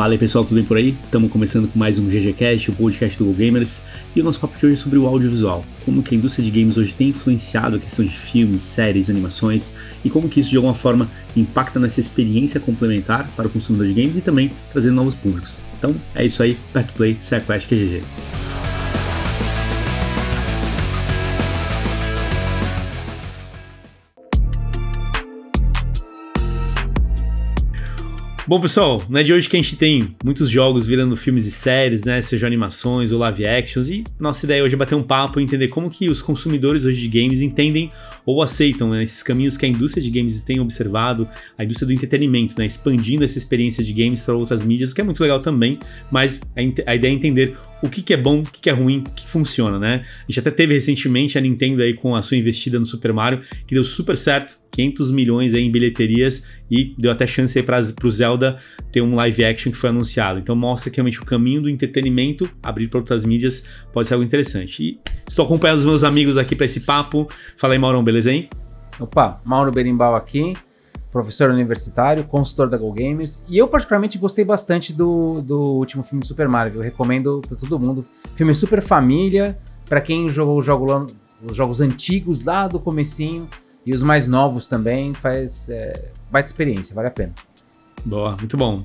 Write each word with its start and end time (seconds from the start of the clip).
Fala 0.00 0.14
aí 0.14 0.18
pessoal, 0.18 0.44
tudo 0.44 0.54
bem 0.54 0.64
por 0.64 0.78
aí? 0.78 0.96
Estamos 1.04 1.30
começando 1.30 1.68
com 1.68 1.78
mais 1.78 1.98
um 1.98 2.08
GGCast, 2.08 2.70
o 2.70 2.74
podcast 2.74 3.18
do 3.18 3.26
Go 3.26 3.34
Gamers, 3.34 3.82
e 4.16 4.20
o 4.22 4.24
nosso 4.24 4.40
papo 4.40 4.56
de 4.56 4.64
hoje 4.64 4.76
é 4.76 4.78
sobre 4.78 4.98
o 4.98 5.06
audiovisual. 5.06 5.62
Como 5.84 6.02
que 6.02 6.14
a 6.14 6.16
indústria 6.16 6.42
de 6.42 6.50
games 6.50 6.78
hoje 6.78 6.94
tem 6.94 7.10
influenciado 7.10 7.76
a 7.76 7.78
questão 7.78 8.02
de 8.02 8.16
filmes, 8.16 8.62
séries, 8.62 9.10
animações, 9.10 9.74
e 10.02 10.08
como 10.08 10.26
que 10.26 10.40
isso 10.40 10.48
de 10.48 10.56
alguma 10.56 10.74
forma 10.74 11.06
impacta 11.36 11.78
nessa 11.78 12.00
experiência 12.00 12.58
complementar 12.58 13.30
para 13.36 13.46
o 13.46 13.50
consumidor 13.50 13.88
de 13.88 13.92
games 13.92 14.16
e 14.16 14.22
também 14.22 14.50
trazendo 14.72 14.94
novos 14.94 15.14
públicos. 15.14 15.60
Então 15.76 15.94
é 16.14 16.24
isso 16.24 16.42
aí, 16.42 16.56
back 16.72 16.90
to 16.90 16.94
play, 16.94 17.18
SciQuest 17.20 17.68
QGG. 17.68 18.02
Bom, 28.50 28.60
pessoal, 28.60 29.00
não 29.08 29.20
é 29.20 29.22
de 29.22 29.32
hoje 29.32 29.48
que 29.48 29.56
a 29.56 29.62
gente 29.62 29.76
tem 29.76 30.16
muitos 30.24 30.50
jogos 30.50 30.84
virando 30.84 31.16
filmes 31.16 31.46
e 31.46 31.52
séries, 31.52 32.02
né? 32.02 32.20
Seja 32.20 32.48
animações 32.48 33.12
ou 33.12 33.20
live 33.20 33.46
actions, 33.46 33.88
e 33.88 34.02
nossa 34.18 34.44
ideia 34.44 34.64
hoje 34.64 34.74
é 34.74 34.76
bater 34.76 34.96
um 34.96 35.04
papo 35.04 35.38
e 35.38 35.44
entender 35.44 35.68
como 35.68 35.88
que 35.88 36.10
os 36.10 36.20
consumidores 36.20 36.84
hoje 36.84 37.00
de 37.00 37.20
games 37.20 37.42
entendem 37.42 37.92
ou 38.30 38.42
aceitam 38.42 38.88
né, 38.90 39.02
esses 39.02 39.22
caminhos 39.22 39.56
que 39.56 39.66
a 39.66 39.68
indústria 39.68 40.02
de 40.02 40.10
games 40.10 40.40
tem 40.42 40.60
observado, 40.60 41.28
a 41.58 41.64
indústria 41.64 41.86
do 41.86 41.92
entretenimento, 41.92 42.54
né? 42.56 42.64
Expandindo 42.64 43.24
essa 43.24 43.36
experiência 43.36 43.82
de 43.82 43.92
games 43.92 44.20
para 44.24 44.34
outras 44.34 44.64
mídias, 44.64 44.92
o 44.92 44.94
que 44.94 45.00
é 45.00 45.04
muito 45.04 45.20
legal 45.20 45.40
também, 45.40 45.78
mas 46.10 46.40
a, 46.56 46.90
a 46.90 46.94
ideia 46.94 47.10
é 47.10 47.14
entender 47.14 47.56
o 47.82 47.88
que, 47.88 48.02
que 48.02 48.12
é 48.12 48.16
bom, 48.16 48.40
o 48.40 48.44
que, 48.44 48.60
que 48.60 48.70
é 48.70 48.72
ruim, 48.72 48.98
o 49.06 49.10
que 49.10 49.28
funciona, 49.28 49.78
né? 49.78 50.04
A 50.04 50.26
gente 50.30 50.40
até 50.40 50.50
teve 50.50 50.74
recentemente 50.74 51.38
a 51.38 51.40
Nintendo 51.40 51.82
aí 51.82 51.94
com 51.94 52.14
a 52.14 52.22
sua 52.22 52.36
investida 52.36 52.78
no 52.78 52.86
Super 52.86 53.12
Mario, 53.12 53.42
que 53.66 53.74
deu 53.74 53.84
super 53.84 54.16
certo, 54.16 54.58
500 54.70 55.10
milhões 55.10 55.54
aí 55.54 55.62
em 55.62 55.70
bilheterias 55.70 56.46
e 56.70 56.94
deu 56.96 57.10
até 57.10 57.26
chance 57.26 57.58
aí 57.58 57.64
para 57.64 57.80
o 57.80 58.10
Zelda 58.10 58.58
ter 58.92 59.00
um 59.00 59.14
live 59.14 59.44
action 59.44 59.72
que 59.72 59.78
foi 59.78 59.90
anunciado. 59.90 60.38
Então 60.38 60.54
mostra 60.54 60.90
que 60.90 60.96
realmente 60.96 61.20
o 61.20 61.24
caminho 61.24 61.62
do 61.62 61.68
entretenimento, 61.68 62.48
abrir 62.62 62.88
para 62.88 63.00
outras 63.00 63.24
mídias, 63.24 63.66
pode 63.92 64.06
ser 64.06 64.14
algo 64.14 64.24
interessante. 64.24 64.82
E 64.82 65.00
estou 65.30 65.44
acompanhando 65.44 65.78
os 65.78 65.86
meus 65.86 66.04
amigos 66.04 66.36
aqui 66.36 66.54
para 66.54 66.66
esse 66.66 66.80
papo. 66.80 67.28
Fala 67.56 67.74
aí, 67.74 67.78
Maurão, 67.78 68.02
beleza 68.02 68.30
hein? 68.32 68.48
Opa, 68.98 69.40
Mauro 69.44 69.72
Berimbau 69.72 70.14
aqui 70.14 70.52
professor 71.10 71.50
universitário, 71.50 72.24
consultor 72.24 72.68
da 72.68 72.78
Go 72.78 72.92
Gamers. 72.92 73.44
E 73.48 73.58
eu, 73.58 73.66
particularmente, 73.66 74.16
gostei 74.16 74.44
bastante 74.44 74.92
do, 74.92 75.42
do 75.42 75.58
último 75.58 76.04
filme 76.04 76.20
de 76.22 76.28
Super 76.28 76.48
Mario. 76.48 76.74
Eu 76.76 76.80
recomendo 76.80 77.42
para 77.46 77.56
todo 77.56 77.78
mundo. 77.78 78.06
Filme 78.36 78.54
super 78.54 78.80
família, 78.80 79.58
para 79.88 80.00
quem 80.00 80.28
jogou 80.28 80.58
o 80.58 80.62
jogo, 80.62 81.08
os 81.42 81.56
jogos 81.56 81.80
antigos 81.80 82.44
lá 82.44 82.68
do 82.68 82.78
comecinho 82.78 83.48
e 83.84 83.92
os 83.92 84.02
mais 84.02 84.26
novos 84.26 84.68
também, 84.68 85.12
faz 85.14 85.68
é, 85.68 86.12
baita 86.30 86.48
experiência, 86.48 86.94
vale 86.94 87.08
a 87.08 87.10
pena. 87.10 87.32
Boa, 88.04 88.36
muito 88.38 88.56
bom. 88.56 88.84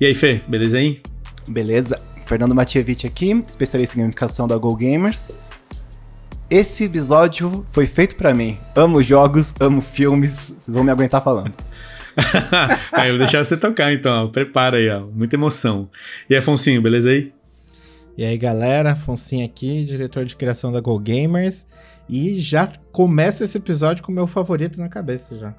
E 0.00 0.06
aí, 0.06 0.14
Fê, 0.14 0.40
beleza 0.46 0.78
aí? 0.78 1.02
Beleza. 1.48 2.00
Fernando 2.24 2.54
Matievich 2.54 3.06
aqui, 3.06 3.32
especialista 3.46 3.96
em 3.96 4.00
gamificação 4.00 4.46
da 4.46 4.56
Go 4.56 4.74
Gamers. 4.74 5.34
Esse 6.54 6.84
episódio 6.84 7.64
foi 7.66 7.84
feito 7.84 8.14
para 8.14 8.32
mim. 8.32 8.56
Amo 8.76 9.02
jogos, 9.02 9.52
amo 9.58 9.80
filmes, 9.80 10.30
vocês 10.56 10.72
vão 10.72 10.84
me 10.84 10.92
aguentar 10.92 11.20
falando. 11.20 11.52
aí 12.92 13.08
eu 13.08 13.14
vou 13.14 13.18
deixar 13.18 13.44
você 13.44 13.56
tocar 13.56 13.92
então, 13.92 14.30
prepara 14.30 14.76
aí, 14.76 14.88
ó. 14.88 15.00
Muita 15.00 15.34
emoção. 15.34 15.90
E 16.30 16.32
aí, 16.32 16.38
Afonsinho, 16.38 16.80
beleza 16.80 17.10
aí? 17.10 17.32
E 18.16 18.24
aí, 18.24 18.38
galera, 18.38 18.92
Afonsinho 18.92 19.44
aqui, 19.44 19.84
diretor 19.84 20.24
de 20.24 20.36
criação 20.36 20.70
da 20.70 20.80
Go 20.80 20.96
Gamers. 20.96 21.66
E 22.08 22.40
já 22.40 22.70
começa 22.92 23.42
esse 23.42 23.58
episódio 23.58 24.04
com 24.04 24.12
o 24.12 24.14
meu 24.14 24.28
favorito 24.28 24.78
na 24.78 24.88
cabeça 24.88 25.36
já. 25.36 25.52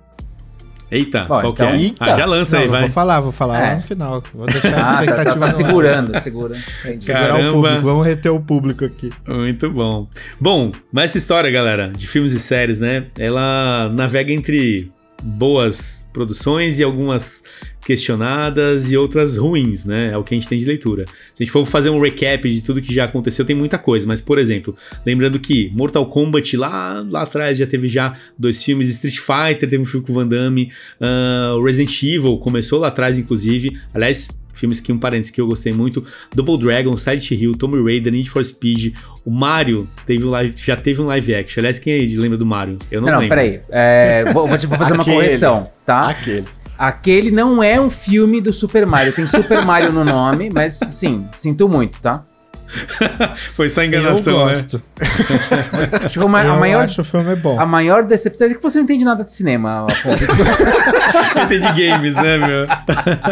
Eita, 0.89 1.21
Bom, 1.21 1.27
qual 1.27 1.53
então, 1.53 1.69
que 1.69 1.75
é? 1.75 1.79
Eita. 1.79 2.13
Ah, 2.13 2.17
já 2.17 2.25
lança 2.25 2.55
Não, 2.57 2.63
aí, 2.63 2.69
vai. 2.69 2.81
Vou 2.81 2.89
falar, 2.89 3.19
vou 3.19 3.31
falar 3.31 3.59
é. 3.59 3.69
lá 3.69 3.75
no 3.75 3.81
final. 3.81 4.23
Vou 4.33 4.45
deixar 4.47 4.67
a 4.67 5.03
expectativa. 5.03 5.11
Ah, 5.11 5.25
tá, 5.25 5.33
tá, 5.33 5.47
tá 5.47 5.53
segurando, 5.53 6.19
segura. 6.21 6.55
Segurar 6.99 7.39
o 7.39 7.53
público, 7.53 7.81
vamos 7.81 8.05
reter 8.05 8.29
o 8.29 8.39
público 8.39 8.85
aqui. 8.85 9.09
Muito 9.27 9.69
bom. 9.69 10.07
Bom, 10.39 10.71
mas 10.91 11.11
essa 11.11 11.17
história, 11.17 11.49
galera, 11.49 11.91
de 11.95 12.07
filmes 12.07 12.33
e 12.33 12.39
séries, 12.39 12.79
né? 12.79 13.05
Ela 13.17 13.91
navega 13.95 14.31
entre 14.31 14.91
boas 15.25 16.05
produções 16.13 16.79
e 16.79 16.83
algumas 16.83 17.43
questionadas 17.85 18.91
e 18.91 18.97
outras 18.97 19.37
ruins, 19.37 19.85
né? 19.85 20.11
É 20.11 20.17
o 20.17 20.23
que 20.23 20.33
a 20.33 20.37
gente 20.37 20.49
tem 20.49 20.57
de 20.57 20.65
leitura. 20.65 21.05
Se 21.33 21.41
a 21.41 21.43
gente 21.43 21.51
for 21.51 21.65
fazer 21.65 21.89
um 21.89 21.99
recap 21.99 22.49
de 22.49 22.61
tudo 22.61 22.81
que 22.81 22.93
já 22.93 23.05
aconteceu, 23.05 23.45
tem 23.45 23.55
muita 23.55 23.77
coisa, 23.77 24.07
mas 24.07 24.21
por 24.21 24.39
exemplo, 24.39 24.75
lembrando 25.05 25.39
que 25.39 25.69
Mortal 25.73 26.05
Kombat 26.07 26.57
lá, 26.57 27.05
lá 27.07 27.23
atrás 27.23 27.57
já 27.57 27.67
teve 27.67 27.87
já 27.87 28.17
dois 28.37 28.63
filmes, 28.63 28.89
Street 28.89 29.17
Fighter 29.17 29.69
teve 29.69 29.79
um 29.79 29.85
filme 29.85 30.05
com 30.05 30.13
Van 30.13 30.27
Damme, 30.27 30.71
uh, 30.99 31.61
Resident 31.63 32.01
Evil 32.03 32.37
começou 32.37 32.79
lá 32.79 32.87
atrás, 32.87 33.19
inclusive. 33.19 33.77
Aliás, 33.93 34.27
filmes 34.55 34.79
que 34.79 34.91
um 34.91 34.97
parênteses 34.97 35.31
que 35.31 35.39
eu 35.39 35.47
gostei 35.47 35.71
muito, 35.71 36.03
Double 36.33 36.57
Dragon, 36.57 36.95
Silent 36.97 37.31
Hill, 37.31 37.53
Tomb 37.53 37.81
Raider, 37.83 38.11
Need 38.11 38.29
for 38.29 38.43
Speed, 38.43 38.95
o 39.23 39.31
Mario 39.31 39.87
teve 40.05 40.25
um 40.25 40.29
live, 40.29 40.53
já 40.55 40.75
teve 40.75 41.01
um 41.01 41.05
live 41.05 41.35
action. 41.35 41.61
Aliás, 41.61 41.79
quem 41.79 41.93
aí 41.93 42.15
lembra 42.15 42.37
do 42.37 42.45
Mario? 42.45 42.77
Eu 42.91 43.01
não, 43.01 43.09
não 43.09 43.19
lembro. 43.19 43.35
Não, 43.35 43.43
peraí. 43.43 43.61
É, 43.69 44.23
vou, 44.31 44.47
vou, 44.47 44.57
vou 44.57 44.77
fazer 44.77 44.93
uma 44.93 45.03
correção, 45.03 45.69
tá? 45.85 46.09
Aquele. 46.09 46.45
Aquele 46.77 47.31
não 47.31 47.63
é 47.63 47.79
um 47.79 47.89
filme 47.89 48.41
do 48.41 48.51
Super 48.51 48.85
Mario. 48.85 49.13
Tem 49.13 49.25
Super 49.25 49.63
Mario 49.65 49.93
no 49.93 50.03
nome, 50.03 50.49
mas 50.53 50.73
sim, 50.73 51.25
sinto 51.33 51.69
muito, 51.69 52.01
tá? 52.01 52.25
Foi 53.55 53.69
só 53.69 53.83
enganação, 53.83 54.39
eu 54.39 54.45
né? 54.45 54.53
gosto. 54.53 54.77
né? 54.77 55.89
Acho 56.03 56.19
que 56.19 56.25
a 56.25 56.29
maior, 56.29 56.83
acho 56.83 57.01
o 57.01 57.03
filme 57.03 57.31
é 57.31 57.35
bom. 57.35 57.59
A 57.59 57.65
maior 57.65 58.03
decepção 58.03 58.47
é 58.47 58.53
que 58.53 58.61
você 58.61 58.77
não 58.77 58.83
entende 58.83 59.05
nada 59.05 59.23
de 59.23 59.33
cinema, 59.33 59.85
entende 61.43 61.67
games, 61.73 62.15
né, 62.15 62.37
meu? 62.37 62.65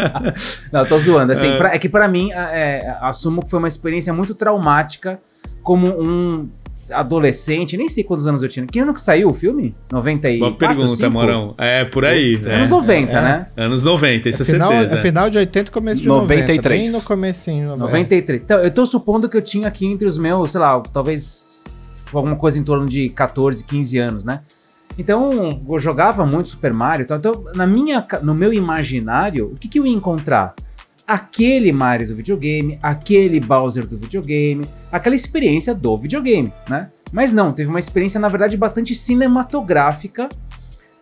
não, 0.72 0.86
tô 0.86 0.98
zoando. 0.98 1.32
Assim, 1.32 1.48
é. 1.48 1.56
Pra, 1.56 1.74
é 1.74 1.78
que 1.78 1.88
para 1.88 2.08
mim, 2.08 2.32
é, 2.32 2.96
assumo 3.00 3.42
que 3.42 3.50
foi 3.50 3.58
uma 3.58 3.68
experiência 3.68 4.12
muito 4.12 4.34
traumática 4.34 5.18
como 5.62 5.88
um 5.88 6.48
adolescente, 6.90 7.76
nem 7.76 7.88
sei 7.88 8.04
quantos 8.04 8.26
anos 8.26 8.42
eu 8.42 8.48
tinha. 8.48 8.66
Que 8.66 8.78
ano 8.78 8.92
que 8.92 9.00
saiu 9.00 9.28
o 9.28 9.34
filme? 9.34 9.74
90 9.90 10.30
e 10.30 10.38
Boa 10.38 10.54
pergunta, 10.54 10.96
5? 10.96 11.10
Morão. 11.10 11.54
É, 11.58 11.84
por 11.84 12.04
aí. 12.04 12.40
É. 12.44 12.56
Anos 12.56 12.68
90, 12.68 13.10
é. 13.10 13.14
né? 13.14 13.46
Anos 13.56 13.82
90, 13.82 14.28
isso 14.28 14.42
é, 14.42 14.46
é 14.46 14.46
final, 14.46 14.70
certeza. 14.70 14.96
É 14.96 15.02
final 15.02 15.30
de 15.30 15.38
80 15.38 15.70
começo 15.70 16.02
de 16.02 16.08
93. 16.08 16.58
90. 16.62 16.68
Bem 16.68 16.92
no 16.92 17.06
comecinho. 17.06 17.76
93. 17.76 18.42
Então, 18.42 18.58
eu 18.58 18.70
tô 18.70 18.86
supondo 18.86 19.28
que 19.28 19.36
eu 19.36 19.42
tinha 19.42 19.68
aqui 19.68 19.86
entre 19.86 20.06
os 20.06 20.18
meus, 20.18 20.52
sei 20.52 20.60
lá, 20.60 20.80
talvez 20.92 21.64
alguma 22.12 22.36
coisa 22.36 22.58
em 22.58 22.62
torno 22.62 22.86
de 22.86 23.08
14, 23.10 23.64
15 23.64 23.98
anos, 23.98 24.24
né? 24.24 24.40
Então, 24.98 25.60
eu 25.68 25.78
jogava 25.78 26.24
muito 26.24 26.50
Super 26.50 26.72
Mario. 26.72 27.06
Então, 27.10 27.44
na 27.54 27.66
minha, 27.66 28.06
no 28.22 28.34
meu 28.34 28.52
imaginário, 28.52 29.52
o 29.52 29.56
que, 29.56 29.68
que 29.68 29.78
eu 29.78 29.86
ia 29.86 29.92
encontrar? 29.92 30.54
Aquele 31.06 31.72
Mario 31.72 32.08
do 32.08 32.14
videogame, 32.14 32.78
aquele 32.82 33.40
Bowser 33.40 33.86
do 33.86 33.96
videogame, 33.96 34.66
aquela 34.90 35.14
experiência 35.14 35.74
do 35.74 35.96
videogame, 35.96 36.52
né? 36.68 36.90
Mas 37.12 37.32
não, 37.32 37.52
teve 37.52 37.68
uma 37.68 37.78
experiência, 37.78 38.18
na 38.18 38.28
verdade, 38.28 38.56
bastante 38.56 38.94
cinematográfica, 38.94 40.28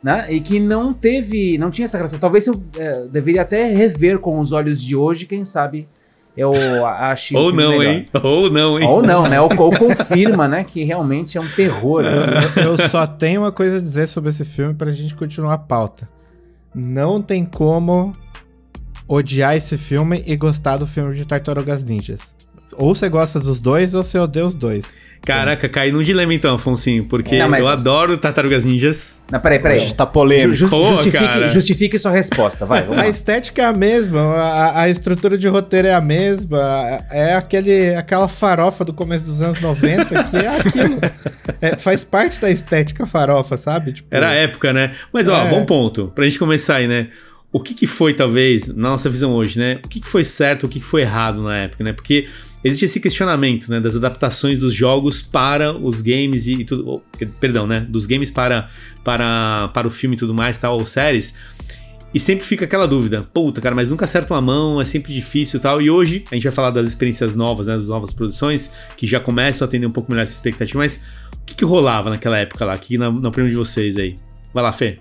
né? 0.02 0.26
E 0.32 0.40
que 0.40 0.58
não 0.60 0.92
teve, 0.92 1.56
não 1.56 1.70
tinha 1.70 1.84
essa 1.84 1.96
graça. 1.98 2.18
Talvez 2.18 2.46
eu 2.46 2.62
é, 2.76 3.06
deveria 3.06 3.42
até 3.42 3.72
rever 3.72 4.18
com 4.18 4.38
os 4.38 4.52
olhos 4.52 4.82
de 4.82 4.96
hoje, 4.96 5.26
quem 5.26 5.44
sabe 5.44 5.88
eu 6.36 6.86
acho 6.86 7.36
Ou 7.36 7.52
não, 7.52 7.78
melhor. 7.78 7.94
hein? 7.94 8.06
Ou 8.22 8.50
não, 8.50 8.80
hein? 8.80 8.88
Ou 8.88 9.02
não, 9.02 9.28
né? 9.28 9.40
Ou, 9.40 9.50
ou 9.58 9.70
confirma, 9.76 10.48
né? 10.48 10.64
Que 10.64 10.82
realmente 10.82 11.36
é 11.36 11.40
um 11.40 11.48
terror. 11.48 12.02
Né? 12.02 12.10
Eu, 12.56 12.62
eu 12.62 12.88
só 12.88 13.06
tenho 13.06 13.42
uma 13.42 13.52
coisa 13.52 13.76
a 13.76 13.80
dizer 13.80 14.08
sobre 14.08 14.30
esse 14.30 14.44
filme 14.44 14.72
pra 14.74 14.90
gente 14.92 15.14
continuar 15.14 15.54
a 15.54 15.58
pauta. 15.58 16.08
Não 16.74 17.20
tem 17.20 17.44
como 17.44 18.14
odiar 19.12 19.56
esse 19.56 19.76
filme 19.76 20.22
e 20.26 20.36
gostar 20.36 20.78
do 20.78 20.86
filme 20.86 21.14
de 21.14 21.24
Tartarugas 21.24 21.84
Ninjas. 21.84 22.20
Ou 22.74 22.94
você 22.94 23.08
gosta 23.08 23.38
dos 23.38 23.60
dois 23.60 23.94
ou 23.94 24.02
você 24.02 24.18
odeia 24.18 24.46
os 24.46 24.54
dois. 24.54 24.98
Caraca, 25.24 25.68
cai 25.68 25.92
num 25.92 26.02
dilema 26.02 26.34
então, 26.34 26.56
Afonsinho, 26.56 27.04
porque 27.04 27.38
não, 27.38 27.48
mas... 27.48 27.64
eu 27.64 27.70
adoro 27.70 28.18
Tartarugas 28.18 28.64
Ninjas. 28.64 29.22
Não, 29.30 29.38
peraí, 29.38 29.60
peraí. 29.60 29.92
Tá 29.92 30.04
polêmico. 30.04 30.56
Ju 30.56 30.68
Pô, 30.68 30.84
justifique, 30.96 31.48
justifique, 31.48 31.98
sua 31.98 32.10
resposta, 32.10 32.66
vai. 32.66 32.84
a 32.96 33.08
estética 33.08 33.62
é 33.62 33.64
a 33.66 33.72
mesma, 33.72 34.20
a, 34.20 34.80
a, 34.80 34.88
estrutura 34.88 35.38
de 35.38 35.46
roteiro 35.46 35.86
é 35.86 35.94
a 35.94 36.00
mesma, 36.00 37.04
é 37.08 37.34
aquele, 37.34 37.94
aquela 37.94 38.26
farofa 38.26 38.84
do 38.84 38.92
começo 38.92 39.26
dos 39.26 39.40
anos 39.40 39.60
90 39.60 40.24
que 40.24 40.36
é 40.36 40.48
aquilo. 40.48 41.00
É, 41.60 41.76
faz 41.76 42.02
parte 42.02 42.40
da 42.40 42.50
estética 42.50 43.06
farofa, 43.06 43.56
sabe? 43.56 43.92
Tipo... 43.92 44.08
Era 44.10 44.30
a 44.30 44.32
época, 44.32 44.72
né? 44.72 44.92
Mas 45.12 45.28
ó, 45.28 45.46
é... 45.46 45.48
bom 45.48 45.64
ponto, 45.64 46.10
pra 46.12 46.24
gente 46.24 46.38
começar 46.38 46.76
aí, 46.76 46.88
né? 46.88 47.08
O 47.52 47.60
que, 47.60 47.74
que 47.74 47.86
foi, 47.86 48.14
talvez, 48.14 48.66
na 48.68 48.90
nossa 48.90 49.10
visão 49.10 49.32
hoje, 49.34 49.58
né? 49.58 49.78
O 49.84 49.88
que, 49.88 50.00
que 50.00 50.08
foi 50.08 50.24
certo, 50.24 50.64
o 50.64 50.68
que, 50.68 50.80
que 50.80 50.86
foi 50.86 51.02
errado 51.02 51.42
na 51.42 51.54
época, 51.58 51.84
né? 51.84 51.92
Porque 51.92 52.26
existe 52.64 52.86
esse 52.86 52.98
questionamento, 52.98 53.70
né? 53.70 53.78
Das 53.78 53.94
adaptações 53.94 54.58
dos 54.58 54.72
jogos 54.72 55.20
para 55.20 55.76
os 55.76 56.00
games 56.00 56.46
e, 56.46 56.54
e 56.54 56.64
tudo. 56.64 57.02
Perdão, 57.38 57.66
né? 57.66 57.86
Dos 57.86 58.06
games 58.06 58.30
para, 58.30 58.70
para, 59.04 59.68
para 59.68 59.86
o 59.86 59.90
filme 59.90 60.16
e 60.16 60.18
tudo 60.18 60.32
mais, 60.32 60.56
tal, 60.56 60.78
ou 60.78 60.86
séries. 60.86 61.36
E 62.14 62.20
sempre 62.20 62.44
fica 62.44 62.64
aquela 62.64 62.86
dúvida, 62.86 63.22
puta, 63.22 63.60
cara, 63.60 63.74
mas 63.74 63.88
nunca 63.88 64.04
acerta 64.04 64.34
uma 64.34 64.40
mão, 64.40 64.80
é 64.80 64.84
sempre 64.84 65.12
difícil 65.12 65.58
e 65.58 65.62
tal. 65.62 65.80
E 65.80 65.90
hoje 65.90 66.24
a 66.30 66.34
gente 66.34 66.44
vai 66.44 66.52
falar 66.52 66.70
das 66.70 66.88
experiências 66.88 67.34
novas, 67.34 67.66
né? 67.66 67.76
Das 67.76 67.88
novas 67.88 68.14
produções, 68.14 68.72
que 68.96 69.06
já 69.06 69.20
começam 69.20 69.66
a 69.66 69.68
atender 69.68 69.86
um 69.86 69.92
pouco 69.92 70.10
melhor 70.10 70.22
essa 70.22 70.34
expectativa. 70.34 70.78
Mas 70.78 71.04
o 71.34 71.44
que, 71.44 71.54
que 71.54 71.64
rolava 71.66 72.08
naquela 72.08 72.38
época 72.38 72.64
lá? 72.64 72.72
Aqui 72.72 72.96
na, 72.96 73.10
na 73.10 73.28
opinião 73.28 73.50
de 73.50 73.56
vocês 73.56 73.98
aí? 73.98 74.16
Vai 74.54 74.62
lá, 74.62 74.72
Fê. 74.72 74.98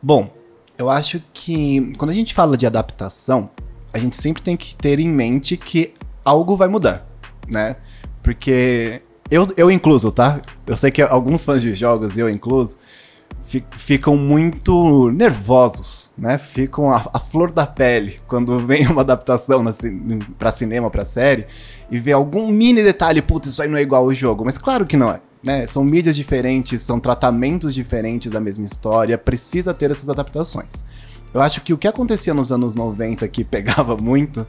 Bom, 0.00 0.36
eu 0.78 0.90
acho 0.90 1.22
que 1.32 1.92
quando 1.96 2.10
a 2.10 2.14
gente 2.14 2.34
fala 2.34 2.56
de 2.56 2.66
adaptação, 2.66 3.50
a 3.92 3.98
gente 3.98 4.16
sempre 4.16 4.42
tem 4.42 4.56
que 4.56 4.76
ter 4.76 5.00
em 5.00 5.08
mente 5.08 5.56
que 5.56 5.94
algo 6.24 6.56
vai 6.56 6.68
mudar, 6.68 7.06
né? 7.48 7.76
Porque 8.22 9.02
eu, 9.30 9.46
eu 9.56 9.70
incluso, 9.70 10.10
tá? 10.10 10.40
Eu 10.66 10.76
sei 10.76 10.90
que 10.90 11.00
alguns 11.00 11.44
fãs 11.44 11.62
de 11.62 11.74
jogos, 11.74 12.18
eu 12.18 12.28
incluso, 12.28 12.76
ficam 13.76 14.16
muito 14.16 15.10
nervosos, 15.12 16.10
né? 16.18 16.36
Ficam 16.36 16.90
a, 16.90 17.04
a, 17.12 17.18
flor 17.18 17.52
da 17.52 17.66
pele 17.66 18.20
quando 18.26 18.58
vem 18.58 18.86
uma 18.86 19.02
adaptação 19.02 19.64
para 20.38 20.52
cinema, 20.52 20.90
para 20.90 21.04
série, 21.04 21.46
e 21.90 21.98
vê 21.98 22.12
algum 22.12 22.48
mini 22.48 22.82
detalhe, 22.82 23.22
puta, 23.22 23.48
isso 23.48 23.62
aí 23.62 23.68
não 23.68 23.78
é 23.78 23.82
igual 23.82 24.02
ao 24.02 24.12
jogo. 24.14 24.44
Mas 24.44 24.58
claro 24.58 24.84
que 24.84 24.96
não 24.96 25.10
é. 25.10 25.20
Né? 25.42 25.66
São 25.66 25.84
mídias 25.84 26.16
diferentes, 26.16 26.82
são 26.82 26.98
tratamentos 26.98 27.74
diferentes 27.74 28.32
da 28.32 28.40
mesma 28.40 28.64
história, 28.64 29.16
precisa 29.16 29.72
ter 29.72 29.90
essas 29.90 30.08
adaptações. 30.08 30.84
Eu 31.32 31.40
acho 31.40 31.60
que 31.60 31.72
o 31.72 31.78
que 31.78 31.86
acontecia 31.86 32.32
nos 32.32 32.50
anos 32.50 32.74
90 32.74 33.28
que 33.28 33.44
pegava 33.44 33.96
muito 33.96 34.46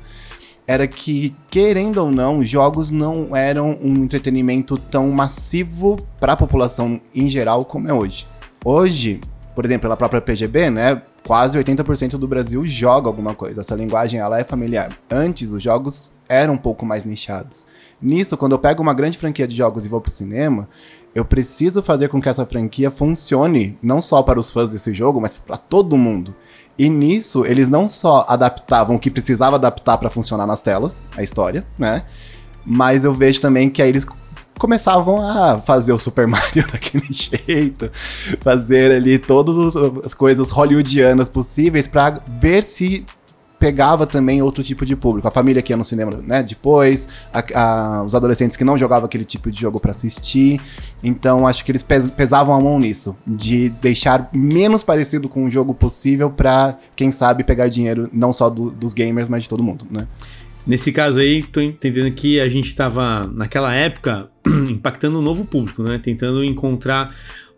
era 0.65 0.85
que, 0.85 1.33
querendo 1.49 1.99
ou 1.99 2.11
não, 2.11 2.43
jogos 2.43 2.91
não 2.91 3.33
eram 3.35 3.77
um 3.81 4.03
entretenimento 4.03 4.77
tão 4.77 5.09
massivo 5.11 5.97
para 6.19 6.33
a 6.33 6.37
população 6.37 6.99
em 7.15 7.27
geral 7.27 7.63
como 7.63 7.87
é 7.87 7.93
hoje. 7.93 8.27
Hoje, 8.65 9.21
por 9.55 9.63
exemplo, 9.63 9.83
pela 9.83 9.95
própria 9.95 10.19
PGB, 10.19 10.69
né, 10.69 11.01
quase 11.25 11.57
80% 11.57 12.17
do 12.17 12.27
Brasil 12.27 12.65
joga 12.65 13.07
alguma 13.07 13.33
coisa. 13.33 13.61
Essa 13.61 13.75
linguagem 13.75 14.19
ela 14.19 14.39
é 14.39 14.43
familiar. 14.43 14.89
Antes 15.09 15.51
os 15.51 15.63
jogos 15.63 16.11
eram 16.29 16.55
um 16.55 16.57
pouco 16.57 16.85
mais 16.85 17.03
nichados. 17.03 17.65
Nisso, 18.01 18.37
quando 18.37 18.51
eu 18.53 18.59
pego 18.59 18.81
uma 18.81 18.93
grande 18.93 19.17
franquia 19.17 19.47
de 19.47 19.55
jogos 19.55 19.85
e 19.85 19.89
vou 19.89 20.01
pro 20.01 20.11
cinema, 20.11 20.67
eu 21.15 21.25
preciso 21.25 21.81
fazer 21.81 22.09
com 22.09 22.21
que 22.21 22.29
essa 22.29 22.45
franquia 22.45 22.91
funcione 22.91 23.77
não 23.81 24.01
só 24.01 24.21
para 24.21 24.39
os 24.39 24.51
fãs 24.51 24.69
desse 24.69 24.93
jogo, 24.93 25.19
mas 25.19 25.33
para 25.33 25.57
todo 25.57 25.97
mundo. 25.97 26.35
E 26.77 26.89
nisso, 26.89 27.43
eles 27.43 27.69
não 27.69 27.89
só 27.89 28.23
adaptavam 28.29 28.95
o 28.95 28.99
que 28.99 29.09
precisava 29.09 29.55
adaptar 29.55 29.97
para 29.97 30.11
funcionar 30.11 30.45
nas 30.45 30.61
telas, 30.61 31.01
a 31.15 31.23
história, 31.23 31.65
né? 31.77 32.03
Mas 32.63 33.03
eu 33.03 33.13
vejo 33.13 33.41
também 33.41 33.69
que 33.69 33.81
aí 33.81 33.89
eles 33.89 34.05
começavam 34.59 35.21
a 35.21 35.59
fazer 35.59 35.93
o 35.93 35.97
Super 35.97 36.25
Mario 36.27 36.67
daquele 36.71 37.07
jeito, 37.09 37.89
fazer 38.41 38.91
ali 38.91 39.17
todas 39.17 39.75
as 40.05 40.13
coisas 40.13 40.51
hollywoodianas 40.51 41.29
possíveis 41.29 41.87
para 41.87 42.21
ver 42.39 42.63
se 42.63 43.05
pegava 43.59 44.05
também 44.05 44.41
outro 44.41 44.63
tipo 44.63 44.85
de 44.85 44.95
público. 44.95 45.27
A 45.27 45.31
família 45.31 45.61
que 45.61 45.73
ia 45.73 45.77
no 45.77 45.83
cinema, 45.83 46.21
né, 46.25 46.43
depois, 46.43 47.07
a, 47.33 47.43
a, 47.55 48.03
os 48.03 48.13
adolescentes 48.13 48.55
que 48.55 48.63
não 48.63 48.77
jogavam 48.77 49.05
aquele 49.05 49.25
tipo 49.25 49.49
de 49.49 49.59
jogo 49.59 49.79
para 49.79 49.91
assistir. 49.91 50.61
Então, 51.03 51.47
acho 51.47 51.65
que 51.65 51.71
eles 51.71 51.83
pesavam 51.83 52.55
a 52.55 52.61
mão 52.61 52.79
nisso, 52.79 53.17
de 53.25 53.69
deixar 53.69 54.29
menos 54.33 54.83
parecido 54.83 55.27
com 55.27 55.45
o 55.45 55.49
jogo 55.49 55.73
possível 55.73 56.29
para 56.29 56.77
quem 56.95 57.11
sabe 57.11 57.43
pegar 57.43 57.67
dinheiro 57.67 58.09
não 58.13 58.31
só 58.31 58.49
do, 58.49 58.71
dos 58.71 58.93
gamers, 58.93 59.29
mas 59.29 59.43
de 59.43 59.49
todo 59.49 59.63
mundo, 59.63 59.85
né? 59.89 60.07
Nesse 60.65 60.91
caso 60.91 61.21
aí, 61.21 61.43
tô 61.43 61.61
entendendo 61.61 62.11
que 62.13 62.41
a 62.41 62.49
gente 62.49 62.67
estava, 62.67 63.25
naquela 63.33 63.73
época, 63.73 64.29
impactando 64.69 65.17
um 65.17 65.21
novo 65.21 65.45
público, 65.45 65.81
né? 65.81 65.97
Tentando 65.97 66.43
encontrar 66.43 67.15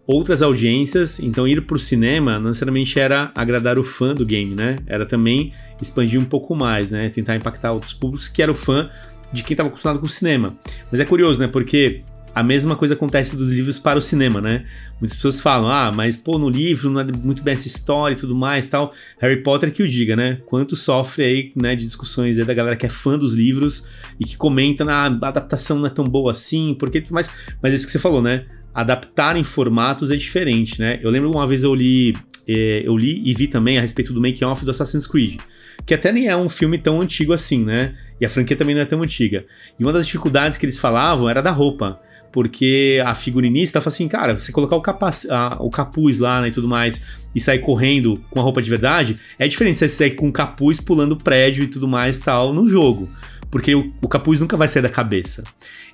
outras 0.09 0.41
audiências, 0.41 1.19
então 1.19 1.47
ir 1.47 1.61
para 1.67 1.75
o 1.75 1.79
cinema 1.79 2.39
não 2.39 2.47
necessariamente 2.47 2.99
era 2.99 3.31
agradar 3.35 3.77
o 3.77 3.83
fã 3.83 4.15
do 4.15 4.25
game, 4.25 4.55
né? 4.55 4.77
Era 4.87 5.05
também 5.05 5.53
expandir 5.79 6.19
um 6.19 6.25
pouco 6.25 6.55
mais, 6.55 6.89
né? 6.89 7.09
Tentar 7.09 7.35
impactar 7.35 7.71
outros 7.73 7.93
públicos 7.93 8.27
que 8.27 8.41
era 8.41 8.51
o 8.51 8.55
fã 8.55 8.89
de 9.31 9.43
quem 9.43 9.53
estava 9.53 9.69
acostumado 9.69 9.99
com 9.99 10.07
o 10.07 10.09
cinema. 10.09 10.57
Mas 10.89 10.99
é 10.99 11.05
curioso, 11.05 11.39
né? 11.39 11.47
Porque 11.47 12.01
a 12.33 12.41
mesma 12.41 12.75
coisa 12.75 12.95
acontece 12.95 13.35
dos 13.35 13.51
livros 13.51 13.77
para 13.77 13.99
o 13.99 14.01
cinema, 14.01 14.41
né? 14.41 14.65
Muitas 14.99 15.15
pessoas 15.15 15.39
falam, 15.39 15.69
ah, 15.69 15.91
mas 15.95 16.17
pô, 16.17 16.39
no 16.39 16.49
livro 16.49 16.89
não 16.89 17.01
é 17.01 17.03
muito 17.03 17.43
bem 17.43 17.53
essa 17.53 17.67
história 17.67 18.15
e 18.15 18.17
tudo 18.17 18.33
mais 18.33 18.67
tal. 18.67 18.91
Harry 19.19 19.43
Potter 19.43 19.71
que 19.71 19.83
o 19.83 19.87
diga, 19.87 20.15
né? 20.15 20.39
Quanto 20.47 20.75
sofre 20.75 21.23
aí, 21.23 21.51
né, 21.55 21.75
de 21.75 21.85
discussões 21.85 22.39
aí 22.39 22.45
da 22.45 22.53
galera 22.55 22.75
que 22.75 22.85
é 22.87 22.89
fã 22.89 23.15
dos 23.15 23.35
livros 23.35 23.85
e 24.19 24.25
que 24.25 24.35
comenta, 24.35 24.83
ah, 24.85 25.03
a 25.03 25.27
adaptação 25.27 25.77
não 25.77 25.85
é 25.85 25.91
tão 25.91 26.05
boa 26.05 26.31
assim, 26.31 26.75
porque 26.79 27.03
mas, 27.11 27.29
mas 27.61 27.75
isso 27.75 27.85
que 27.85 27.91
você 27.91 27.99
falou, 27.99 28.23
né? 28.23 28.47
Adaptar 28.81 29.35
em 29.35 29.43
formatos 29.43 30.11
é 30.11 30.15
diferente, 30.15 30.79
né? 30.79 30.99
Eu 31.01 31.09
lembro 31.09 31.31
uma 31.31 31.45
vez 31.45 31.63
eu 31.63 31.73
li, 31.73 32.13
eh, 32.47 32.81
eu 32.85 32.95
li 32.97 33.21
e 33.25 33.33
vi 33.33 33.47
também 33.47 33.77
a 33.77 33.81
respeito 33.81 34.13
do 34.13 34.21
making-off 34.21 34.63
do 34.63 34.71
Assassin's 34.71 35.07
Creed 35.07 35.39
que 35.85 35.93
até 35.93 36.11
nem 36.11 36.27
é 36.27 36.35
um 36.35 36.49
filme 36.49 36.77
tão 36.77 37.01
antigo 37.01 37.33
assim, 37.33 37.63
né? 37.63 37.95
E 38.19 38.25
a 38.25 38.29
franquia 38.29 38.55
também 38.55 38.75
não 38.75 38.81
é 38.81 38.85
tão 38.85 39.01
antiga. 39.01 39.45
E 39.79 39.83
uma 39.83 39.93
das 39.93 40.05
dificuldades 40.05 40.57
que 40.57 40.65
eles 40.65 40.77
falavam 40.77 41.29
era 41.29 41.41
da 41.41 41.51
roupa 41.51 41.99
porque 42.31 43.01
a 43.05 43.15
figurinista 43.15 43.81
fala 43.81 43.91
assim, 43.91 44.07
cara, 44.07 44.37
você 44.37 44.51
colocar 44.51 44.75
o, 44.75 45.65
o 45.65 45.69
capuz 45.71 46.19
lá 46.19 46.41
né, 46.41 46.49
e 46.49 46.51
tudo 46.51 46.67
mais 46.67 47.03
e 47.33 47.41
sair 47.41 47.59
correndo 47.59 48.21
com 48.29 48.39
a 48.39 48.43
roupa 48.43 48.61
de 48.61 48.69
verdade, 48.69 49.17
é 49.37 49.47
diferente 49.47 49.77
você 49.77 49.87
sair 49.87 50.11
com 50.11 50.29
o 50.29 50.31
capuz 50.31 50.79
pulando 50.79 51.17
prédio 51.17 51.63
e 51.63 51.67
tudo 51.67 51.87
mais 51.87 52.19
tal 52.19 52.53
no 52.53 52.67
jogo. 52.67 53.09
Porque 53.51 53.73
o, 53.73 53.91
o 54.01 54.07
capuz 54.07 54.39
nunca 54.39 54.55
vai 54.55 54.67
sair 54.67 54.81
da 54.81 54.89
cabeça. 54.89 55.43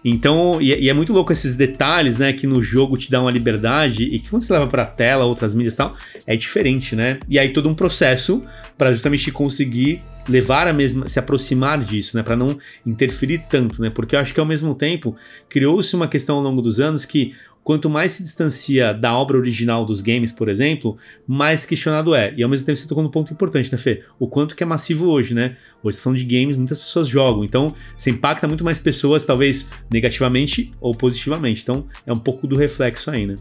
Então, 0.03 0.61
e, 0.61 0.73
e, 0.73 0.89
é 0.89 0.93
muito 0.93 1.11
louco 1.11 1.33
esses 1.33 1.55
detalhes, 1.55 2.17
né, 2.17 2.31
que 2.31 2.45
no 2.45 2.61
jogo 2.61 2.97
te 2.97 3.09
dá 3.09 3.19
uma 3.19 3.31
liberdade 3.31 4.03
e 4.03 4.19
que 4.19 4.29
quando 4.29 4.43
você 4.43 4.53
leva 4.53 4.67
pra 4.67 4.85
tela, 4.85 5.25
outras 5.25 5.55
mídias 5.55 5.73
e 5.73 5.77
tal, 5.77 5.95
é 6.27 6.35
diferente, 6.35 6.95
né? 6.95 7.19
E 7.27 7.39
aí 7.39 7.49
todo 7.51 7.67
um 7.67 7.73
processo 7.73 8.43
para 8.77 8.93
justamente 8.93 9.31
conseguir 9.31 10.01
levar 10.27 10.67
a 10.67 10.73
mesma, 10.73 11.07
se 11.07 11.17
aproximar 11.19 11.79
disso, 11.79 12.17
né, 12.17 12.23
para 12.23 12.35
não 12.35 12.57
interferir 12.85 13.43
tanto, 13.49 13.81
né? 13.81 13.89
Porque 13.89 14.15
eu 14.15 14.19
acho 14.19 14.33
que 14.33 14.39
ao 14.39 14.45
mesmo 14.45 14.75
tempo 14.75 15.15
criou-se 15.49 15.95
uma 15.95 16.07
questão 16.07 16.35
ao 16.35 16.41
longo 16.43 16.61
dos 16.61 16.79
anos 16.79 17.05
que 17.05 17.33
quanto 17.65 17.89
mais 17.89 18.11
se 18.11 18.21
distancia 18.21 18.93
da 18.93 19.17
obra 19.17 19.35
original 19.35 19.83
dos 19.83 19.99
games, 19.99 20.31
por 20.31 20.47
exemplo, 20.47 20.97
mais 21.27 21.65
questionado 21.65 22.13
é. 22.13 22.31
E 22.37 22.43
ao 22.43 22.49
mesmo 22.49 22.63
tempo 22.63 22.77
você 22.77 22.87
tocou 22.87 23.03
num 23.03 23.09
ponto 23.09 23.33
importante, 23.33 23.71
né, 23.71 23.77
Fê? 23.77 24.03
O 24.19 24.27
quanto 24.27 24.55
que 24.55 24.61
é 24.61 24.65
massivo 24.67 25.07
hoje, 25.07 25.33
né? 25.33 25.57
Hoje 25.83 25.95
você 25.95 25.99
tá 25.99 26.03
falando 26.03 26.19
de 26.19 26.25
games, 26.25 26.55
muitas 26.55 26.79
pessoas 26.79 27.07
jogam, 27.07 27.43
então 27.43 27.73
você 27.97 28.11
impacta 28.11 28.47
muito 28.47 28.63
mais 28.63 28.79
pessoas, 28.79 29.25
talvez 29.25 29.67
negativamente 29.91 30.71
ou 30.79 30.93
positivamente. 30.93 31.63
Então 31.63 31.87
é 32.05 32.13
um 32.13 32.19
pouco 32.19 32.45
do 32.45 32.55
reflexo 32.55 33.09
aí, 33.09 33.25
né? 33.25 33.35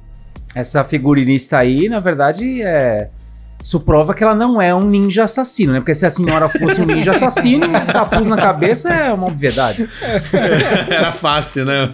Essa 0.54 0.82
figurinista 0.84 1.58
aí, 1.58 1.86
na 1.90 1.98
verdade, 1.98 2.62
é 2.62 3.10
isso 3.62 3.80
prova 3.80 4.12
que 4.12 4.22
ela 4.22 4.34
não 4.34 4.60
é 4.60 4.74
um 4.74 4.88
ninja 4.88 5.24
assassino, 5.24 5.72
né? 5.72 5.80
Porque 5.80 5.94
se 5.94 6.04
a 6.04 6.10
senhora 6.10 6.48
fosse 6.48 6.80
um 6.80 6.84
ninja 6.84 7.12
assassino, 7.12 7.66
capuz 7.92 8.26
na 8.26 8.36
cabeça 8.36 8.92
é 8.92 9.12
uma 9.12 9.26
obviedade. 9.26 9.88
Era 10.90 11.10
fácil, 11.10 11.64
né? 11.64 11.92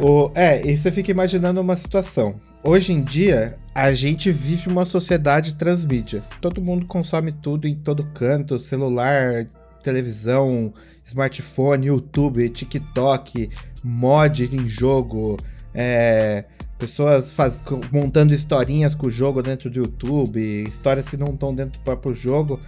o, 0.00 0.30
é, 0.34 0.64
e 0.64 0.76
você 0.76 0.92
fica 0.92 1.10
imaginando 1.10 1.60
uma 1.60 1.74
situação. 1.74 2.36
Hoje 2.62 2.92
em 2.92 3.02
dia, 3.02 3.58
a 3.74 3.92
gente 3.92 4.30
vive 4.30 4.68
uma 4.68 4.84
sociedade 4.84 5.54
transmídia. 5.54 6.22
Todo 6.40 6.62
mundo 6.62 6.86
consome 6.86 7.32
tudo 7.32 7.66
em 7.66 7.74
todo 7.74 8.04
canto: 8.14 8.58
celular, 8.58 9.46
televisão, 9.82 10.72
smartphone, 11.04 11.88
YouTube, 11.88 12.48
TikTok, 12.48 13.50
mod 13.82 14.48
em 14.50 14.68
jogo, 14.68 15.36
é, 15.74 16.44
Pessoas 16.78 17.32
faz, 17.32 17.62
montando 17.92 18.34
historinhas 18.34 18.94
com 18.94 19.06
o 19.06 19.10
jogo 19.10 19.42
dentro 19.42 19.70
do 19.70 19.78
YouTube, 19.78 20.64
histórias 20.68 21.08
que 21.08 21.16
não 21.16 21.28
estão 21.28 21.54
dentro 21.54 21.78
do 21.78 21.84
próprio 21.84 22.14
jogo. 22.14 22.60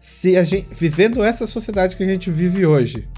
Se 0.00 0.36
a 0.36 0.44
gente, 0.44 0.68
vivendo 0.72 1.22
essa 1.22 1.46
sociedade 1.46 1.96
que 1.96 2.02
a 2.02 2.08
gente 2.08 2.30
vive 2.30 2.64
hoje, 2.64 3.08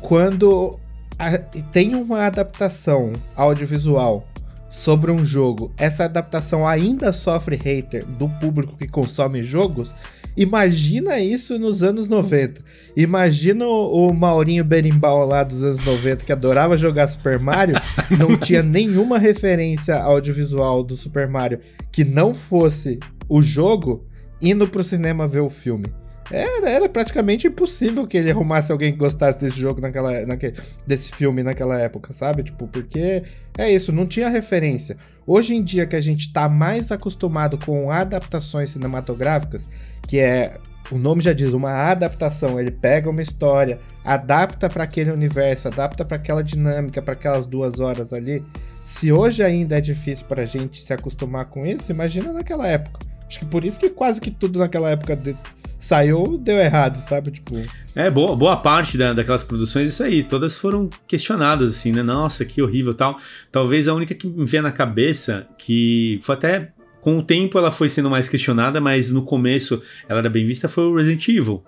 quando 0.00 0.78
a, 1.18 1.36
tem 1.38 1.94
uma 1.94 2.26
adaptação 2.26 3.12
audiovisual 3.34 4.26
sobre 4.70 5.10
um 5.10 5.24
jogo, 5.24 5.72
essa 5.76 6.04
adaptação 6.04 6.66
ainda 6.66 7.12
sofre 7.12 7.56
hater 7.56 8.06
do 8.06 8.28
público 8.28 8.76
que 8.76 8.86
consome 8.86 9.42
jogos, 9.42 9.94
Imagina 10.36 11.18
isso 11.18 11.58
nos 11.58 11.82
anos 11.82 12.08
90. 12.08 12.62
Imagina 12.96 13.66
o, 13.66 14.12
Maurinho 14.12 14.64
Berimbau 14.64 15.26
lá 15.26 15.42
dos 15.42 15.62
anos 15.62 15.84
90 15.84 16.24
que 16.24 16.32
adorava 16.32 16.78
jogar 16.78 17.08
Super 17.08 17.38
Mario, 17.38 17.76
não 18.18 18.36
tinha 18.36 18.62
nenhuma 18.62 19.18
referência 19.18 19.96
audiovisual 19.96 20.82
do 20.82 20.96
Super 20.96 21.28
Mario 21.28 21.60
que 21.92 22.04
não 22.04 22.32
fosse 22.32 22.98
o 23.28 23.42
jogo, 23.42 24.06
indo 24.40 24.66
pro 24.68 24.84
cinema 24.84 25.28
ver 25.28 25.40
o 25.40 25.50
filme. 25.50 25.86
Era, 26.30 26.70
era 26.70 26.88
praticamente 26.88 27.48
impossível 27.48 28.06
que 28.06 28.16
ele 28.16 28.30
arrumasse 28.30 28.70
alguém 28.70 28.92
que 28.92 28.98
gostasse 28.98 29.40
desse 29.40 29.58
jogo 29.58 29.80
naquela, 29.80 30.24
naquele, 30.24 30.56
desse 30.86 31.10
filme 31.10 31.42
naquela 31.42 31.78
época, 31.78 32.14
sabe? 32.14 32.44
Tipo, 32.44 32.68
porque 32.68 33.24
é 33.58 33.70
isso, 33.70 33.90
não 33.90 34.06
tinha 34.06 34.28
referência. 34.28 34.96
Hoje 35.26 35.54
em 35.54 35.62
dia 35.62 35.86
que 35.86 35.96
a 35.96 36.00
gente 36.00 36.32
tá 36.32 36.48
mais 36.48 36.92
acostumado 36.92 37.58
com 37.58 37.90
adaptações 37.90 38.70
cinematográficas, 38.70 39.68
que 40.10 40.18
é 40.18 40.58
o 40.90 40.98
nome 40.98 41.22
já 41.22 41.32
diz, 41.32 41.52
uma 41.52 41.70
adaptação. 41.70 42.58
Ele 42.58 42.72
pega 42.72 43.08
uma 43.08 43.22
história, 43.22 43.78
adapta 44.04 44.68
para 44.68 44.82
aquele 44.82 45.12
universo, 45.12 45.68
adapta 45.68 46.04
para 46.04 46.16
aquela 46.16 46.42
dinâmica, 46.42 47.00
para 47.00 47.12
aquelas 47.12 47.46
duas 47.46 47.78
horas 47.78 48.12
ali. 48.12 48.44
Se 48.84 49.12
hoje 49.12 49.40
ainda 49.40 49.78
é 49.78 49.80
difícil 49.80 50.26
para 50.26 50.42
a 50.42 50.46
gente 50.46 50.82
se 50.82 50.92
acostumar 50.92 51.44
com 51.44 51.64
isso, 51.64 51.92
imagina 51.92 52.32
naquela 52.32 52.66
época. 52.66 53.06
Acho 53.28 53.38
que 53.38 53.46
por 53.46 53.64
isso 53.64 53.78
que 53.78 53.88
quase 53.88 54.20
que 54.20 54.32
tudo 54.32 54.58
naquela 54.58 54.90
época 54.90 55.14
de... 55.14 55.36
saiu 55.78 56.36
deu 56.36 56.58
errado, 56.58 56.96
sabe? 56.96 57.30
Tipo. 57.30 57.54
É, 57.94 58.10
boa, 58.10 58.34
boa 58.34 58.56
parte 58.56 58.98
da, 58.98 59.12
daquelas 59.12 59.44
produções, 59.44 59.90
isso 59.90 60.02
aí, 60.02 60.24
todas 60.24 60.58
foram 60.58 60.90
questionadas, 61.06 61.70
assim, 61.70 61.92
né? 61.92 62.02
Nossa, 62.02 62.44
que 62.44 62.60
horrível 62.60 62.94
tal. 62.94 63.16
Talvez 63.52 63.86
a 63.86 63.94
única 63.94 64.12
que 64.12 64.26
me 64.26 64.44
vê 64.44 64.60
na 64.60 64.72
cabeça, 64.72 65.46
que 65.56 66.18
foi 66.24 66.34
até 66.34 66.72
com 67.00 67.18
o 67.18 67.22
tempo 67.22 67.58
ela 67.58 67.70
foi 67.70 67.88
sendo 67.88 68.10
mais 68.10 68.28
questionada, 68.28 68.80
mas 68.80 69.10
no 69.10 69.22
começo 69.22 69.82
ela 70.08 70.20
era 70.20 70.30
bem 70.30 70.44
vista, 70.44 70.68
foi 70.68 70.84
o 70.84 70.94
Resident 70.94 71.28
Evil. 71.28 71.62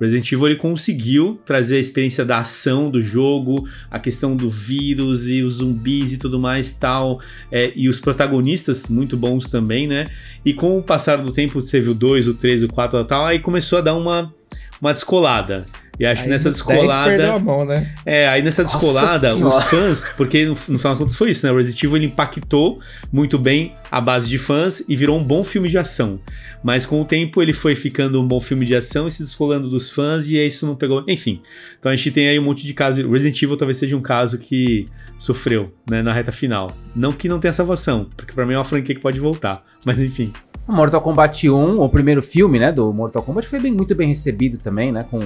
Resident 0.00 0.30
Evil 0.30 0.46
ele 0.48 0.56
conseguiu 0.56 1.40
trazer 1.44 1.76
a 1.76 1.80
experiência 1.80 2.24
da 2.24 2.40
ação 2.40 2.90
do 2.90 3.00
jogo, 3.00 3.66
a 3.90 3.98
questão 3.98 4.36
do 4.36 4.50
vírus 4.50 5.28
e 5.28 5.42
os 5.42 5.54
zumbis 5.54 6.12
e 6.12 6.18
tudo 6.18 6.38
mais 6.38 6.70
tal, 6.72 7.20
é, 7.50 7.72
e 7.74 7.88
os 7.88 7.98
protagonistas 7.98 8.88
muito 8.88 9.16
bons 9.16 9.48
também, 9.48 9.86
né? 9.86 10.06
E 10.44 10.52
com 10.52 10.78
o 10.78 10.82
passar 10.82 11.16
do 11.16 11.32
tempo, 11.32 11.60
viu 11.60 11.92
o 11.92 11.94
2, 11.94 12.28
o 12.28 12.34
3, 12.34 12.64
o 12.64 12.68
4 12.68 13.00
e 13.00 13.04
tal, 13.04 13.24
aí 13.24 13.38
começou 13.38 13.78
a 13.78 13.82
dar 13.82 13.94
uma, 13.94 14.32
uma 14.80 14.92
descolada. 14.92 15.66
E 15.98 16.04
acho 16.04 16.22
que 16.22 16.26
Aí 16.26 16.30
nessa 16.30 16.50
no 16.50 16.54
10 16.54 16.56
descolada. 16.56 17.10
perdeu 17.10 17.34
a 17.34 17.38
mão, 17.38 17.64
né? 17.64 17.94
É, 18.04 18.28
aí 18.28 18.42
nessa 18.42 18.62
descolada, 18.62 19.34
os 19.34 19.62
fãs, 19.64 20.10
porque 20.14 20.44
no, 20.44 20.50
no 20.50 20.56
final 20.56 20.92
das 20.92 20.98
contas 20.98 21.16
foi 21.16 21.30
isso, 21.30 21.46
né? 21.46 21.52
O 21.52 21.56
Resident 21.56 21.82
Evil 21.82 21.96
ele 21.96 22.06
impactou 22.06 22.80
muito 23.10 23.38
bem 23.38 23.74
a 23.90 24.00
base 24.00 24.28
de 24.28 24.36
fãs 24.36 24.84
e 24.86 24.94
virou 24.94 25.18
um 25.18 25.24
bom 25.24 25.42
filme 25.42 25.68
de 25.68 25.78
ação. 25.78 26.20
Mas 26.62 26.84
com 26.84 27.00
o 27.00 27.04
tempo 27.04 27.40
ele 27.40 27.54
foi 27.54 27.74
ficando 27.74 28.20
um 28.20 28.28
bom 28.28 28.40
filme 28.40 28.66
de 28.66 28.76
ação 28.76 29.06
e 29.06 29.10
se 29.10 29.22
descolando 29.22 29.70
dos 29.70 29.90
fãs 29.90 30.28
e 30.28 30.38
aí 30.38 30.48
isso 30.48 30.66
não 30.66 30.76
pegou. 30.76 31.02
Enfim. 31.08 31.40
Então 31.78 31.90
a 31.90 31.96
gente 31.96 32.10
tem 32.10 32.28
aí 32.28 32.38
um 32.38 32.44
monte 32.44 32.66
de 32.66 32.74
casos. 32.74 33.04
Resident 33.10 33.40
Evil 33.42 33.56
talvez 33.56 33.78
seja 33.78 33.96
um 33.96 34.02
caso 34.02 34.38
que 34.38 34.88
sofreu, 35.18 35.72
né, 35.88 36.02
na 36.02 36.12
reta 36.12 36.30
final. 36.30 36.76
Não 36.94 37.10
que 37.10 37.26
não 37.26 37.40
tenha 37.40 37.52
salvação, 37.52 38.10
porque 38.16 38.34
pra 38.34 38.44
mim 38.44 38.52
é 38.52 38.58
uma 38.58 38.64
franquia 38.64 38.94
que 38.94 39.00
pode 39.00 39.18
voltar. 39.18 39.64
Mas 39.84 40.00
enfim. 40.00 40.30
O 40.66 40.72
Mortal 40.72 41.00
Kombat 41.00 41.48
1, 41.48 41.80
o 41.80 41.88
primeiro 41.88 42.22
filme, 42.22 42.58
né, 42.58 42.72
do 42.72 42.92
Mortal 42.92 43.22
Kombat, 43.22 43.46
foi 43.46 43.60
bem, 43.60 43.72
muito 43.72 43.94
bem 43.94 44.08
recebido 44.08 44.58
também, 44.58 44.90
né, 44.90 45.04
com 45.10 45.18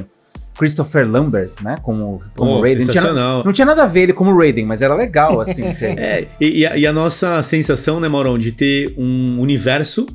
Christopher 0.59 1.11
Lambert, 1.11 1.51
né, 1.63 1.79
como, 1.83 2.23
como 2.37 2.57
Pô, 2.57 2.61
Raiden. 2.61 2.87
Não 2.87 2.93
tinha, 2.93 3.13
não 3.45 3.53
tinha 3.53 3.65
nada 3.65 3.85
a 3.85 3.87
ver 3.87 4.03
ele 4.03 4.13
como 4.13 4.37
Raiden, 4.37 4.67
mas 4.67 4.83
era 4.83 4.95
legal, 4.95 5.41
assim. 5.41 5.63
É, 5.81 6.27
e, 6.41 6.61
e 6.61 6.67
a, 6.67 6.77
e 6.77 6.87
a 6.87 6.93
nossa 6.93 7.43
sensação, 7.43 7.99
né, 7.99 8.09
Maurão, 8.09 8.39
de 8.39 8.53
ter 8.53 8.95
um 8.99 9.41
universo 9.41 10.07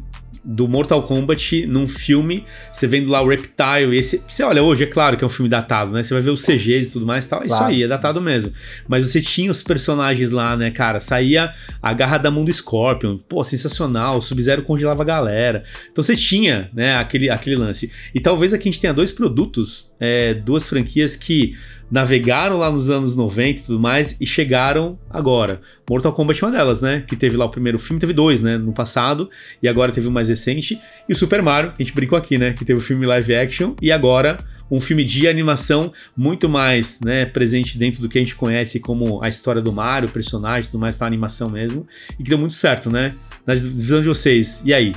do 0.45 0.67
Mortal 0.67 1.01
Kombat 1.03 1.65
num 1.65 1.87
filme, 1.87 2.45
você 2.71 2.85
vendo 2.85 3.09
lá 3.09 3.21
o 3.21 3.27
Reptile, 3.27 3.95
e 3.95 3.97
esse, 3.97 4.21
você 4.27 4.43
olha 4.43 4.61
hoje, 4.61 4.83
é 4.83 4.87
claro 4.87 5.17
que 5.17 5.23
é 5.23 5.27
um 5.27 5.29
filme 5.29 5.49
datado, 5.49 5.91
né? 5.91 6.03
Você 6.03 6.13
vai 6.13 6.21
ver 6.21 6.29
os 6.29 6.43
CGs 6.45 6.87
e 6.87 6.91
tudo 6.91 7.05
mais, 7.05 7.25
e 7.25 7.29
tal, 7.29 7.41
é 7.41 7.45
isso 7.47 7.55
Claro. 7.55 7.73
aí, 7.73 7.83
é 7.83 7.87
datado 7.87 8.21
mesmo. 8.21 8.53
Mas 8.87 9.09
você 9.09 9.21
tinha 9.21 9.49
os 9.49 9.63
personagens 9.63 10.29
lá, 10.31 10.55
né, 10.55 10.69
cara? 10.69 10.99
Saía 10.99 11.53
a 11.81 11.93
garra 11.93 12.17
da 12.19 12.29
mão 12.29 12.45
do 12.45 12.53
Scorpion, 12.53 13.17
pô, 13.17 13.43
sensacional, 13.43 14.17
o 14.17 14.21
Sub-Zero 14.21 14.61
congelava 14.61 15.01
a 15.01 15.05
galera. 15.05 15.63
Então 15.91 16.03
você 16.03 16.15
tinha, 16.15 16.69
né, 16.73 16.95
aquele, 16.95 17.29
aquele 17.29 17.55
lance. 17.55 17.91
E 18.13 18.19
talvez 18.19 18.53
aqui 18.53 18.69
a 18.69 18.71
gente 18.71 18.81
tenha 18.81 18.93
dois 18.93 19.11
produtos, 19.11 19.89
é, 19.99 20.33
duas 20.33 20.67
franquias 20.67 21.15
que 21.15 21.55
navegaram 21.89 22.57
lá 22.57 22.71
nos 22.71 22.89
anos 22.89 23.15
90 23.15 23.59
e 23.59 23.63
tudo 23.63 23.79
mais 23.79 24.19
e 24.19 24.25
chegaram 24.25 24.97
agora. 25.09 25.61
Mortal 25.89 26.13
Kombat 26.13 26.43
é 26.43 26.47
uma 26.47 26.57
delas, 26.57 26.81
né? 26.81 27.03
Que 27.07 27.15
teve 27.15 27.37
lá 27.37 27.45
o 27.45 27.49
primeiro 27.49 27.77
filme, 27.77 27.99
teve 27.99 28.13
dois, 28.13 28.41
né? 28.41 28.57
No 28.57 28.73
passado, 28.73 29.29
e 29.61 29.67
agora 29.67 29.91
teve 29.91 30.07
o 30.07 30.11
mais 30.11 30.29
recente. 30.29 30.79
E 31.07 31.13
o 31.13 31.15
Super 31.15 31.41
Mario, 31.41 31.73
a 31.77 31.81
gente 31.81 31.93
brincou 31.93 32.17
aqui, 32.17 32.37
né? 32.37 32.53
Que 32.53 32.65
teve 32.65 32.79
o 32.79 32.83
filme 32.83 33.05
live 33.05 33.35
action, 33.35 33.75
e 33.81 33.91
agora 33.91 34.39
um 34.69 34.79
filme 34.81 35.03
de 35.03 35.27
animação 35.27 35.93
muito 36.17 36.49
mais 36.49 36.99
né, 36.99 37.23
presente 37.25 37.77
dentro 37.77 38.01
do 38.01 38.09
que 38.09 38.17
a 38.17 38.21
gente 38.21 38.35
conhece 38.35 38.79
como 38.79 39.23
a 39.23 39.29
história 39.29 39.61
do 39.61 39.71
Mario, 39.71 40.09
o 40.09 40.11
personagem, 40.11 40.71
tudo 40.71 40.81
mais, 40.81 40.97
tá 40.97 41.05
a 41.05 41.07
animação 41.07 41.49
mesmo. 41.49 41.85
E 42.19 42.23
que 42.23 42.29
deu 42.29 42.37
muito 42.37 42.55
certo, 42.55 42.89
né? 42.89 43.13
Na 43.45 43.53
visão 43.53 44.01
de 44.01 44.07
vocês, 44.07 44.61
e 44.65 44.73
aí? 44.73 44.91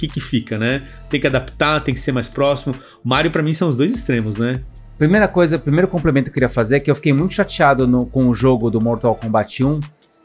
Que 0.00 0.08
que 0.08 0.20
fica, 0.20 0.56
né? 0.56 0.82
Tem 1.10 1.20
que 1.20 1.26
adaptar, 1.26 1.80
tem 1.84 1.92
que 1.92 2.00
ser 2.00 2.10
mais 2.12 2.26
próximo. 2.26 2.74
Mario, 3.04 3.30
pra 3.30 3.42
mim, 3.42 3.52
são 3.52 3.68
os 3.68 3.76
dois 3.76 3.92
extremos, 3.92 4.36
né? 4.36 4.62
Primeira 4.96 5.28
coisa, 5.28 5.58
primeiro 5.58 5.86
complemento 5.88 6.24
que 6.24 6.30
eu 6.30 6.34
queria 6.34 6.48
fazer 6.48 6.76
é 6.76 6.80
que 6.80 6.90
eu 6.90 6.94
fiquei 6.94 7.12
muito 7.12 7.34
chateado 7.34 7.86
no- 7.86 8.06
com 8.06 8.26
o 8.28 8.32
jogo 8.34 8.70
do 8.70 8.80
Mortal 8.80 9.14
Kombat 9.14 9.62
1, 9.62 9.80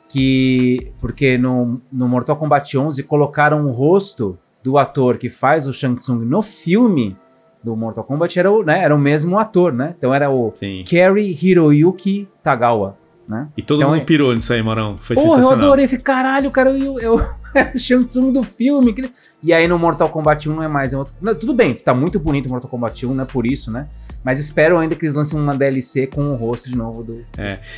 que 0.07 0.91
porque 0.99 1.37
no, 1.37 1.81
no 1.91 2.07
Mortal 2.07 2.35
Kombat 2.37 2.77
11 2.77 3.03
colocaram 3.03 3.65
o 3.65 3.71
rosto 3.71 4.37
do 4.63 4.77
ator 4.77 5.17
que 5.17 5.29
faz 5.29 5.67
o 5.67 5.73
Shang 5.73 5.99
Tsung 5.99 6.23
no 6.25 6.41
filme 6.41 7.15
do 7.63 7.75
Mortal 7.75 8.03
Kombat 8.03 8.37
era 8.39 8.51
o, 8.51 8.63
né, 8.63 8.83
era 8.83 8.95
o 8.95 8.99
mesmo 8.99 9.37
ator, 9.39 9.73
né? 9.73 9.93
Então 9.97 10.13
era 10.13 10.29
o 10.29 10.51
Sim. 10.53 10.83
Kerry 10.85 11.37
Hiroyuki 11.41 12.27
Tagawa, 12.43 12.97
né? 13.27 13.47
E 13.57 13.61
todo 13.61 13.79
Então, 13.79 13.89
mundo 13.89 14.01
é- 14.01 14.05
pirou 14.05 14.33
nisso 14.33 14.53
aí, 14.53 14.61
Marão. 14.61 14.97
Foi 14.97 15.15
Porra, 15.15 15.27
eu 15.27 15.31
sensacional. 15.31 15.65
adorei, 15.65 15.87
falei, 15.87 16.01
caralho, 16.03 16.51
cara, 16.51 16.69
eu, 16.71 16.99
eu, 16.99 17.21
é 17.55 17.71
o 17.75 17.79
Shang 17.79 18.05
Tsung 18.05 18.31
do 18.31 18.43
filme. 18.43 18.93
que- 18.93 19.09
E 19.43 19.53
aí 19.53 19.67
no 19.67 19.77
Mortal 19.79 20.09
Kombat 20.09 20.49
1 20.49 20.55
não 20.55 20.63
é 20.63 20.67
mais, 20.67 20.91
é 20.93 20.97
outro. 20.97 21.13
Não, 21.21 21.33
tudo 21.35 21.53
bem, 21.53 21.73
tá 21.73 21.93
muito 21.93 22.19
bonito 22.19 22.47
o 22.47 22.49
Mortal 22.49 22.69
Kombat 22.69 23.05
1, 23.05 23.13
não 23.13 23.23
é 23.23 23.27
por 23.27 23.45
isso, 23.45 23.71
né? 23.71 23.87
Mas 24.23 24.39
espero 24.39 24.75
ainda 24.79 24.95
que 24.95 25.05
eles 25.05 25.13
lancem 25.13 25.37
uma 25.39 25.55
DLC 25.55 26.07
com 26.07 26.31
o 26.31 26.35
rosto 26.35 26.67
de 26.67 26.75
novo 26.75 27.03
do. 27.03 27.23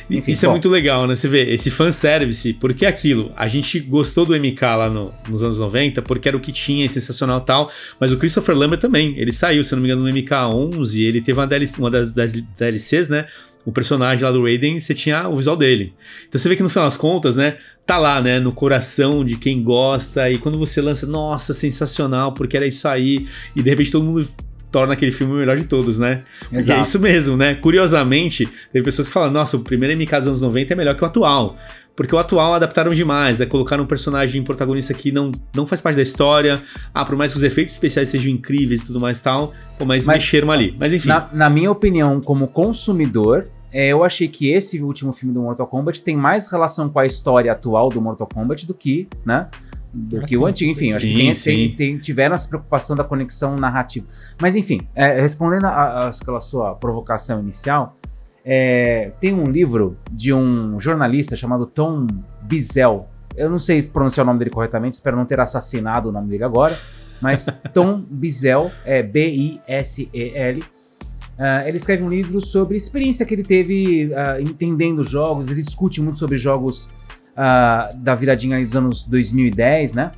E 0.08 0.16
Enfim, 0.16 0.32
Isso 0.32 0.46
é 0.46 0.48
muito 0.48 0.68
legal, 0.70 1.06
né? 1.06 1.14
Você 1.14 1.28
vê, 1.28 1.52
esse 1.52 1.70
fanservice, 1.70 2.54
porque 2.54 2.86
é 2.86 2.88
aquilo, 2.88 3.30
a 3.36 3.46
gente 3.46 3.78
gostou 3.80 4.24
do 4.24 4.34
MK 4.34 4.62
lá 4.76 4.88
no- 4.88 5.12
nos 5.28 5.42
anos 5.42 5.58
90, 5.58 6.00
porque 6.00 6.26
era 6.26 6.36
o 6.36 6.40
que 6.40 6.50
tinha, 6.50 6.86
e 6.86 6.88
sensacional 6.88 7.38
e 7.40 7.44
tal, 7.44 7.70
mas 8.00 8.12
o 8.12 8.16
Christopher 8.18 8.56
Lambert 8.56 8.80
também, 8.80 9.14
ele 9.18 9.30
saiu, 9.32 9.62
se 9.62 9.74
eu 9.74 9.76
não 9.76 9.82
me 9.82 9.88
engano, 9.88 10.02
no 10.04 10.08
MK11, 10.08 11.02
ele 11.06 11.20
teve 11.20 11.38
uma, 11.38 11.46
DLC, 11.46 11.78
uma 11.80 11.90
das, 11.90 12.10
das 12.12 12.32
DLCs, 12.32 13.10
né? 13.10 13.26
O 13.68 13.72
personagem 13.72 14.24
lá 14.24 14.32
do 14.32 14.42
Raiden, 14.44 14.80
você 14.80 14.94
tinha 14.94 15.28
o 15.28 15.36
visual 15.36 15.54
dele. 15.54 15.92
Então 16.26 16.38
você 16.38 16.48
vê 16.48 16.56
que 16.56 16.62
no 16.62 16.70
final 16.70 16.86
das 16.86 16.96
contas, 16.96 17.36
né? 17.36 17.58
Tá 17.84 17.98
lá, 17.98 18.18
né? 18.18 18.40
No 18.40 18.50
coração 18.50 19.22
de 19.22 19.36
quem 19.36 19.62
gosta, 19.62 20.30
e 20.30 20.38
quando 20.38 20.58
você 20.58 20.80
lança, 20.80 21.06
nossa, 21.06 21.52
sensacional, 21.52 22.32
porque 22.32 22.56
era 22.56 22.66
isso 22.66 22.88
aí, 22.88 23.28
e 23.54 23.62
de 23.62 23.68
repente 23.68 23.92
todo 23.92 24.06
mundo 24.06 24.26
torna 24.72 24.94
aquele 24.94 25.12
filme 25.12 25.34
o 25.34 25.36
melhor 25.36 25.58
de 25.58 25.64
todos, 25.64 25.98
né? 25.98 26.22
Porque 26.48 26.72
é 26.72 26.80
isso 26.80 26.98
mesmo, 26.98 27.36
né? 27.36 27.56
Curiosamente, 27.56 28.48
teve 28.72 28.82
pessoas 28.86 29.06
que 29.06 29.12
falam, 29.12 29.30
nossa, 29.30 29.58
o 29.58 29.60
primeiro 29.60 29.94
MK 29.94 30.16
dos 30.18 30.28
anos 30.28 30.40
90 30.40 30.72
é 30.72 30.76
melhor 30.76 30.94
que 30.94 31.02
o 31.02 31.06
atual. 31.06 31.58
Porque 31.94 32.14
o 32.14 32.18
atual 32.18 32.54
adaptaram 32.54 32.92
demais, 32.92 33.38
né? 33.38 33.44
Colocaram 33.44 33.84
um 33.84 33.86
personagem 33.86 34.42
protagonista 34.42 34.94
que 34.94 35.12
não, 35.12 35.30
não 35.54 35.66
faz 35.66 35.82
parte 35.82 35.96
da 35.96 36.02
história. 36.02 36.58
Ah, 36.94 37.04
por 37.04 37.16
mais 37.16 37.32
que 37.32 37.38
os 37.38 37.42
efeitos 37.44 37.74
especiais 37.74 38.08
sejam 38.08 38.30
incríveis 38.30 38.80
e 38.80 38.86
tudo 38.86 38.98
mais 38.98 39.18
e 39.18 39.22
tal, 39.22 39.52
pô, 39.78 39.84
mas, 39.84 40.06
Mas- 40.06 40.18
mexeram 40.20 40.50
ali. 40.50 40.74
Mas 40.78 40.94
enfim. 40.94 41.08
Na, 41.08 41.28
na 41.34 41.50
minha 41.50 41.70
opinião, 41.70 42.18
como 42.20 42.46
consumidor, 42.48 43.48
é, 43.72 43.88
eu 43.88 44.02
achei 44.04 44.28
que 44.28 44.50
esse 44.50 44.82
último 44.82 45.12
filme 45.12 45.34
do 45.34 45.42
Mortal 45.42 45.66
Kombat 45.66 46.02
tem 46.02 46.16
mais 46.16 46.50
relação 46.50 46.88
com 46.88 46.98
a 46.98 47.06
história 47.06 47.52
atual 47.52 47.88
do 47.88 48.00
Mortal 48.00 48.26
Kombat 48.32 48.66
do 48.66 48.74
que, 48.74 49.08
né? 49.24 49.48
Do 49.92 50.18
Ah, 50.18 50.20
que 50.22 50.36
o 50.36 50.40
sim. 50.40 50.46
antigo, 50.46 50.70
enfim, 50.72 50.90
eu 50.90 50.96
acho 50.96 51.06
Sim, 51.06 51.12
que 51.14 51.18
tem, 51.18 51.34
sim. 51.34 51.50
tem- 51.50 51.76
tem- 51.76 51.98
tiveram 51.98 52.34
essa 52.34 52.46
preocupação 52.46 52.94
da 52.94 53.02
conexão 53.04 53.56
narrativa. 53.56 54.06
Mas 54.40 54.54
enfim, 54.54 54.80
é, 54.94 55.20
respondendo 55.20 55.64
a- 55.64 55.70
a- 55.70 56.08
aquela 56.08 56.40
sua 56.40 56.74
provocação 56.74 57.40
inicial, 57.40 57.96
é, 58.44 59.12
tem 59.20 59.34
um 59.34 59.44
livro 59.44 59.96
de 60.10 60.32
um 60.32 60.78
jornalista 60.78 61.34
chamado 61.36 61.64
Tom 61.66 62.06
Bizel. 62.42 63.08
Eu 63.36 63.48
não 63.48 63.58
sei 63.58 63.82
pronunciar 63.82 64.24
o 64.24 64.26
nome 64.26 64.38
dele 64.38 64.50
corretamente, 64.50 64.94
espero 64.94 65.16
não 65.16 65.24
ter 65.24 65.40
assassinado 65.40 66.08
o 66.10 66.12
nome 66.12 66.28
dele 66.28 66.44
agora. 66.44 66.78
Mas 67.20 67.46
Tom 67.74 68.00
Bizel, 68.08 68.70
é 68.84 69.02
B-I-S-E-L. 69.02 70.60
Ah, 71.38 71.66
ele 71.68 71.76
escreve 71.76 72.02
um 72.02 72.08
livro 72.08 72.40
sobre 72.40 72.76
experiência 72.76 73.24
que 73.24 73.32
ele 73.32 73.44
teve 73.44 74.12
ah, 74.14 74.40
entendendo 74.40 75.04
jogos. 75.04 75.50
Ele 75.50 75.62
discute 75.62 76.00
muito 76.00 76.18
sobre 76.18 76.36
jogos 76.36 76.88
ah, 77.36 77.90
da 77.96 78.14
viradinha 78.14 78.64
dos 78.64 78.74
anos 78.74 79.04
2010, 79.04 79.92
né? 79.92 80.12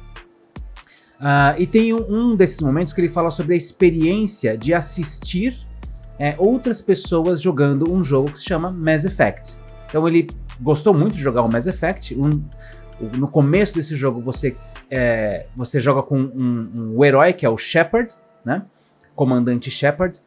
E 1.58 1.66
tem 1.66 1.92
um, 1.92 2.06
um 2.08 2.34
desses 2.34 2.60
momentos 2.60 2.94
que 2.94 3.00
ele 3.02 3.10
fala 3.10 3.30
sobre 3.30 3.52
a 3.52 3.56
experiência 3.56 4.56
de 4.56 4.72
assistir 4.72 5.54
é, 6.18 6.34
outras 6.38 6.82
pessoas 6.82 7.40
jogando 7.40 7.90
um 7.90 8.04
jogo 8.04 8.30
que 8.32 8.38
se 8.38 8.44
chama 8.44 8.70
Mass 8.70 9.06
Effect. 9.06 9.56
Então 9.86 10.06
ele 10.06 10.28
gostou 10.60 10.92
muito 10.92 11.14
de 11.14 11.22
jogar 11.22 11.42
o 11.42 11.50
Mass 11.50 11.66
Effect. 11.66 12.14
Um- 12.14 12.44
no 13.16 13.26
começo 13.26 13.74
desse 13.74 13.96
jogo 13.96 14.20
você, 14.20 14.54
é, 14.90 15.46
você 15.56 15.80
joga 15.80 16.02
com 16.02 16.18
um, 16.20 16.94
um 16.94 17.04
herói 17.04 17.32
que 17.32 17.46
é 17.46 17.48
o 17.48 17.56
Shepard, 17.56 18.14
né? 18.44 18.62
Comandante 19.16 19.70
Shepard. 19.70 20.20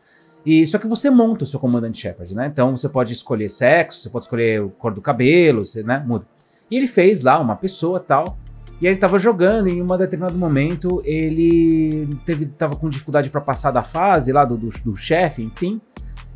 E 0.46 0.66
só 0.68 0.78
que 0.78 0.88
você 0.88 1.10
monta 1.10 1.44
o 1.44 1.48
seu 1.48 1.60
comandante 1.60 2.00
Shepard, 2.00 2.36
né? 2.36 2.48
Então 2.48 2.76
você 2.76 2.90
pode 2.90 3.14
escolher 3.14 3.50
sexo, 3.50 4.00
você 4.00 4.10
pode 4.10 4.26
escolher 4.26 4.62
a 4.62 4.68
cor 4.68 4.94
do 4.94 5.02
cabelo, 5.02 5.64
você, 5.64 5.84
né? 5.84 6.04
Muda. 6.06 6.26
E 6.70 6.76
ele 6.76 6.88
fez 6.88 7.22
lá 7.22 7.40
uma 7.40 7.56
pessoa 7.56 8.00
tal. 8.00 8.38
E 8.82 8.88
ele 8.88 8.98
tava 8.98 9.18
jogando 9.18 9.70
e 9.70 9.74
em 9.74 9.82
um 9.82 9.98
determinado 9.98 10.38
momento 10.38 11.02
ele 11.06 12.10
teve, 12.26 12.48
tava 12.48 12.76
com 12.76 12.90
dificuldade 12.90 13.30
para 13.30 13.40
passar 13.40 13.72
da 13.72 13.84
fase 13.84 14.32
lá 14.34 14.44
do, 14.44 14.58
do, 14.58 14.70
do 14.84 14.96
chefe, 14.96 15.42
enfim. 15.42 15.80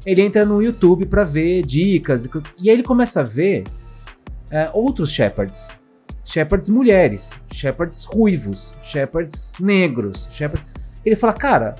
Ele 0.06 0.22
entra 0.22 0.46
no 0.46 0.62
YouTube 0.62 1.06
para 1.08 1.26
ver 1.26 1.64
dicas 1.64 2.24
e 2.24 2.30
e 2.58 2.70
aí 2.70 2.76
ele 2.76 2.84
começa 2.84 3.20
a 3.20 3.24
ver 3.24 3.66
é, 4.50 4.70
outros 4.74 5.12
Shepards. 5.12 5.78
Shepards 6.24 6.70
mulheres, 6.70 7.32
Shepards 7.52 8.06
ruivos, 8.06 8.74
Shepards 8.82 9.54
negros, 9.60 10.28
Shepards... 10.32 10.66
Ele 11.06 11.16
fala, 11.16 11.34
cara, 11.34 11.76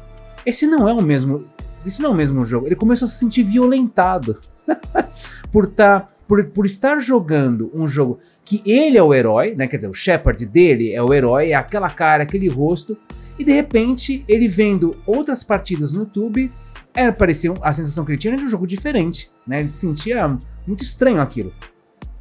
esse 0.46 0.66
não 0.66 0.88
é 0.88 0.94
o 0.94 1.02
mesmo, 1.02 1.46
isso 1.88 2.02
não 2.02 2.10
é 2.10 2.14
o 2.14 2.16
mesmo 2.16 2.46
jogo. 2.46 2.68
Ele 2.68 2.76
começou 2.76 3.06
a 3.06 3.10
se 3.10 3.18
sentir 3.18 3.44
violentado 3.44 4.40
por, 5.52 5.68
tá, 5.68 6.10
por, 6.28 6.46
por 6.46 6.66
estar 6.66 7.00
jogando 7.00 7.72
um 7.74 7.88
jogo 7.88 8.20
que 8.44 8.62
ele 8.66 8.98
é 8.98 9.04
o 9.04 9.14
herói, 9.14 9.56
né? 9.56 9.68
Quer 9.68 9.78
dizer, 9.78 9.90
o 9.90 9.94
Shepard 9.94 10.46
dele 10.46 10.94
é 10.94 11.02
o 11.02 11.14
herói, 11.14 11.50
é 11.52 11.56
aquela 11.56 11.90
cara, 11.90 12.24
aquele 12.24 12.48
rosto, 12.48 12.98
e 13.38 13.44
de 13.44 13.52
repente 13.52 14.24
ele 14.28 14.48
vendo 14.48 14.96
outras 15.06 15.44
partidas 15.44 15.92
no 15.92 16.02
YouTube, 16.02 16.52
era 16.94 17.12
parecia 17.12 17.54
a 17.62 17.72
sensação 17.72 18.04
que 18.04 18.12
ele 18.12 18.18
tinha 18.18 18.34
era 18.34 18.42
de 18.42 18.48
um 18.48 18.50
jogo 18.50 18.66
diferente, 18.66 19.30
né? 19.46 19.60
Ele 19.60 19.70
se 19.70 19.78
sentia 19.78 20.38
muito 20.66 20.84
estranho 20.84 21.22
aquilo. 21.22 21.54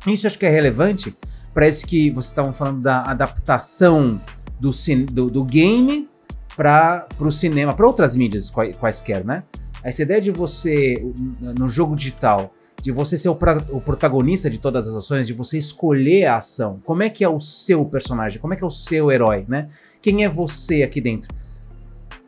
Isso 0.06 0.26
acho 0.26 0.38
que 0.38 0.46
é 0.46 0.50
relevante 0.50 1.16
para 1.52 1.66
isso 1.66 1.86
que 1.86 2.10
vocês 2.10 2.26
estavam 2.26 2.52
falando 2.52 2.82
da 2.82 3.02
adaptação 3.02 4.20
do, 4.60 4.70
do, 5.10 5.30
do 5.30 5.44
game 5.44 6.08
para 6.56 7.06
o 7.18 7.30
cinema, 7.30 7.74
para 7.74 7.86
outras 7.86 8.16
mídias 8.16 8.50
quai- 8.50 8.72
quaisquer, 8.72 9.24
né? 9.24 9.42
Essa 9.82 10.02
ideia 10.02 10.20
de 10.20 10.30
você, 10.30 11.02
no 11.40 11.68
jogo 11.68 11.94
digital, 11.94 12.52
de 12.82 12.92
você 12.92 13.16
ser 13.16 13.28
o, 13.28 13.34
pra, 13.34 13.58
o, 13.70 13.80
protagonista 13.80 14.50
de 14.50 14.58
todas 14.58 14.86
as 14.86 14.94
ações, 14.94 15.26
de 15.26 15.32
você 15.32 15.58
escolher 15.58 16.26
a 16.26 16.36
ação. 16.36 16.80
Como 16.84 17.02
é 17.02 17.10
que 17.10 17.24
é 17.24 17.28
o 17.28 17.40
seu 17.40 17.84
personagem? 17.84 18.40
Como 18.40 18.54
é 18.54 18.56
que 18.56 18.62
é 18.62 18.66
o 18.66 18.70
seu 18.70 19.10
herói, 19.10 19.44
né? 19.48 19.68
Quem 20.00 20.24
é 20.24 20.28
você 20.28 20.82
aqui 20.82 21.00
dentro? 21.00 21.34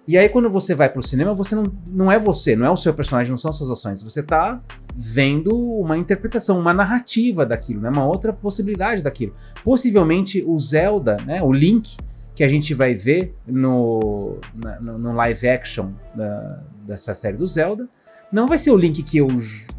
E 0.07 0.17
aí, 0.17 0.27
quando 0.31 0.49
você 0.49 0.75
vai 0.75 0.89
pro 0.89 1.03
cinema, 1.03 1.35
você 1.35 1.55
não, 1.55 1.65
não 1.87 2.11
é 2.11 2.19
você, 2.19 2.57
não 2.57 2.65
é 2.65 2.71
o 2.71 2.77
seu 2.77 2.95
personagem, 2.95 3.31
não 3.31 3.37
são 3.37 3.53
suas 3.53 3.71
ações. 3.71 4.03
Você 4.03 4.23
tá 4.23 4.59
vendo 4.97 5.55
uma 5.55 5.99
interpretação, 5.99 6.59
uma 6.59 6.73
narrativa 6.73 7.45
daquilo, 7.45 7.83
né? 7.83 7.91
Uma 7.95 8.07
outra 8.07 8.33
possibilidade 8.33 9.03
daquilo. 9.03 9.35
Possivelmente 9.63 10.43
o 10.47 10.59
Zelda, 10.59 11.19
né? 11.27 11.43
O 11.43 11.53
Link, 11.53 11.95
que 12.39 12.45
a 12.45 12.49
gente 12.49 12.73
vai 12.73 12.95
ver 12.95 13.35
no, 13.45 14.39
no, 14.81 14.97
no 14.97 15.13
live 15.13 15.49
action 15.49 15.91
da, 16.15 16.63
dessa 16.87 17.13
série 17.13 17.37
do 17.37 17.45
Zelda, 17.45 17.89
não 18.31 18.47
vai 18.47 18.57
ser 18.57 18.71
o 18.71 18.77
Link 18.77 19.03
que 19.03 19.19
eu 19.19 19.27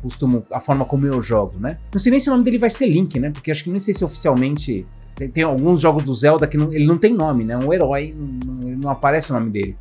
costumo, 0.02 0.46
a 0.52 0.60
forma 0.60 0.84
como 0.84 1.06
eu 1.08 1.22
jogo, 1.22 1.58
né? 1.58 1.78
Não 1.94 1.98
sei 2.02 2.12
nem 2.12 2.20
se 2.20 2.28
o 2.28 2.34
nome 2.34 2.44
dele 2.44 2.58
vai 2.58 2.70
ser 2.70 2.88
Link, 2.88 3.18
né? 3.18 3.30
Porque 3.30 3.50
acho 3.50 3.64
que 3.64 3.70
nem 3.70 3.80
sei 3.80 3.94
se 3.94 4.04
oficialmente. 4.04 4.86
Tem, 5.16 5.30
tem 5.30 5.44
alguns 5.46 5.80
jogos 5.80 6.04
do 6.04 6.14
Zelda 6.14 6.46
que 6.48 6.58
não, 6.58 6.70
ele 6.74 6.86
não 6.86 6.98
tem 6.98 7.14
nome, 7.14 7.46
né? 7.46 7.58
Um 7.58 7.72
herói, 7.72 8.14
não, 8.14 8.54
não 8.72 8.90
aparece 8.90 9.32
o 9.32 9.36
nome 9.36 9.52
dele. 9.52 9.78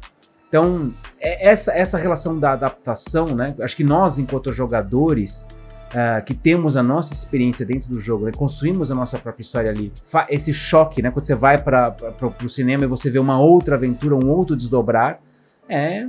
Então, 0.48 0.94
é 1.18 1.48
essa, 1.48 1.72
essa 1.72 1.98
relação 1.98 2.38
da 2.38 2.52
adaptação, 2.52 3.26
né? 3.34 3.56
Acho 3.60 3.74
que 3.74 3.82
nós, 3.82 4.20
enquanto 4.20 4.52
jogadores, 4.52 5.48
uh, 5.88 6.24
que 6.24 6.34
temos 6.34 6.76
a 6.76 6.82
nossa 6.82 7.12
experiência 7.12 7.64
dentro 7.64 7.88
do 7.88 7.98
jogo, 7.98 8.26
né? 8.26 8.32
construímos 8.32 8.90
a 8.90 8.94
nossa 8.94 9.18
própria 9.18 9.42
história 9.42 9.70
ali, 9.70 9.92
esse 10.28 10.52
choque, 10.52 11.02
né? 11.02 11.10
Quando 11.10 11.24
você 11.24 11.34
vai 11.34 11.62
para 11.62 11.94
o 12.44 12.48
cinema 12.48 12.84
e 12.84 12.86
você 12.86 13.10
vê 13.10 13.18
uma 13.18 13.40
outra 13.40 13.76
aventura, 13.76 14.14
um 14.14 14.28
outro 14.28 14.56
desdobrar, 14.56 15.20
é 15.68 16.06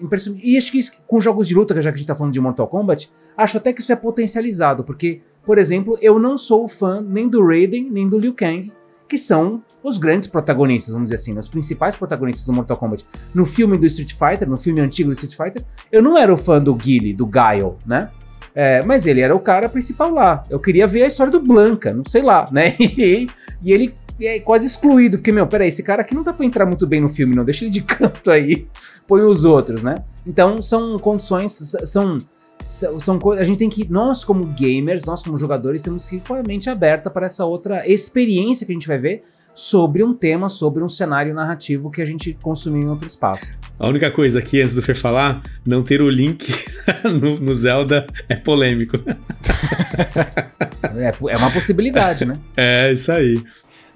impressionante. 0.00 0.46
E 0.46 0.56
acho 0.56 0.72
que 0.72 0.78
isso, 0.78 0.92
com 1.06 1.20
jogos 1.20 1.46
de 1.46 1.54
luta, 1.54 1.74
já 1.80 1.90
que 1.90 1.94
a 1.94 1.98
gente 1.98 2.04
está 2.04 2.14
falando 2.14 2.32
de 2.32 2.40
Mortal 2.40 2.66
Kombat, 2.66 3.10
acho 3.36 3.56
até 3.56 3.72
que 3.72 3.80
isso 3.80 3.92
é 3.92 3.96
potencializado, 3.96 4.84
porque, 4.84 5.20
por 5.44 5.58
exemplo, 5.58 5.98
eu 6.00 6.18
não 6.18 6.36
sou 6.36 6.66
fã 6.68 7.00
nem 7.00 7.28
do 7.28 7.44
Raiden, 7.44 7.90
nem 7.90 8.08
do 8.08 8.18
Liu 8.18 8.34
Kang, 8.34 8.72
que 9.08 9.18
são 9.18 9.62
os 9.82 9.96
grandes 9.96 10.28
protagonistas, 10.28 10.92
vamos 10.92 11.08
dizer 11.08 11.16
assim, 11.16 11.32
né? 11.32 11.40
os 11.40 11.48
principais 11.48 11.96
protagonistas 11.96 12.44
do 12.44 12.52
Mortal 12.52 12.76
Kombat. 12.76 13.06
No 13.34 13.46
filme 13.46 13.78
do 13.78 13.86
Street 13.86 14.12
Fighter, 14.12 14.48
no 14.48 14.58
filme 14.58 14.80
antigo 14.80 15.08
do 15.10 15.14
Street 15.14 15.34
Fighter, 15.34 15.64
eu 15.90 16.02
não 16.02 16.16
era 16.16 16.32
o 16.32 16.36
fã 16.36 16.62
do 16.62 16.74
Guile, 16.74 17.14
do 17.14 17.26
Guile, 17.26 17.74
né? 17.86 18.10
É, 18.54 18.82
mas 18.82 19.06
ele 19.06 19.20
era 19.20 19.34
o 19.34 19.40
cara 19.40 19.68
principal 19.68 20.12
lá. 20.12 20.44
Eu 20.50 20.58
queria 20.58 20.86
ver 20.86 21.04
a 21.04 21.06
história 21.06 21.30
do 21.30 21.40
Blanca, 21.40 21.92
não 21.92 22.04
sei 22.04 22.22
lá, 22.22 22.46
né? 22.50 22.76
E, 22.80 23.26
e 23.62 23.72
ele 23.72 23.94
é 24.20 24.40
quase 24.40 24.66
excluído, 24.66 25.18
porque, 25.18 25.32
meu, 25.32 25.46
peraí, 25.46 25.68
esse 25.68 25.82
cara 25.82 26.02
aqui 26.02 26.14
não 26.14 26.22
dá 26.22 26.32
pra 26.32 26.44
entrar 26.44 26.66
muito 26.66 26.86
bem 26.86 27.00
no 27.00 27.08
filme, 27.08 27.34
não. 27.34 27.44
Deixa 27.44 27.64
ele 27.64 27.70
de 27.70 27.80
canto 27.82 28.30
aí, 28.30 28.66
põe 29.06 29.22
os 29.22 29.44
outros, 29.44 29.82
né? 29.82 29.96
Então 30.26 30.62
são 30.62 30.98
condições, 30.98 31.52
são 31.84 32.18
são 32.62 33.18
coisas. 33.18 33.42
A 33.42 33.44
gente 33.44 33.58
tem 33.58 33.70
que. 33.70 33.90
Nós, 33.90 34.22
como 34.22 34.44
gamers, 34.46 35.04
nós, 35.04 35.22
como 35.22 35.38
jogadores, 35.38 35.82
temos 35.82 36.08
que 36.08 36.16
ir 36.16 36.22
com 36.26 36.34
a 36.34 36.42
mente 36.42 36.68
aberta 36.68 37.08
para 37.08 37.26
essa 37.26 37.44
outra 37.44 37.88
experiência 37.88 38.66
que 38.66 38.72
a 38.72 38.74
gente 38.74 38.86
vai 38.86 38.98
ver 38.98 39.24
sobre 39.54 40.02
um 40.02 40.14
tema, 40.14 40.48
sobre 40.48 40.82
um 40.82 40.88
cenário 40.88 41.34
narrativo 41.34 41.90
que 41.90 42.00
a 42.00 42.04
gente 42.04 42.36
consumiu 42.40 42.82
em 42.82 42.88
outro 42.88 43.06
espaço. 43.06 43.46
A 43.78 43.88
única 43.88 44.10
coisa 44.10 44.38
aqui, 44.38 44.60
antes 44.60 44.74
do 44.74 44.82
Fer 44.82 44.96
falar, 44.96 45.42
não 45.64 45.82
ter 45.82 46.02
o 46.02 46.10
link 46.10 46.46
no, 47.04 47.40
no 47.40 47.54
Zelda 47.54 48.06
é 48.28 48.36
polêmico. 48.36 48.98
é, 50.96 51.32
é 51.32 51.36
uma 51.36 51.50
possibilidade, 51.50 52.24
né? 52.24 52.34
É, 52.56 52.92
isso 52.92 53.10
aí. 53.10 53.42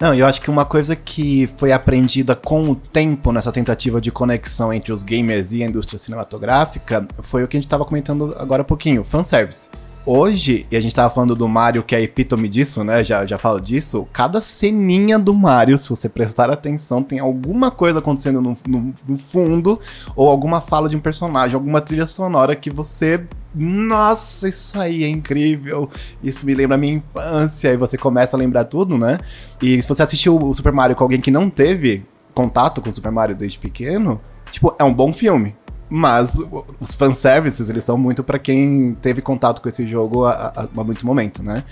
Não, 0.01 0.13
eu 0.15 0.27
acho 0.27 0.41
que 0.41 0.51
uma 0.51 0.65
coisa 0.65 0.97
que 0.97 1.47
foi 1.47 1.73
aprendida 1.73 2.35
com 2.35 2.63
o 2.63 2.75
tempo 2.75 3.33
nessa 3.33 3.53
tentativa 3.53 4.01
de 4.01 4.11
conexão 4.11 4.73
entre 4.73 4.93
os 4.93 5.03
gamers 5.03 5.53
e 5.53 5.63
a 5.63 5.67
indústria 5.67 5.99
cinematográfica 5.99 7.07
foi 7.21 7.45
o 7.45 7.49
que 7.49 7.57
a 7.57 7.59
gente 7.59 7.67
estava 7.67 7.85
comentando 7.85 8.35
agora 8.37 8.63
há 8.63 8.65
pouquinho, 8.65 9.05
fanservice. 9.05 9.71
Hoje, 10.07 10.67
e 10.71 10.77
a 10.77 10.81
gente 10.83 10.95
tava 10.95 11.09
falando 11.09 11.35
do 11.35 11.49
Mario, 11.49 11.83
que 11.83 11.95
é 11.95 11.99
a 11.99 12.01
epítome 12.03 12.47
disso, 12.47 12.85
né? 12.85 13.03
Já, 13.03 13.25
já 13.25 13.39
falo 13.39 13.59
disso. 13.59 14.07
Cada 14.13 14.39
ceninha 14.39 15.19
do 15.19 15.33
Mario, 15.33 15.79
se 15.79 15.89
você 15.89 16.11
prestar 16.11 16.51
atenção, 16.51 17.03
tem 17.03 17.19
alguma 17.19 17.71
coisa 17.71 18.01
acontecendo 18.01 18.43
no, 18.43 18.55
no, 18.69 18.95
no 19.09 19.17
fundo, 19.17 19.81
ou 20.15 20.29
alguma 20.29 20.61
fala 20.61 20.91
de 20.91 20.97
um 20.97 21.01
personagem, 21.01 21.55
alguma 21.55 21.81
trilha 21.81 22.07
sonora 22.07 22.55
que 22.55 22.69
você 22.69 23.27
nossa, 23.55 24.49
isso 24.49 24.79
aí 24.79 25.05
é 25.05 25.09
incrível. 25.09 25.89
Isso 26.23 26.45
me 26.45 26.55
lembra 26.55 26.75
a 26.75 26.79
minha 26.79 26.95
infância. 26.95 27.73
E 27.73 27.77
você 27.77 27.97
começa 27.97 28.37
a 28.37 28.39
lembrar 28.39 28.65
tudo, 28.65 28.99
né? 28.99 29.21
E 29.63 29.81
se 29.81 29.89
você 29.89 30.03
assistiu 30.03 30.37
o 30.37 30.53
Super 30.53 30.73
Mario 30.73 30.97
com 30.97 31.05
alguém 31.05 31.21
que 31.21 31.31
não 31.31 31.49
teve 31.49 32.05
contato 32.35 32.83
com 32.83 32.89
o 32.89 32.93
Super 32.93 33.13
Mario 33.13 33.37
desde 33.37 33.59
pequeno, 33.59 34.21
tipo, 34.51 34.75
é 34.77 34.83
um 34.83 34.93
bom 34.93 35.15
filme. 35.15 35.55
Mas 35.97 36.37
os 36.81 36.93
fanservices, 36.93 37.71
eles 37.71 37.85
são 37.85 37.97
muito 37.97 38.25
para 38.25 38.37
quem 38.37 38.97
teve 39.01 39.23
contato 39.23 39.63
com 39.63 39.69
esse 39.69 39.87
jogo 39.87 40.25
há, 40.25 40.67
há 40.77 40.83
muito 40.83 41.07
momento, 41.07 41.41
né? 41.41 41.63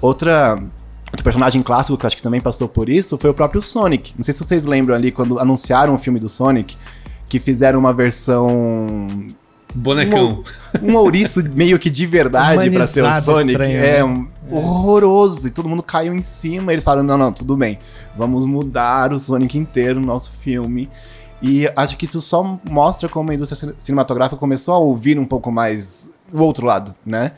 Outra 0.00 0.62
Outro 1.10 1.24
personagem 1.24 1.60
clássico 1.60 1.98
que 1.98 2.06
acho 2.06 2.16
que 2.16 2.22
também 2.22 2.40
passou 2.40 2.68
por 2.68 2.88
isso 2.88 3.18
foi 3.18 3.30
o 3.30 3.34
próprio 3.34 3.60
Sonic. 3.60 4.12
Não 4.16 4.22
sei 4.22 4.32
se 4.32 4.44
vocês 4.44 4.64
lembram 4.64 4.94
ali 4.94 5.10
quando 5.10 5.40
anunciaram 5.40 5.92
o 5.92 5.98
filme 5.98 6.20
do 6.20 6.28
Sonic, 6.28 6.76
que 7.28 7.40
fizeram 7.40 7.80
uma 7.80 7.92
versão. 7.92 9.08
Bonecão. 9.74 10.44
Um, 10.80 10.92
um 10.92 10.96
ouriço 10.96 11.42
meio 11.50 11.76
que 11.76 11.90
de 11.90 12.06
verdade 12.06 12.70
para 12.70 12.86
ser 12.86 13.02
o 13.02 13.12
Sonic. 13.12 13.52
Estranho, 13.52 13.76
é, 13.76 13.92
né? 13.98 14.04
um, 14.04 14.28
é, 14.50 14.54
horroroso. 14.54 15.48
E 15.48 15.50
todo 15.50 15.68
mundo 15.68 15.82
caiu 15.82 16.14
em 16.14 16.22
cima. 16.22 16.72
E 16.72 16.74
eles 16.74 16.84
falaram: 16.84 17.02
não, 17.02 17.18
não, 17.18 17.32
tudo 17.32 17.56
bem. 17.56 17.76
Vamos 18.16 18.46
mudar 18.46 19.12
o 19.12 19.18
Sonic 19.18 19.58
inteiro 19.58 19.98
no 19.98 20.06
nosso 20.06 20.30
filme. 20.30 20.88
E 21.46 21.70
acho 21.76 21.98
que 21.98 22.06
isso 22.06 22.22
só 22.22 22.58
mostra 22.64 23.06
como 23.06 23.30
a 23.30 23.34
indústria 23.34 23.74
cinematográfica 23.76 24.38
começou 24.38 24.72
a 24.72 24.78
ouvir 24.78 25.18
um 25.18 25.26
pouco 25.26 25.52
mais 25.52 26.10
o 26.32 26.40
outro 26.40 26.64
lado, 26.64 26.94
né? 27.04 27.32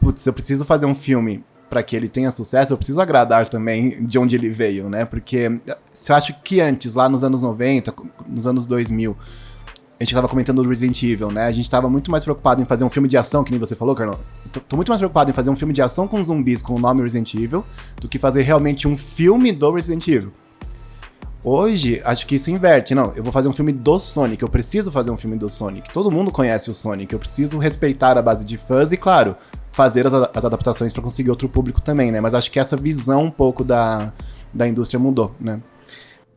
Putz, 0.00 0.26
eu 0.26 0.32
preciso 0.32 0.64
fazer 0.64 0.86
um 0.86 0.94
filme 0.94 1.44
para 1.68 1.82
que 1.82 1.94
ele 1.94 2.08
tenha 2.08 2.30
sucesso, 2.30 2.72
eu 2.72 2.78
preciso 2.78 3.02
agradar 3.02 3.46
também 3.46 4.02
de 4.02 4.18
onde 4.18 4.34
ele 4.34 4.48
veio, 4.48 4.88
né? 4.88 5.04
Porque 5.04 5.60
se 5.90 6.10
eu 6.10 6.16
acho 6.16 6.34
que 6.42 6.58
antes, 6.58 6.94
lá 6.94 7.06
nos 7.06 7.22
anos 7.22 7.42
90, 7.42 7.92
nos 8.26 8.46
anos 8.46 8.64
2000, 8.64 9.14
a 10.00 10.04
gente 10.04 10.14
tava 10.14 10.26
comentando 10.26 10.62
do 10.62 10.68
Resident 10.70 11.02
Evil, 11.02 11.30
né? 11.30 11.44
A 11.44 11.52
gente 11.52 11.68
tava 11.68 11.86
muito 11.86 12.10
mais 12.10 12.24
preocupado 12.24 12.62
em 12.62 12.64
fazer 12.64 12.84
um 12.84 12.90
filme 12.90 13.08
de 13.08 13.18
ação, 13.18 13.44
que 13.44 13.50
nem 13.50 13.60
você 13.60 13.76
falou, 13.76 13.94
Carlão. 13.94 14.18
Tô, 14.54 14.60
tô 14.60 14.76
muito 14.76 14.88
mais 14.88 15.00
preocupado 15.00 15.28
em 15.28 15.34
fazer 15.34 15.50
um 15.50 15.56
filme 15.56 15.74
de 15.74 15.82
ação 15.82 16.08
com 16.08 16.22
zumbis 16.22 16.62
com 16.62 16.76
o 16.76 16.78
nome 16.78 17.02
Resident 17.02 17.34
Evil 17.34 17.62
do 18.00 18.08
que 18.08 18.18
fazer 18.18 18.40
realmente 18.40 18.88
um 18.88 18.96
filme 18.96 19.52
do 19.52 19.70
Resident 19.70 20.08
Evil. 20.08 20.32
Hoje, 21.44 22.00
acho 22.06 22.26
que 22.26 22.36
isso 22.36 22.50
inverte. 22.50 22.94
Não, 22.94 23.12
eu 23.14 23.22
vou 23.22 23.30
fazer 23.30 23.48
um 23.48 23.52
filme 23.52 23.70
do 23.70 23.98
Sonic, 23.98 24.42
eu 24.42 24.48
preciso 24.48 24.90
fazer 24.90 25.10
um 25.10 25.16
filme 25.18 25.36
do 25.36 25.50
Sonic. 25.50 25.92
Todo 25.92 26.10
mundo 26.10 26.30
conhece 26.30 26.70
o 26.70 26.74
Sonic, 26.74 27.12
eu 27.12 27.18
preciso 27.18 27.58
respeitar 27.58 28.16
a 28.16 28.22
base 28.22 28.46
de 28.46 28.56
fãs 28.56 28.92
e, 28.92 28.96
claro, 28.96 29.36
fazer 29.70 30.06
as, 30.06 30.14
as 30.14 30.44
adaptações 30.44 30.94
para 30.94 31.02
conseguir 31.02 31.28
outro 31.28 31.46
público 31.46 31.82
também, 31.82 32.10
né? 32.10 32.18
Mas 32.18 32.34
acho 32.34 32.50
que 32.50 32.58
essa 32.58 32.78
visão 32.78 33.24
um 33.24 33.30
pouco 33.30 33.62
da, 33.62 34.10
da 34.54 34.66
indústria 34.66 34.98
mudou, 34.98 35.36
né? 35.38 35.60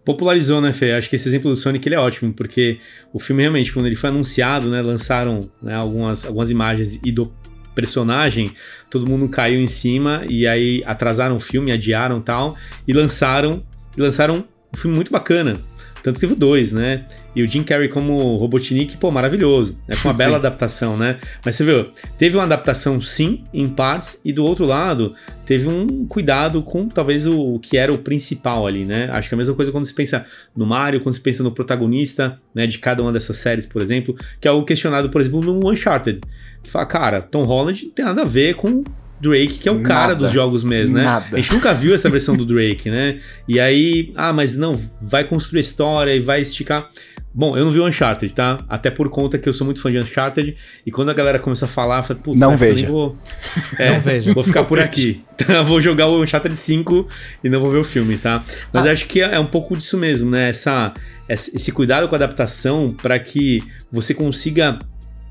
popularizou, 0.04 0.62
né, 0.62 0.72
Fê? 0.72 0.94
Acho 0.94 1.10
que 1.10 1.18
esse 1.18 1.28
exemplo 1.28 1.50
do 1.50 1.56
Sonic 1.58 1.86
ele 1.86 1.96
é 1.96 2.00
ótimo, 2.00 2.32
porque 2.32 2.80
o 3.12 3.20
filme 3.20 3.42
realmente, 3.42 3.74
quando 3.74 3.88
ele 3.88 3.96
foi 3.98 4.10
anunciado, 4.10 4.70
né, 4.70 4.82
lançaram 4.82 5.50
né, 5.62 5.76
algumas, 5.76 6.26
algumas 6.26 6.50
imagens 6.50 6.98
e 7.04 7.12
do 7.12 7.30
personagem, 7.76 8.54
todo 8.90 9.06
mundo 9.06 9.28
caiu 9.28 9.60
em 9.60 9.68
cima 9.68 10.26
e 10.30 10.48
aí 10.48 10.82
atrasaram 10.86 11.36
o 11.36 11.42
filme, 11.42 11.74
adiaram 11.74 12.22
tal, 12.22 12.56
e 12.88 12.94
lançaram, 12.94 13.62
e 13.98 14.02
lançaram 14.02 14.46
um 14.74 14.78
filme 14.78 14.96
muito 14.96 15.12
bacana. 15.12 15.60
Tanto 16.04 16.20
que 16.20 16.22
teve 16.22 16.36
dois, 16.36 16.72
né? 16.72 17.06
E 17.36 17.44
o 17.44 17.48
Jim 17.48 17.64
Carrey 17.64 17.90
como 17.90 18.38
Robotnik, 18.38 18.98
pô, 18.98 19.12
maravilhoso. 19.12 19.78
Né? 19.88 19.96
Com 20.02 20.08
uma 20.08 20.14
bela 20.18 20.38
adaptação, 20.38 20.96
né? 20.96 21.20
Mas 21.44 21.56
você 21.56 21.66
viu, 21.66 21.92
teve 22.18 22.38
uma 22.38 22.44
adaptação 22.44 23.02
sim, 23.02 23.44
em 23.54 23.68
partes, 23.68 24.22
e 24.24 24.32
do 24.32 24.46
outro 24.46 24.66
lado, 24.66 25.14
teve 25.46 25.68
um 25.68 26.06
cuidado 26.06 26.62
com 26.62 26.88
talvez 26.88 27.26
o, 27.26 27.56
o, 27.56 27.60
que 27.60 27.78
era 27.78 27.94
o 27.94 27.98
principal 27.98 28.66
ali, 28.66 28.86
né? 28.86 29.10
Acho 29.12 29.28
que 29.28 29.36
é 29.36 29.36
a 29.36 29.38
mesma 29.38 29.54
coisa 29.54 29.72
quando 29.72 29.86
se 29.86 29.94
pensa 29.94 30.26
no 30.56 30.66
Mario, 30.66 31.02
quando 31.02 31.14
se 31.14 31.22
pensa 31.22 31.44
no 31.44 31.52
protagonista, 31.52 32.40
né, 32.56 32.66
de 32.66 32.80
cada 32.80 33.02
uma 33.02 33.12
dessas 33.12 33.38
séries, 33.38 33.66
por 33.66 33.82
exemplo, 33.82 34.16
que 34.40 34.48
é 34.48 34.52
algo 34.52 34.66
questionado, 34.66 35.10
por 35.10 35.20
exemplo, 35.20 35.42
no 35.42 35.70
Uncharted. 35.70 36.22
Que 36.64 36.72
fala, 36.72 36.86
cara, 36.86 37.22
Tom 37.22 37.44
Holland 37.44 37.86
não 37.86 37.92
tem 37.92 38.06
nada 38.06 38.22
a 38.22 38.26
ver 38.26 38.56
com 38.56 38.84
Drake, 39.20 39.60
que 39.60 39.68
é 39.68 39.72
o 39.72 39.76
nada, 39.76 39.88
cara 39.88 40.16
dos 40.16 40.32
jogos 40.32 40.64
mesmo, 40.64 40.96
né? 40.98 41.04
Nada. 41.04 41.36
A 41.36 41.38
gente 41.38 41.54
nunca 41.54 41.74
viu 41.74 41.94
essa 41.94 42.10
versão 42.10 42.36
do 42.36 42.46
Drake, 42.46 42.90
né? 42.90 43.20
E 43.48 43.60
aí, 43.60 44.12
ah, 44.16 44.32
mas 44.32 44.56
não, 44.56 44.80
vai 45.02 45.24
construir 45.24 45.62
história 45.62 46.16
e 46.16 46.20
vai 46.20 46.42
esticar. 46.42 46.90
Bom, 47.34 47.56
eu 47.56 47.66
não 47.66 47.72
vi 47.72 47.80
o 47.80 47.86
Uncharted, 47.86 48.34
tá? 48.34 48.66
Até 48.68 48.90
por 48.90 49.10
conta 49.10 49.38
que 49.38 49.48
eu 49.48 49.54
sou 49.54 49.64
muito 49.64 49.80
fã 49.80 49.92
de 49.92 50.00
Uncharted. 50.00 50.56
E 50.84 50.92
quando 50.92 51.10
a 51.10 51.14
galera 51.14 51.38
começou 51.38 51.68
a 51.68 51.70
falar, 51.70 52.00
eu 52.00 52.04
falei, 52.04 52.24
putz, 52.24 52.40
não 52.40 52.58
veja. 52.58 52.88
Vou... 52.88 53.16
É, 53.78 53.92
não 53.92 54.02
veja. 54.02 54.34
Vou 54.34 54.44
ficar 54.44 54.62
não 54.62 54.68
por 54.68 54.78
veja. 54.78 54.88
aqui. 54.88 55.22
vou 55.66 55.80
jogar 55.80 56.08
o 56.08 56.24
Uncharted 56.24 56.56
5 56.56 57.08
e 57.44 57.50
não 57.50 57.60
vou 57.60 57.70
ver 57.70 57.78
o 57.78 57.84
filme, 57.84 58.18
tá? 58.18 58.44
Mas 58.74 58.88
ah. 58.88 58.92
acho 58.92 59.06
que 59.06 59.22
é 59.22 59.40
um 59.40 59.46
pouco 59.46 59.78
disso 59.78 60.00
mesmo, 60.00 60.32
né? 60.32 60.50
Essa, 60.50 60.96
esse 61.30 61.72
cuidado 61.72 62.08
com 62.08 62.16
a 62.16 62.18
adaptação 62.18 62.92
para 63.00 63.20
que 63.20 63.62
você 63.92 64.16
consiga 64.16 64.80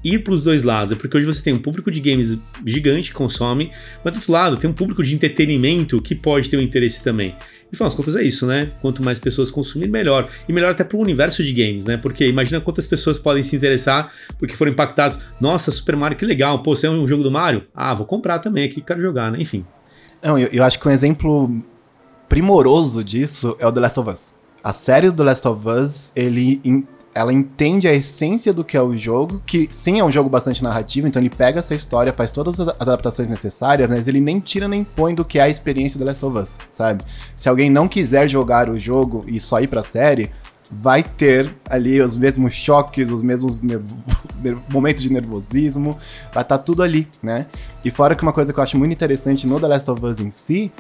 ir 0.07 0.21
para 0.21 0.35
os 0.35 0.43
dois 0.43 0.63
lados. 0.63 0.93
É 0.93 0.95
porque 0.95 1.17
hoje 1.17 1.27
você 1.27 1.43
tem 1.43 1.53
um 1.53 1.59
público 1.59 1.91
de 1.91 2.01
games 2.01 2.39
gigante 2.65 3.11
que 3.11 3.17
consome, 3.17 3.73
mas 4.05 4.13
do 4.13 4.17
outro 4.19 4.33
lado 4.33 4.57
tem 4.57 4.71
um 4.71 4.73
público 4.73 5.03
de 5.03 5.15
entretenimento 5.15 6.01
que 6.01 6.15
pode 6.15 6.49
ter 6.49 6.57
um 6.57 6.61
interesse 6.61 7.03
também. 7.03 7.35
E 7.67 7.75
afinal 7.75 7.89
das 7.89 7.97
contas 7.97 8.15
é 8.15 8.23
isso, 8.23 8.47
né? 8.47 8.71
Quanto 8.81 9.05
mais 9.05 9.19
pessoas 9.19 9.51
consumirem, 9.51 9.91
melhor. 9.91 10.29
E 10.49 10.53
melhor 10.53 10.71
até 10.71 10.85
para 10.85 10.97
o 10.97 11.01
universo 11.01 11.43
de 11.43 11.53
games, 11.53 11.85
né? 11.85 11.97
Porque 11.97 12.27
imagina 12.27 12.61
quantas 12.61 12.87
pessoas 12.87 13.19
podem 13.19 13.43
se 13.43 13.57
interessar 13.57 14.13
porque 14.39 14.55
foram 14.55 14.71
impactados. 14.71 15.19
Nossa, 15.41 15.73
Super 15.73 15.97
Mario, 15.97 16.17
que 16.17 16.25
legal. 16.25 16.63
Pô, 16.63 16.77
você 16.77 16.87
é 16.87 16.91
um 16.91 17.07
jogo 17.07 17.25
do 17.25 17.31
Mario? 17.31 17.65
Ah, 17.75 17.93
vou 17.93 18.07
comprar 18.07 18.39
também 18.39 18.65
aqui, 18.65 18.81
quero 18.81 19.01
jogar, 19.01 19.33
né? 19.33 19.39
Enfim. 19.41 19.65
Não, 20.23 20.39
eu, 20.39 20.49
eu 20.53 20.63
acho 20.63 20.79
que 20.79 20.87
um 20.87 20.91
exemplo 20.93 21.63
primoroso 22.29 23.03
disso 23.03 23.57
é 23.59 23.67
o 23.67 23.73
The 23.73 23.81
Last 23.81 24.01
of 24.01 24.11
Us. 24.11 24.35
A 24.63 24.73
série 24.73 25.11
do 25.11 25.17
The 25.17 25.25
Last 25.25 25.49
of 25.49 25.69
Us, 25.69 26.13
ele 26.15 26.61
ela 27.17 27.33
entende 27.33 27.89
a 27.89 27.95
essência 27.95 28.53
do 28.53 28.63
que 28.63 28.77
é 28.77 28.83
o 28.83 28.95
jogo, 28.95 29.43
que 29.47 29.67
sim 29.71 29.99
é 29.99 30.05
um 30.05 30.13
jogo 30.13 30.29
bastante 30.29 30.63
narrativo, 30.63 31.09
então 31.09 31.21
ele 31.21 31.31
pega 31.31 31.61
essa 31.61 31.75
história, 31.75 32.13
faz 32.13 32.31
todas 32.31 32.61
as 32.61 32.69
adaptações 32.79 33.31
necessárias, 33.31 33.89
mas 33.89 34.07
ele 34.07 34.21
nem 34.21 34.39
tira 34.39 34.69
nem 34.69 34.85
põe 34.85 35.15
do 35.15 35.25
que 35.25 35.39
é 35.39 35.43
a 35.45 35.49
experiência 35.49 35.99
do 35.99 36.05
Last 36.05 36.23
of 36.23 36.37
Us, 36.37 36.59
sabe? 36.71 37.03
Se 37.35 37.49
alguém 37.49 37.71
não 37.71 37.89
quiser 37.89 38.29
jogar 38.29 38.69
o 38.69 38.79
jogo 38.79 39.25
e 39.27 39.41
só 39.41 39.63
ir 39.63 39.67
pra 39.67 39.83
série, 39.83 40.31
vai 40.71 41.03
ter 41.03 41.51
ali 41.71 42.03
os 42.03 42.19
mesmos 42.19 42.53
choques, 42.53 43.11
os 43.11 43.23
mesmos 43.23 43.63
momentos 44.71 45.03
de 45.03 45.11
nervosismo, 45.11 45.97
vai 46.35 46.43
estar 46.43 46.59
tá 46.59 46.59
tudo 46.59 46.83
ali, 46.83 47.09
né? 47.23 47.47
E 47.83 47.91
fora 47.91 48.15
que 48.15 48.25
uma 48.25 48.33
coisa 48.33 48.53
que 48.53 48.59
eu 48.59 48.63
acho 48.63 48.77
muito 48.77 48.93
interessante 48.93 49.47
no 49.47 49.59
The 49.59 49.69
Last 49.69 49.91
of 49.91 50.05
Us 50.05 50.21
em 50.21 50.31
si 50.31 50.71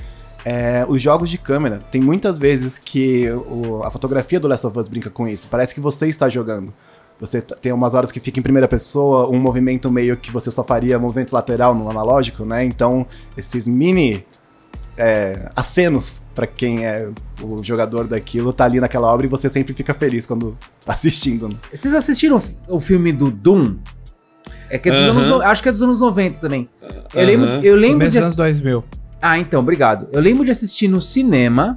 é, 0.49 0.87
os 0.89 1.03
jogos 1.03 1.29
de 1.29 1.39
câmera. 1.39 1.81
Tem 1.91 2.01
muitas 2.01 2.39
vezes 2.39 2.79
que 2.79 3.29
o, 3.33 3.83
a 3.83 3.91
fotografia 3.91 4.39
do 4.39 4.47
Last 4.47 4.65
of 4.65 4.79
Us 4.79 4.89
brinca 4.89 5.11
com 5.11 5.27
isso. 5.27 5.49
Parece 5.49 5.75
que 5.75 5.81
você 5.81 6.07
está 6.07 6.29
jogando. 6.29 6.73
Você 7.19 7.43
tem 7.43 7.73
umas 7.73 7.95
horas 7.95 8.13
que 8.13 8.21
fica 8.21 8.39
em 8.39 8.43
primeira 8.43 8.69
pessoa, 8.69 9.29
um 9.29 9.41
movimento 9.41 9.91
meio 9.91 10.17
que 10.17 10.31
você 10.31 10.49
só 10.49 10.63
faria 10.63 11.01
movimento 11.01 11.33
lateral 11.33 11.75
no 11.75 11.91
analógico, 11.91 12.45
né? 12.45 12.65
Então, 12.65 13.05
esses 13.37 13.67
mini 13.67 14.25
é, 14.97 15.51
acenos 15.57 16.27
para 16.33 16.47
quem 16.47 16.87
é 16.87 17.09
o 17.43 17.61
jogador 17.65 18.07
daquilo 18.07 18.53
tá 18.53 18.67
ali 18.67 18.79
naquela 18.79 19.13
obra 19.13 19.27
e 19.27 19.29
você 19.29 19.51
sempre 19.51 19.75
fica 19.75 19.93
feliz 19.95 20.29
quando 20.29 20.57
tá 20.85 20.93
assistindo. 20.93 21.49
Né? 21.49 21.57
Vocês 21.75 21.93
assistiram 21.93 22.41
o 22.69 22.79
filme 22.79 23.13
do 23.13 23.33
Doom? 23.33 23.79
É 24.71 24.79
que 24.79 24.91
é 24.91 24.93
dos 24.93 25.27
anos, 25.27 25.43
acho 25.43 25.63
que 25.63 25.69
é 25.69 25.73
dos 25.73 25.83
anos 25.83 25.99
90 25.99 26.39
também. 26.39 26.69
Eu 27.13 27.25
lembro, 27.25 27.49
eu 27.65 27.75
lembro 27.75 28.09
de 28.09 28.19
anos 28.19 28.37
2000. 28.37 28.85
Ah, 29.29 29.41
então, 29.41 29.59
obrigado. 29.59 30.09
Eu 30.12 30.21
lembro 30.21 30.45
de 30.45 30.53
assistir 30.53 30.87
no 30.87 31.01
cinema, 31.01 31.77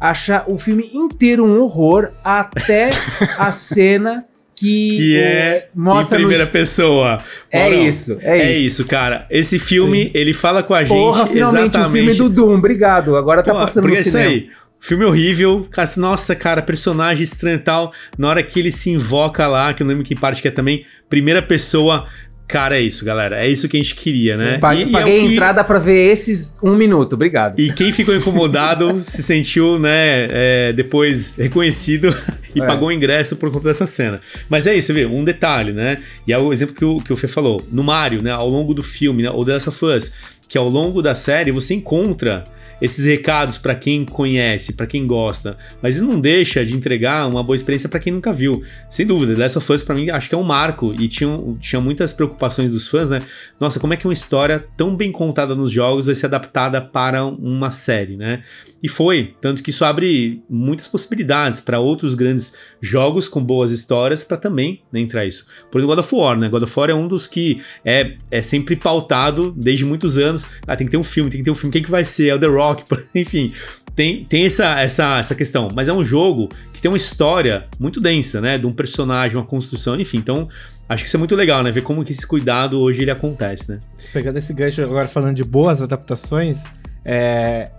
achar 0.00 0.44
o 0.48 0.58
filme 0.58 0.90
inteiro 0.92 1.44
um 1.44 1.60
horror, 1.60 2.10
até 2.24 2.90
a 3.38 3.52
cena 3.52 4.24
que, 4.56 4.96
que 4.96 5.16
é 5.16 5.68
mostra 5.72 6.18
em 6.18 6.22
primeira 6.22 6.44
no... 6.44 6.50
pessoa. 6.50 7.18
É 7.52 7.70
isso, 7.70 8.18
é, 8.20 8.40
é 8.40 8.52
isso. 8.52 8.80
isso, 8.80 8.88
cara. 8.88 9.26
Esse 9.30 9.60
filme, 9.60 10.06
Sim. 10.06 10.10
ele 10.12 10.34
fala 10.34 10.60
com 10.60 10.74
a 10.74 10.82
gente 10.82 10.88
Porra, 10.88 11.28
finalmente 11.28 11.76
exatamente. 11.76 12.10
o 12.10 12.14
filme 12.14 12.30
do 12.30 12.34
Doom, 12.34 12.56
obrigado. 12.56 13.16
Agora 13.16 13.44
tá 13.44 13.52
Pô, 13.52 13.60
passando 13.60 13.86
no 13.86 13.96
cinema. 13.96 14.30
É 14.30 14.34
isso 14.34 14.48
aí. 14.50 14.50
Filme 14.80 15.04
horrível, 15.04 15.68
nossa, 15.96 16.36
cara, 16.36 16.62
personagem 16.62 17.22
estranho 17.22 17.56
e 17.56 17.60
tal. 17.60 17.92
Na 18.16 18.28
hora 18.28 18.42
que 18.42 18.58
ele 18.60 18.70
se 18.70 18.90
invoca 18.90 19.46
lá, 19.46 19.72
que 19.72 19.82
eu 19.82 19.84
não 19.84 19.90
lembro 19.90 20.04
que 20.04 20.14
parte 20.14 20.40
que 20.40 20.46
é 20.46 20.52
também, 20.52 20.84
primeira 21.08 21.42
pessoa, 21.42 22.06
Cara, 22.48 22.78
é 22.78 22.80
isso, 22.80 23.04
galera. 23.04 23.44
É 23.44 23.46
isso 23.46 23.68
que 23.68 23.76
a 23.76 23.80
gente 23.80 23.94
queria, 23.94 24.38
Sim, 24.38 24.42
né? 24.42 24.58
Paguei, 24.58 24.86
e, 24.86 24.90
paguei 24.90 25.16
e 25.16 25.18
é 25.18 25.20
a 25.20 25.32
entrada 25.32 25.62
para 25.62 25.78
ver 25.78 26.10
esses 26.10 26.56
um 26.62 26.74
minuto, 26.74 27.12
obrigado. 27.12 27.60
E 27.60 27.70
quem 27.74 27.92
ficou 27.92 28.16
incomodado 28.16 29.00
se 29.04 29.22
sentiu, 29.22 29.78
né, 29.78 30.28
é, 30.30 30.72
depois 30.72 31.34
reconhecido 31.34 32.16
e 32.54 32.62
é. 32.62 32.66
pagou 32.66 32.88
o 32.88 32.92
ingresso 32.92 33.36
por 33.36 33.52
conta 33.52 33.68
dessa 33.68 33.86
cena. 33.86 34.18
Mas 34.48 34.66
é 34.66 34.74
isso, 34.74 34.94
vê, 34.94 35.04
um 35.04 35.24
detalhe, 35.24 35.72
né? 35.72 35.98
E 36.26 36.32
é 36.32 36.38
o 36.38 36.50
exemplo 36.50 36.74
que 36.74 36.84
o, 36.86 36.96
que 36.96 37.12
o 37.12 37.16
Fê 37.16 37.28
falou. 37.28 37.62
No 37.70 37.84
Mario, 37.84 38.22
né, 38.22 38.30
ao 38.30 38.48
longo 38.48 38.72
do 38.72 38.82
filme, 38.82 39.22
né, 39.22 39.30
ou 39.30 39.44
dessa 39.44 39.70
fãs, 39.70 40.10
que 40.48 40.56
ao 40.56 40.70
longo 40.70 41.02
da 41.02 41.14
série 41.14 41.52
você 41.52 41.74
encontra 41.74 42.44
esses 42.80 43.04
recados 43.04 43.58
para 43.58 43.74
quem 43.74 44.04
conhece, 44.04 44.74
para 44.74 44.86
quem 44.86 45.06
gosta, 45.06 45.56
mas 45.82 46.00
não 46.00 46.20
deixa 46.20 46.64
de 46.64 46.76
entregar 46.76 47.26
uma 47.26 47.42
boa 47.42 47.56
experiência 47.56 47.88
para 47.88 48.00
quem 48.00 48.12
nunca 48.12 48.32
viu. 48.32 48.62
Sem 48.88 49.06
dúvida, 49.06 49.34
The 49.34 49.42
Last 49.42 49.58
of 49.58 49.72
Us 49.72 49.82
para 49.82 49.94
mim 49.94 50.10
acho 50.10 50.28
que 50.28 50.34
é 50.34 50.38
um 50.38 50.42
marco 50.42 50.94
e 50.98 51.08
tinha, 51.08 51.38
tinha 51.60 51.80
muitas 51.80 52.12
preocupações 52.12 52.70
dos 52.70 52.86
fãs, 52.86 53.08
né? 53.08 53.20
Nossa, 53.58 53.80
como 53.80 53.94
é 53.94 53.96
que 53.96 54.06
uma 54.06 54.12
história 54.12 54.64
tão 54.76 54.96
bem 54.96 55.10
contada 55.10 55.54
nos 55.54 55.70
jogos 55.70 56.06
vai 56.06 56.14
ser 56.14 56.26
adaptada 56.26 56.80
para 56.80 57.24
uma 57.24 57.72
série, 57.72 58.16
né? 58.16 58.42
E 58.82 58.88
foi, 58.88 59.34
tanto 59.40 59.62
que 59.62 59.70
isso 59.70 59.84
abre 59.84 60.42
muitas 60.48 60.86
possibilidades 60.86 61.60
para 61.60 61.80
outros 61.80 62.14
grandes 62.14 62.54
jogos 62.80 63.28
com 63.28 63.42
boas 63.42 63.72
histórias 63.72 64.22
para 64.22 64.36
também 64.36 64.82
né, 64.92 65.00
entrar 65.00 65.26
isso. 65.26 65.46
Por 65.70 65.78
exemplo, 65.78 65.96
God 65.96 66.04
of 66.04 66.14
War, 66.14 66.38
né? 66.38 66.48
God 66.48 66.62
of 66.62 66.78
War 66.78 66.90
é 66.90 66.94
um 66.94 67.08
dos 67.08 67.26
que 67.26 67.60
é, 67.84 68.16
é 68.30 68.40
sempre 68.40 68.76
pautado 68.76 69.52
desde 69.56 69.84
muitos 69.84 70.16
anos. 70.16 70.46
Ah, 70.66 70.76
tem 70.76 70.86
que 70.86 70.92
ter 70.92 70.96
um 70.96 71.04
filme, 71.04 71.30
tem 71.30 71.40
que 71.40 71.44
ter 71.44 71.50
um 71.50 71.56
filme. 71.56 71.72
Quem 71.72 71.82
que 71.82 71.90
vai 71.90 72.04
ser? 72.04 72.28
É 72.28 72.34
o 72.34 72.38
The 72.38 72.46
Rock, 72.46 72.67
enfim. 73.14 73.52
Tem, 73.94 74.24
tem 74.24 74.46
essa, 74.46 74.80
essa, 74.80 75.18
essa 75.18 75.34
questão, 75.34 75.70
mas 75.74 75.88
é 75.88 75.92
um 75.92 76.04
jogo 76.04 76.48
que 76.72 76.80
tem 76.80 76.88
uma 76.88 76.96
história 76.96 77.66
muito 77.80 78.00
densa, 78.00 78.40
né? 78.40 78.56
De 78.56 78.64
um 78.64 78.72
personagem, 78.72 79.36
uma 79.36 79.44
construção, 79.44 79.98
enfim. 79.98 80.18
Então, 80.18 80.48
acho 80.88 81.02
que 81.02 81.08
isso 81.08 81.16
é 81.16 81.18
muito 81.18 81.34
legal, 81.34 81.64
né? 81.64 81.72
Ver 81.72 81.82
como 81.82 82.04
que 82.04 82.12
esse 82.12 82.24
cuidado 82.24 82.80
hoje 82.80 83.02
ele 83.02 83.10
acontece, 83.10 83.72
né? 83.72 83.80
Pegando 84.12 84.38
esse 84.38 84.52
gancho 84.52 84.82
agora 84.82 85.08
falando 85.08 85.34
de 85.34 85.42
boas 85.42 85.82
adaptações, 85.82 86.62
é, 87.04 87.70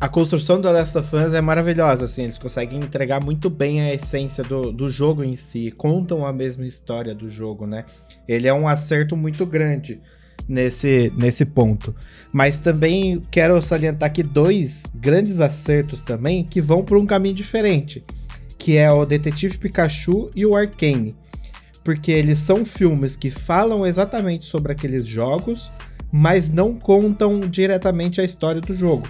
a 0.00 0.08
construção 0.08 0.60
do 0.60 0.70
Last 0.70 0.96
of 0.96 1.14
Us 1.16 1.34
é 1.34 1.40
maravilhosa, 1.40 2.04
assim, 2.04 2.22
eles 2.22 2.38
conseguem 2.38 2.78
entregar 2.78 3.20
muito 3.20 3.50
bem 3.50 3.80
a 3.80 3.92
essência 3.92 4.44
do, 4.44 4.70
do 4.70 4.88
jogo 4.88 5.24
em 5.24 5.36
si, 5.36 5.72
contam 5.76 6.24
a 6.24 6.32
mesma 6.32 6.64
história 6.64 7.14
do 7.14 7.28
jogo, 7.28 7.66
né? 7.66 7.84
Ele 8.28 8.46
é 8.46 8.54
um 8.54 8.68
acerto 8.68 9.16
muito 9.16 9.44
grande 9.44 10.00
nesse, 10.48 11.12
nesse 11.16 11.44
ponto. 11.44 11.94
Mas 12.32 12.58
também 12.58 13.22
quero 13.30 13.60
salientar 13.60 14.08
aqui 14.08 14.22
dois 14.22 14.84
grandes 14.94 15.40
acertos 15.40 16.00
também 16.00 16.42
que 16.44 16.60
vão 16.60 16.82
por 16.82 16.96
um 16.96 17.06
caminho 17.06 17.34
diferente, 17.34 18.04
que 18.56 18.76
é 18.76 18.90
o 18.90 19.04
Detetive 19.04 19.58
Pikachu 19.58 20.30
e 20.34 20.46
o 20.46 20.56
Arcane. 20.56 21.14
Porque 21.84 22.10
eles 22.10 22.38
são 22.38 22.64
filmes 22.64 23.16
que 23.16 23.30
falam 23.30 23.86
exatamente 23.86 24.44
sobre 24.44 24.72
aqueles 24.72 25.06
jogos, 25.06 25.70
mas 26.10 26.48
não 26.48 26.74
contam 26.74 27.40
diretamente 27.40 28.20
a 28.20 28.24
história 28.24 28.60
do 28.60 28.74
jogo. 28.74 29.06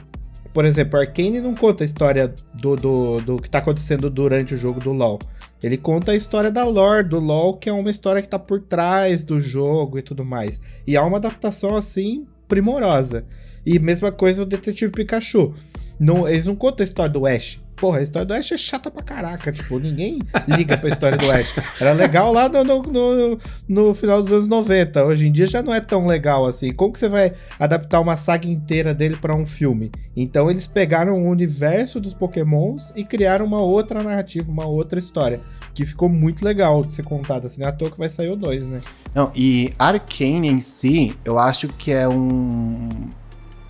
Por 0.53 0.65
exemplo, 0.65 0.99
Arkane 0.99 1.41
não 1.41 1.55
conta 1.55 1.85
a 1.85 1.87
história 1.87 2.35
do, 2.55 2.75
do, 2.75 3.17
do 3.19 3.37
que 3.37 3.49
tá 3.49 3.59
acontecendo 3.59 4.11
durante 4.11 4.55
o 4.55 4.59
jogo 4.59 4.81
do 4.81 4.93
LoL. 4.93 5.19
Ele 5.63 5.77
conta 5.77 6.13
a 6.13 6.17
história 6.17 6.51
da 6.51 6.65
lore 6.65 7.09
do 7.09 7.19
LoL, 7.19 7.57
que 7.57 7.69
é 7.69 7.73
uma 7.73 7.91
história 7.91 8.23
que 8.23 8.29
tá 8.29 8.39
por 8.39 8.61
trás 8.61 9.25
do 9.25 9.41
jogo 9.41 9.99
e 9.99 10.03
tudo 10.03 10.25
mais. 10.25 10.61
E 10.87 10.97
há 10.97 11.05
uma 11.05 11.17
adaptação 11.17 11.75
assim 11.75 12.27
primorosa. 12.47 13.27
E 13.67 13.79
mesma 13.79 14.13
coisa 14.13 14.43
o 14.43 14.47
Detetive 14.47 14.93
Pikachu. 14.93 15.55
Não, 15.99 16.29
eles 16.29 16.47
não 16.47 16.55
contam 16.55 16.85
a 16.85 16.89
história 16.89 17.13
do 17.13 17.27
Ash. 17.27 17.61
Porra, 17.81 17.99
a 17.99 18.03
história 18.03 18.27
do 18.27 18.35
Ash 18.35 18.51
é 18.51 18.59
chata 18.59 18.91
pra 18.91 19.03
caraca. 19.03 19.53
Tipo, 19.53 19.79
ninguém 19.79 20.21
liga 20.49 20.77
pra 20.77 20.91
história 20.91 21.17
do 21.17 21.31
Ash. 21.31 21.81
Era 21.81 21.93
legal 21.93 22.33
lá 22.33 22.49
no, 22.49 22.65
no, 22.65 22.83
no, 22.83 23.39
no, 23.69 23.95
final 23.95 24.21
dos 24.21 24.33
anos 24.33 24.49
90. 24.49 25.05
Hoje 25.05 25.29
em 25.29 25.33
dia 25.33 25.47
já 25.47 25.63
não 25.63 25.73
é 25.73 25.81
tão 25.81 26.07
legal 26.07 26.45
assim. 26.47 26.73
Como 26.73 26.93
que 26.93 26.99
você 26.99 27.09
vai 27.09 27.35
adaptar 27.59 28.01
uma 28.01 28.17
saga 28.17 28.49
inteira 28.49 28.93
dele 28.93 29.17
para 29.17 29.35
um 29.35 29.47
filme? 29.47 29.93
Então 30.17 30.51
eles 30.51 30.67
pegaram 30.67 31.23
o 31.23 31.29
universo 31.29 32.01
dos 32.01 32.13
Pokémons 32.13 32.93
e 32.97 33.05
criaram 33.05 33.47
uma 33.47 33.63
outra 33.63 34.03
narrativa, 34.03 34.51
uma 34.51 34.67
outra 34.67 34.99
história. 34.99 35.41
Que 35.73 35.87
ficou 35.87 36.09
muito 36.09 36.45
legal 36.45 36.85
de 36.85 36.93
ser 36.93 37.05
contada. 37.05 37.47
Assim, 37.47 37.63
à 37.63 37.71
toa 37.71 37.91
que 37.91 37.99
vai 37.99 38.11
sair 38.11 38.31
o 38.31 38.37
2, 38.37 38.67
né? 38.67 38.81
Não, 39.15 39.31
e 39.35 39.73
Arcane 39.79 40.49
em 40.49 40.59
si, 40.59 41.17
eu 41.25 41.39
acho 41.39 41.69
que 41.69 41.93
é 41.93 42.09
um 42.09 42.89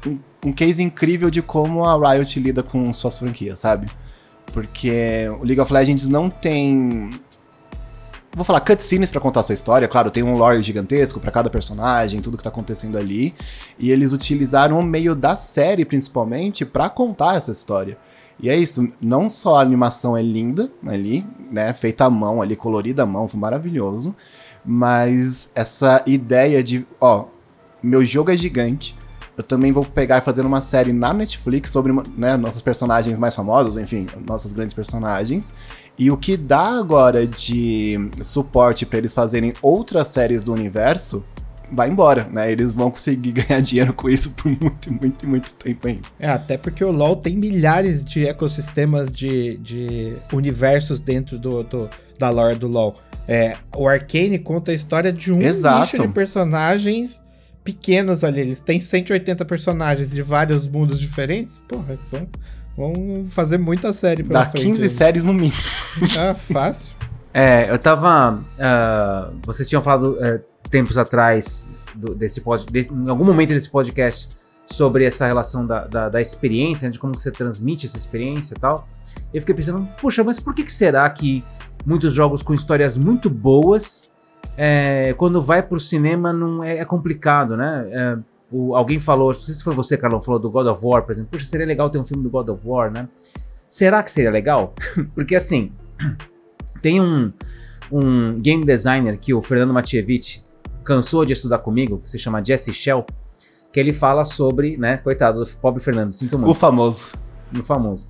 um 0.07 0.19
case 0.53 0.83
incrível 0.83 1.31
de 1.31 1.43
como 1.43 1.85
a 1.85 2.13
Riot 2.13 2.41
lida 2.41 2.63
com 2.63 2.93
suas 2.93 3.19
franquias, 3.19 3.59
sabe? 3.59 3.89
Porque 4.53 5.29
o 5.41 5.45
League 5.45 5.61
of 5.61 5.73
Legends 5.73 6.09
não 6.09 6.31
tem. 6.31 7.11
Vou 8.35 8.45
falar 8.45 8.61
cutscenes 8.61 9.11
para 9.11 9.21
contar 9.21 9.41
a 9.41 9.43
sua 9.43 9.55
história, 9.55 9.89
claro, 9.89 10.11
tem 10.11 10.23
um 10.23 10.37
lore 10.37 10.63
gigantesco 10.63 11.19
para 11.19 11.31
cada 11.31 11.51
personagem, 11.51 12.21
tudo 12.21 12.37
que 12.37 12.45
tá 12.45 12.51
acontecendo 12.51 12.97
ali. 12.97 13.35
E 13.79 13.91
eles 13.91 14.13
utilizaram 14.13 14.79
o 14.79 14.83
meio 14.83 15.15
da 15.15 15.35
série, 15.35 15.85
principalmente, 15.85 16.65
para 16.65 16.89
contar 16.89 17.37
essa 17.37 17.51
história. 17.51 17.99
E 18.41 18.49
é 18.49 18.57
isso, 18.57 18.93
não 19.01 19.29
só 19.29 19.57
a 19.57 19.61
animação 19.61 20.17
é 20.17 20.23
linda 20.23 20.71
ali, 20.87 21.27
né, 21.51 21.73
feita 21.73 22.05
à 22.05 22.11
mão 22.11 22.41
ali, 22.41 22.55
colorida 22.55 23.03
à 23.03 23.07
mão, 23.07 23.27
foi 23.27 23.41
maravilhoso, 23.41 24.15
mas 24.65 25.51
essa 25.57 26.03
ideia 26.07 26.63
de, 26.63 26.87
ó, 27.01 27.25
meu 27.83 28.05
jogo 28.05 28.31
é 28.31 28.37
gigante, 28.37 28.95
eu 29.39 29.45
também 29.45 29.71
vou 29.71 29.85
pegar 29.85 30.19
e 30.19 30.21
fazer 30.21 30.45
uma 30.45 30.61
série 30.61 30.93
na 30.93 31.15
Netflix 31.15 31.71
sobre 31.71 31.93
né, 32.17 32.37
nossas 32.37 32.61
personagens 32.61 33.17
mais 33.17 33.37
famosas, 33.37 33.77
enfim, 33.77 34.05
nossas 34.27 34.53
grandes 34.53 34.75
personagens. 34.75 35.55
E 35.97 36.11
o 36.11 36.17
que 36.17 36.37
dá 36.37 36.77
agora 36.77 37.25
de 37.25 38.11
suporte 38.21 38.85
para 38.85 38.99
eles 38.99 39.15
fazerem 39.15 39.53
outras 39.63 40.09
séries 40.09 40.43
do 40.43 40.53
universo 40.53 41.25
vai 41.71 41.89
embora, 41.89 42.27
né? 42.33 42.51
Eles 42.51 42.73
vão 42.73 42.91
conseguir 42.91 43.31
ganhar 43.47 43.61
dinheiro 43.61 43.93
com 43.93 44.09
isso 44.09 44.33
por 44.33 44.47
muito, 44.61 44.93
muito, 44.93 45.29
muito 45.29 45.53
tempo 45.53 45.87
ainda. 45.87 46.09
É, 46.19 46.29
até 46.29 46.59
porque 46.59 46.83
o 46.83 46.91
LoL 46.91 47.15
tem 47.15 47.37
milhares 47.37 48.05
de 48.05 48.27
ecossistemas 48.27 49.13
de, 49.13 49.57
de 49.59 50.17
universos 50.33 50.99
dentro 50.99 51.39
do, 51.39 51.63
do 51.63 51.89
da 52.19 52.29
lore 52.29 52.57
do 52.57 52.67
LoL. 52.67 52.97
É, 53.29 53.57
o 53.77 53.87
Arcane 53.87 54.39
conta 54.41 54.73
a 54.73 54.75
história 54.75 55.13
de 55.13 55.31
um 55.31 55.39
Exato. 55.39 55.81
nicho 55.81 56.09
de 56.09 56.09
personagens 56.09 57.23
pequenos 57.73 58.25
ali. 58.25 58.41
Eles 58.41 58.61
têm 58.63 58.81
180 58.81 59.45
personagens 59.45 60.11
de 60.11 60.23
vários 60.23 60.67
mundos 60.67 60.99
diferentes. 60.99 61.59
Porra, 61.69 61.93
eles 61.93 62.09
vão, 62.11 62.29
vão 62.77 63.27
fazer 63.27 63.59
muita 63.59 63.93
série 63.93 64.23
pela 64.23 64.41
Dá 64.45 64.51
frente 64.51 64.65
15 64.67 64.83
aí. 64.85 64.89
séries 64.89 65.25
no 65.27 65.35
mínimo. 65.35 65.53
Ah, 66.19 66.35
fácil. 66.35 66.95
É, 67.35 67.71
eu 67.71 67.79
tava. 67.79 68.43
ah, 68.59 69.31
vocês 69.45 69.69
tinham 69.69 69.83
falado 69.83 70.17
eh, 70.25 70.41
tempos 70.71 70.97
atrás 70.97 71.67
do- 71.95 72.15
desse 72.15 72.41
pod, 72.41 72.65
de- 72.67 72.89
em 72.91 73.11
algum 73.11 73.25
momento 73.25 73.51
desse 73.51 73.69
podcast 73.69 74.29
sobre 74.67 75.05
essa 75.05 75.27
relação 75.27 75.67
da, 75.67 75.87
da, 75.87 76.09
da 76.09 76.21
experiência, 76.23 76.87
né, 76.87 76.91
de 76.93 76.99
como 76.99 77.19
você 77.19 77.31
transmite 77.31 77.85
essa 77.87 77.97
experiência 77.99 78.55
e 78.55 78.59
tal. 78.59 78.89
Eu 79.33 79.41
fiquei 79.43 79.55
pensando, 79.55 79.87
puxa, 80.01 80.25
mas 80.25 80.41
por 80.41 80.55
que, 80.55 80.63
que 80.65 80.73
será 80.73 81.09
que 81.11 81.45
muitos 81.85 82.15
jogos 82.15 82.41
com 82.43 82.55
histórias 82.55 82.97
muito 82.97 83.29
boas, 83.31 84.11
eh, 84.61 85.15
quando 85.17 85.41
vai 85.41 85.63
pro 85.63 85.79
cinema, 85.79 86.33
não 86.33 86.63
é, 86.65 86.79
é 86.79 86.85
complicado, 86.85 87.57
né? 87.57 87.89
Eh, 87.91 88.19
o- 88.51 88.75
alguém 88.75 88.99
falou, 88.99 89.29
não 89.33 89.41
sei 89.41 89.55
se 89.55 89.63
foi 89.63 89.73
você, 89.73 89.97
Carlão, 89.97 90.21
falou 90.21 90.41
do 90.41 90.51
God 90.51 90.67
of 90.67 90.85
War, 90.85 91.03
por 91.05 91.13
exemplo. 91.13 91.31
Puxa, 91.31 91.47
seria 91.47 91.65
legal 91.67 91.89
ter 91.89 91.99
um 91.99 92.05
filme 92.05 92.23
do 92.25 92.29
God 92.31 92.49
of 92.49 92.61
War, 92.67 92.91
né? 92.93 93.09
Será 93.69 94.03
que 94.03 94.11
seria 94.11 94.31
legal? 94.31 94.75
Porque 95.15 95.37
assim, 95.37 95.71
tem 96.83 97.01
um, 97.01 97.33
um 97.93 98.41
game 98.41 98.65
designer 98.65 99.17
que 99.19 99.33
o 99.33 99.41
Fernando 99.41 99.73
Matievich 99.73 100.45
cansou 100.85 101.25
de 101.25 101.35
estudar 101.35 101.59
comigo, 101.59 101.99
que 101.99 102.09
se 102.09 102.19
chama 102.19 102.43
Jesse 102.45 102.73
Shell, 102.75 103.05
que 103.73 103.79
ele 103.79 103.93
fala 103.93 104.25
sobre, 104.25 104.77
né, 104.79 104.97
coitado 104.97 105.45
do 105.45 105.51
pobre 105.59 105.83
Fernando, 105.83 106.13
sinto 106.13 106.39
muito 106.39 106.51
O 106.51 106.55
famoso. 106.55 107.13
no 107.55 107.63
famoso. 107.63 108.09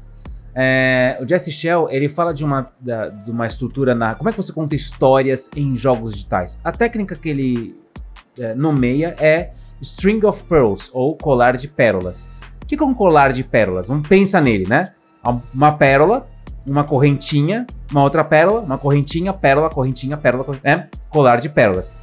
É, 0.61 1.17
o 1.23 1.29
Jesse 1.29 1.53
Shell, 1.53 1.89
ele 1.89 2.09
fala 2.09 2.35
de 2.35 2.45
uma, 2.45 2.73
da- 2.81 3.09
de 3.11 3.31
uma 3.31 3.47
estrutura 3.47 3.95
na. 3.95 4.17
Como 4.17 4.29
é 4.29 4.33
que 4.33 4.37
você 4.37 4.53
conta 4.53 4.75
histórias 4.75 5.49
em 5.55 5.77
jogos 5.77 6.15
digitais? 6.15 6.59
A 6.65 6.73
técnica 6.73 7.15
que 7.15 7.29
ele 7.29 7.81
é, 8.41 8.55
nomeia 8.57 9.15
é 9.21 9.51
String 9.81 10.25
of 10.27 10.43
Pearls, 10.45 10.91
ou 10.93 11.17
colar 11.17 11.57
de 11.57 11.69
pérolas. 11.69 12.29
O 12.61 12.67
que 12.67 12.75
é 12.83 12.85
um 12.85 12.93
colar 12.93 13.33
de 13.33 13.45
pérolas? 13.45 13.87
Vamos 13.87 14.09
pensar 14.09 14.41
nele, 14.41 14.67
né? 14.69 14.93
Uma 15.55 15.73
pérola, 15.73 16.27
uma 16.67 16.83
correntinha, 16.83 17.65
uma 17.93 18.03
outra 18.03 18.25
pérola, 18.25 18.61
uma 18.61 18.79
correntinha, 18.79 19.33
pérola, 19.33 19.71
correntinha, 19.71 20.17
pérola, 20.17 20.43
corren- 20.43 20.61
né? 20.65 20.89
colar 21.09 21.37
de 21.37 21.49
pérolas. 21.49 21.95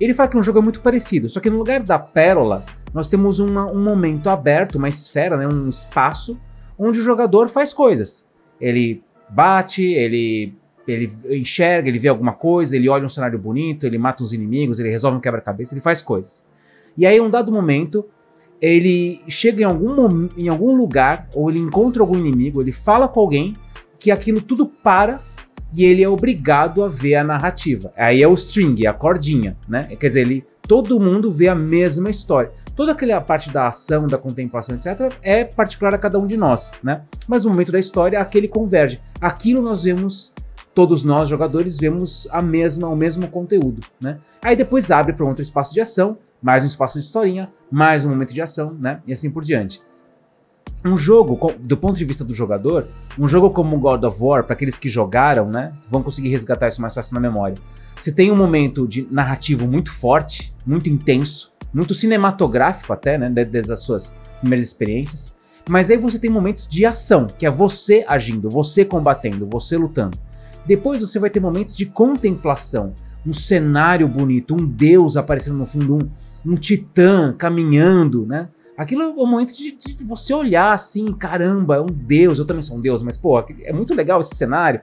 Ele 0.00 0.12
fala 0.12 0.28
que 0.28 0.36
um 0.36 0.42
jogo 0.42 0.58
é 0.58 0.62
muito 0.62 0.80
parecido, 0.80 1.28
só 1.28 1.38
que 1.38 1.48
no 1.48 1.56
lugar 1.58 1.80
da 1.80 1.98
pérola, 2.00 2.64
nós 2.92 3.08
temos 3.08 3.38
uma- 3.38 3.64
um 3.70 3.80
momento 3.82 4.28
aberto, 4.28 4.74
uma 4.74 4.88
esfera, 4.88 5.36
né? 5.36 5.46
um 5.46 5.68
espaço, 5.68 6.38
onde 6.78 7.00
o 7.00 7.02
jogador 7.02 7.48
faz 7.48 7.72
coisas. 7.72 8.26
Ele 8.60 9.02
bate, 9.28 9.82
ele, 9.82 10.54
ele 10.86 11.12
enxerga, 11.30 11.88
ele 11.88 11.98
vê 11.98 12.08
alguma 12.08 12.32
coisa, 12.32 12.76
ele 12.76 12.88
olha 12.88 13.04
um 13.04 13.08
cenário 13.08 13.38
bonito, 13.38 13.86
ele 13.86 13.98
mata 13.98 14.22
os 14.22 14.32
inimigos, 14.32 14.78
ele 14.78 14.90
resolve 14.90 15.16
um 15.16 15.20
quebra-cabeça, 15.20 15.74
ele 15.74 15.80
faz 15.80 16.00
coisas. 16.00 16.46
E 16.96 17.04
aí, 17.04 17.16
em 17.16 17.20
um 17.20 17.30
dado 17.30 17.52
momento, 17.52 18.06
ele 18.60 19.20
chega 19.28 19.62
em 19.62 19.64
algum, 19.64 20.28
em 20.36 20.48
algum 20.48 20.74
lugar, 20.74 21.28
ou 21.34 21.50
ele 21.50 21.58
encontra 21.58 22.02
algum 22.02 22.16
inimigo, 22.16 22.62
ele 22.62 22.72
fala 22.72 23.06
com 23.08 23.20
alguém, 23.20 23.54
que 23.98 24.10
aquilo 24.10 24.40
tudo 24.40 24.66
para 24.66 25.20
e 25.74 25.84
ele 25.84 26.02
é 26.02 26.08
obrigado 26.08 26.82
a 26.82 26.88
ver 26.88 27.16
a 27.16 27.24
narrativa. 27.24 27.92
Aí 27.96 28.22
é 28.22 28.28
o 28.28 28.34
string, 28.34 28.86
a 28.86 28.92
cordinha, 28.92 29.56
né? 29.68 29.84
Quer 29.98 30.08
dizer, 30.08 30.20
ele, 30.20 30.44
todo 30.66 31.00
mundo 31.00 31.30
vê 31.30 31.48
a 31.48 31.54
mesma 31.54 32.10
história. 32.10 32.52
Toda 32.74 32.92
aquela 32.92 33.20
parte 33.20 33.50
da 33.50 33.68
ação, 33.68 34.06
da 34.06 34.18
contemplação, 34.18 34.74
etc., 34.74 35.12
é 35.22 35.44
particular 35.44 35.94
a 35.94 35.98
cada 35.98 36.18
um 36.18 36.26
de 36.26 36.36
nós, 36.36 36.72
né? 36.82 37.02
Mas 37.26 37.44
no 37.44 37.50
momento 37.50 37.72
da 37.72 37.78
história, 37.78 38.20
aquele 38.20 38.48
converge. 38.48 39.00
Aquilo 39.20 39.62
nós 39.62 39.84
vemos, 39.84 40.32
todos 40.74 41.02
nós 41.02 41.28
jogadores 41.28 41.78
vemos 41.78 42.28
a 42.30 42.42
mesma, 42.42 42.88
o 42.88 42.96
mesmo 42.96 43.28
conteúdo, 43.28 43.80
né? 44.00 44.18
Aí 44.42 44.54
depois 44.54 44.90
abre 44.90 45.12
para 45.12 45.24
um 45.24 45.28
outro 45.28 45.42
espaço 45.42 45.72
de 45.72 45.80
ação, 45.80 46.18
mais 46.42 46.64
um 46.64 46.66
espaço 46.66 46.98
de 46.98 47.06
historinha, 47.06 47.50
mais 47.70 48.04
um 48.04 48.10
momento 48.10 48.34
de 48.34 48.42
ação, 48.42 48.76
né? 48.78 49.00
E 49.06 49.12
assim 49.12 49.30
por 49.30 49.42
diante. 49.42 49.80
Um 50.86 50.96
jogo, 50.96 51.52
do 51.58 51.76
ponto 51.76 51.96
de 51.96 52.04
vista 52.04 52.24
do 52.24 52.32
jogador, 52.32 52.86
um 53.18 53.26
jogo 53.26 53.50
como 53.50 53.76
God 53.78 54.04
of 54.04 54.18
War, 54.22 54.44
para 54.44 54.52
aqueles 54.54 54.78
que 54.78 54.88
jogaram, 54.88 55.48
né, 55.50 55.72
vão 55.90 56.00
conseguir 56.00 56.28
resgatar 56.28 56.68
isso 56.68 56.80
mais 56.80 56.94
fácil 56.94 57.14
na 57.14 57.20
memória. 57.20 57.56
Você 58.00 58.12
tem 58.12 58.30
um 58.30 58.36
momento 58.36 58.86
de 58.86 59.06
narrativo 59.10 59.66
muito 59.66 59.90
forte, 59.92 60.54
muito 60.64 60.88
intenso, 60.88 61.52
muito 61.74 61.92
cinematográfico 61.92 62.92
até, 62.92 63.18
né, 63.18 63.28
de- 63.28 63.44
desde 63.44 63.72
as 63.72 63.80
suas 63.80 64.16
primeiras 64.40 64.66
experiências. 64.66 65.34
Mas 65.68 65.90
aí 65.90 65.96
você 65.96 66.20
tem 66.20 66.30
momentos 66.30 66.68
de 66.68 66.86
ação, 66.86 67.26
que 67.26 67.44
é 67.44 67.50
você 67.50 68.04
agindo, 68.06 68.48
você 68.48 68.84
combatendo, 68.84 69.44
você 69.44 69.76
lutando. 69.76 70.16
Depois 70.64 71.00
você 71.00 71.18
vai 71.18 71.30
ter 71.30 71.40
momentos 71.40 71.76
de 71.76 71.86
contemplação, 71.86 72.94
um 73.26 73.32
cenário 73.32 74.06
bonito, 74.06 74.54
um 74.54 74.64
deus 74.64 75.16
aparecendo 75.16 75.56
no 75.56 75.66
fundo, 75.66 75.96
um, 75.96 76.52
um 76.52 76.54
titã 76.54 77.34
caminhando, 77.36 78.24
né? 78.24 78.48
Aquilo 78.76 79.02
é 79.02 79.08
um 79.08 79.14
momento 79.14 79.56
de, 79.56 79.72
de 79.72 80.04
você 80.04 80.34
olhar 80.34 80.72
assim, 80.72 81.12
caramba, 81.12 81.76
é 81.76 81.80
um 81.80 81.86
deus, 81.86 82.38
eu 82.38 82.44
também 82.44 82.62
sou 82.62 82.76
um 82.76 82.80
deus, 82.80 83.02
mas 83.02 83.16
pô, 83.16 83.38
é 83.62 83.72
muito 83.72 83.94
legal 83.94 84.20
esse 84.20 84.34
cenário. 84.34 84.80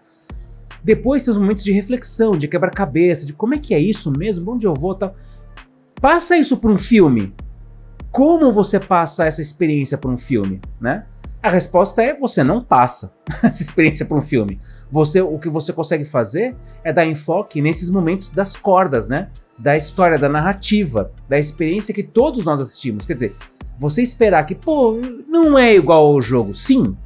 Depois 0.84 1.23
tem 1.23 1.32
os 1.32 1.38
momentos 1.38 1.63
de 1.63 1.71
reflexão, 1.71 2.32
de 2.32 2.47
quebra-cabeça, 2.47 3.25
de 3.25 3.34
como 3.34 3.53
é 3.53 3.58
que 3.58 3.73
é 3.73 3.79
isso 3.79 4.12
mesmo, 4.12 4.51
onde 4.51 4.65
eu 4.65 4.73
vou, 4.73 4.95
tal. 4.95 5.15
Passa 6.01 6.36
isso 6.36 6.58
para 6.58 6.71
um 6.71 6.77
filme. 6.77 7.34
Como 8.12 8.51
você 8.51 8.79
passa 8.79 9.25
essa 9.25 9.41
experiência 9.41 9.97
para 9.97 10.10
um 10.10 10.17
filme, 10.17 10.60
né? 10.82 11.06
A 11.41 11.49
resposta 11.49 12.01
é 12.01 12.13
você 12.13 12.43
não 12.43 12.63
passa 12.63 13.13
essa 13.43 13.62
experiência 13.62 14.06
para 14.06 14.17
um 14.17 14.21
filme. 14.21 14.60
Você, 14.91 15.21
o 15.21 15.38
que 15.38 15.49
você 15.49 15.71
consegue 15.71 16.06
fazer 16.06 16.56
é 16.84 16.91
dar 16.91 17.06
enfoque 17.06 17.62
nesses 17.62 17.89
momentos 17.89 18.29
das 18.29 18.56
cordas, 18.56 19.08
né? 19.08 19.29
Da 19.58 19.78
história, 19.78 20.18
da 20.18 20.28
narrativa, 20.30 21.12
da 21.30 21.38
experiência 21.38 21.94
que 21.94 22.04
todos 22.04 22.44
nós 22.46 22.60
assistimos. 22.60 23.06
Quer 23.06 23.13
dizer, 23.13 23.36
você 23.78 24.02
esperar 24.02 24.46
que, 24.46 24.56
pô, 24.56 25.00
não 25.28 25.58
é 25.58 25.76
igual 25.76 26.06
ao 26.06 26.22
jogo. 26.22 26.54
Sim, 26.56 26.98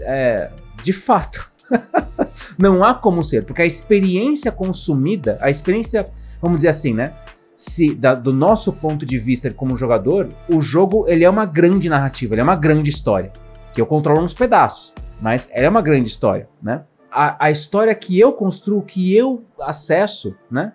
é, 0.00 0.50
de 0.82 0.92
fato. 0.92 1.52
não 2.58 2.84
há 2.84 2.94
como 2.94 3.22
ser, 3.22 3.44
porque 3.44 3.62
a 3.62 3.66
experiência 3.66 4.52
consumida, 4.52 5.38
a 5.40 5.48
experiência, 5.48 6.06
vamos 6.40 6.56
dizer 6.58 6.68
assim, 6.68 6.92
né? 6.92 7.14
Se, 7.56 7.94
da- 7.94 8.14
do 8.14 8.32
nosso 8.32 8.72
ponto 8.72 9.06
de 9.06 9.16
vista 9.18 9.50
como 9.50 9.76
jogador, 9.76 10.28
o 10.52 10.60
jogo 10.60 11.06
ele 11.08 11.24
é 11.24 11.30
uma 11.30 11.46
grande 11.46 11.88
narrativa, 11.88 12.34
ele 12.34 12.40
é 12.40 12.44
uma 12.44 12.56
grande 12.56 12.90
história, 12.90 13.32
que 13.72 13.80
eu 13.80 13.86
controlo 13.86 14.20
uns 14.20 14.34
pedaços, 14.34 14.92
mas 15.22 15.48
ela 15.52 15.66
é 15.66 15.68
uma 15.70 15.80
grande 15.82 16.08
história, 16.08 16.48
né? 16.62 16.82
A, 17.10 17.46
a 17.46 17.50
história 17.50 17.94
que 17.94 18.18
eu 18.18 18.32
construo, 18.32 18.82
que 18.82 19.16
eu 19.16 19.44
acesso, 19.60 20.34
né? 20.50 20.72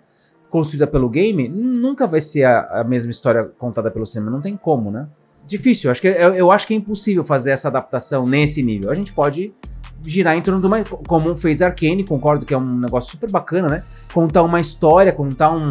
Construída 0.50 0.86
pelo 0.86 1.08
game, 1.08 1.48
nunca 1.48 2.06
vai 2.06 2.20
ser 2.20 2.44
a, 2.44 2.80
a 2.80 2.84
mesma 2.84 3.10
história 3.10 3.44
contada 3.58 3.90
pelo 3.90 4.04
cinema, 4.04 4.30
não 4.30 4.40
tem 4.40 4.56
como, 4.56 4.90
né? 4.90 5.08
Difícil, 5.46 5.88
eu 5.88 5.92
acho 5.92 6.00
que, 6.00 6.08
eu, 6.08 6.34
eu 6.34 6.50
acho 6.50 6.66
que 6.66 6.74
é 6.74 6.76
impossível 6.76 7.24
fazer 7.24 7.50
essa 7.50 7.68
adaptação 7.68 8.26
nesse 8.26 8.62
nível. 8.62 8.90
A 8.90 8.94
gente 8.94 9.12
pode 9.12 9.52
girar 10.04 10.36
em 10.36 10.42
torno 10.42 10.60
de 10.60 10.66
uma. 10.66 10.82
Como 11.06 11.36
fez 11.36 11.62
Arcane, 11.62 12.04
concordo 12.04 12.44
que 12.44 12.54
é 12.54 12.58
um 12.58 12.78
negócio 12.78 13.10
super 13.10 13.30
bacana, 13.30 13.68
né? 13.68 13.82
Contar 14.12 14.42
uma 14.42 14.60
história, 14.60 15.12
contar 15.12 15.50
um. 15.50 15.70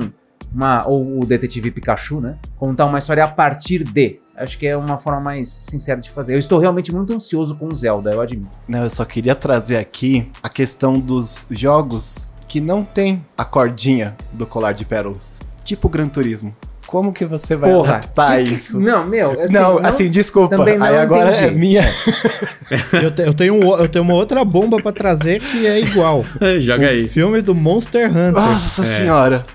Uma, 0.52 0.88
ou 0.88 1.22
o 1.22 1.26
detetive 1.28 1.70
Pikachu, 1.70 2.20
né? 2.20 2.38
Contar 2.58 2.88
uma 2.88 2.98
história 2.98 3.24
a 3.24 3.28
partir 3.28 3.84
de. 3.84 4.20
Acho 4.36 4.58
que 4.58 4.66
é 4.66 4.76
uma 4.76 4.98
forma 4.98 5.20
mais 5.20 5.48
sincera 5.48 6.00
de 6.02 6.10
fazer. 6.10 6.34
Eu 6.34 6.40
estou 6.40 6.58
realmente 6.58 6.92
muito 6.92 7.14
ansioso 7.14 7.56
com 7.56 7.68
o 7.68 7.76
Zelda, 7.76 8.10
eu 8.12 8.22
admito. 8.22 8.58
Não, 8.68 8.82
eu 8.82 8.90
só 8.90 9.06
queria 9.06 9.36
trazer 9.36 9.78
aqui 9.78 10.32
a 10.42 10.50
questão 10.50 11.00
dos 11.00 11.46
jogos 11.52 12.34
que 12.50 12.60
não 12.60 12.84
tem 12.84 13.24
a 13.38 13.46
cordinha 13.46 14.18
do 14.34 14.46
colar 14.46 14.74
de 14.74 14.84
pérolas. 14.84 15.40
Tipo 15.64 15.88
Gran 15.88 16.08
Turismo. 16.08 16.54
Como 16.88 17.14
que 17.14 17.24
você 17.24 17.56
vai 17.56 17.72
Porra, 17.72 17.90
adaptar 17.98 18.38
que- 18.38 18.42
isso? 18.50 18.80
Não, 18.80 19.06
meu. 19.08 19.40
assim, 19.44 19.54
não, 19.54 19.78
assim, 19.78 20.10
desculpa. 20.10 20.58
não 20.58 20.66
Aí 20.86 20.98
agora 20.98 21.30
entendi. 21.30 21.48
é 21.48 21.52
minha. 21.52 21.84
Eu, 22.92 23.12
te- 23.12 23.22
eu 23.24 23.34
tenho 23.34 23.54
um 23.56 23.76
eu 23.78 23.88
tenho 23.88 24.04
uma 24.04 24.14
outra 24.16 24.44
bomba 24.44 24.82
pra 24.82 24.92
trazer 24.92 25.40
que 25.40 25.66
é 25.68 25.80
igual. 25.80 26.24
Joga 26.60 26.86
o 26.86 26.90
aí. 26.90 27.08
filme 27.08 27.42
do 27.42 27.54
Monster 27.56 28.10
Hunter. 28.10 28.32
Nossa 28.32 28.84
senhora. 28.84 29.46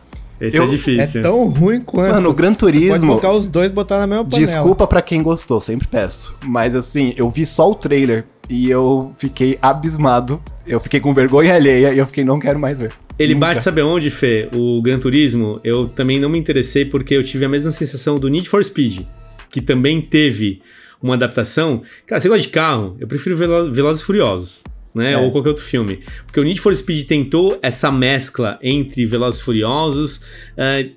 Esse 0.40 0.56
eu- 0.56 0.64
é 0.64 0.66
difícil. 0.66 1.20
é 1.20 1.22
tão 1.24 1.48
ruim 1.48 1.80
quanto. 1.80 2.12
Mano, 2.12 2.30
o 2.30 2.32
Gran 2.32 2.48
Pode 2.54 2.58
Turismo. 2.58 3.06
colocar 3.08 3.32
os 3.32 3.46
dois 3.46 3.68
e 3.70 3.72
botar 3.72 3.98
na 3.98 4.06
mesma 4.06 4.24
panela. 4.24 4.46
Desculpa 4.46 4.86
pra 4.86 5.00
quem 5.02 5.22
gostou, 5.22 5.60
sempre 5.60 5.86
peço. 5.88 6.36
Mas 6.44 6.74
assim, 6.74 7.12
eu 7.16 7.28
vi 7.30 7.44
só 7.46 7.70
o 7.70 7.74
trailer 7.74 8.24
e 8.48 8.70
eu 8.70 9.12
fiquei 9.16 9.58
abismado. 9.60 10.42
Eu 10.66 10.80
fiquei 10.80 11.00
com 11.00 11.12
vergonha 11.12 11.54
alheia 11.54 11.92
e 11.92 11.98
eu 11.98 12.06
fiquei, 12.06 12.24
não 12.24 12.38
quero 12.38 12.58
mais 12.58 12.78
ver. 12.78 12.92
Ele 13.18 13.34
Nunca. 13.34 13.46
bate, 13.46 13.62
sabe 13.62 13.80
aonde, 13.80 14.10
Fê? 14.10 14.48
O 14.54 14.82
Gran 14.82 14.98
Turismo, 14.98 15.60
eu 15.62 15.88
também 15.88 16.18
não 16.18 16.28
me 16.28 16.38
interessei 16.38 16.84
porque 16.84 17.14
eu 17.14 17.22
tive 17.22 17.44
a 17.44 17.48
mesma 17.48 17.70
sensação 17.70 18.18
do 18.18 18.28
Need 18.28 18.48
for 18.48 18.64
Speed, 18.64 19.02
que 19.50 19.60
também 19.60 20.00
teve 20.00 20.60
uma 21.00 21.14
adaptação. 21.14 21.82
Cara, 22.06 22.20
você 22.20 22.28
gosta 22.28 22.42
de 22.42 22.48
carro? 22.48 22.96
Eu 22.98 23.06
prefiro 23.06 23.36
Velo 23.36 23.72
Velozes 23.72 24.02
e 24.02 24.04
Furiosos, 24.04 24.64
né? 24.94 25.12
É. 25.12 25.18
Ou 25.18 25.30
qualquer 25.30 25.50
outro 25.50 25.64
filme. 25.64 26.00
Porque 26.26 26.40
o 26.40 26.42
Need 26.42 26.60
for 26.60 26.74
Speed 26.74 27.04
tentou 27.06 27.58
essa 27.62 27.92
mescla 27.92 28.58
entre 28.62 29.06
Velozes 29.06 29.40
e 29.40 29.44
Furiosos, 29.44 30.20
eh, 30.56 30.90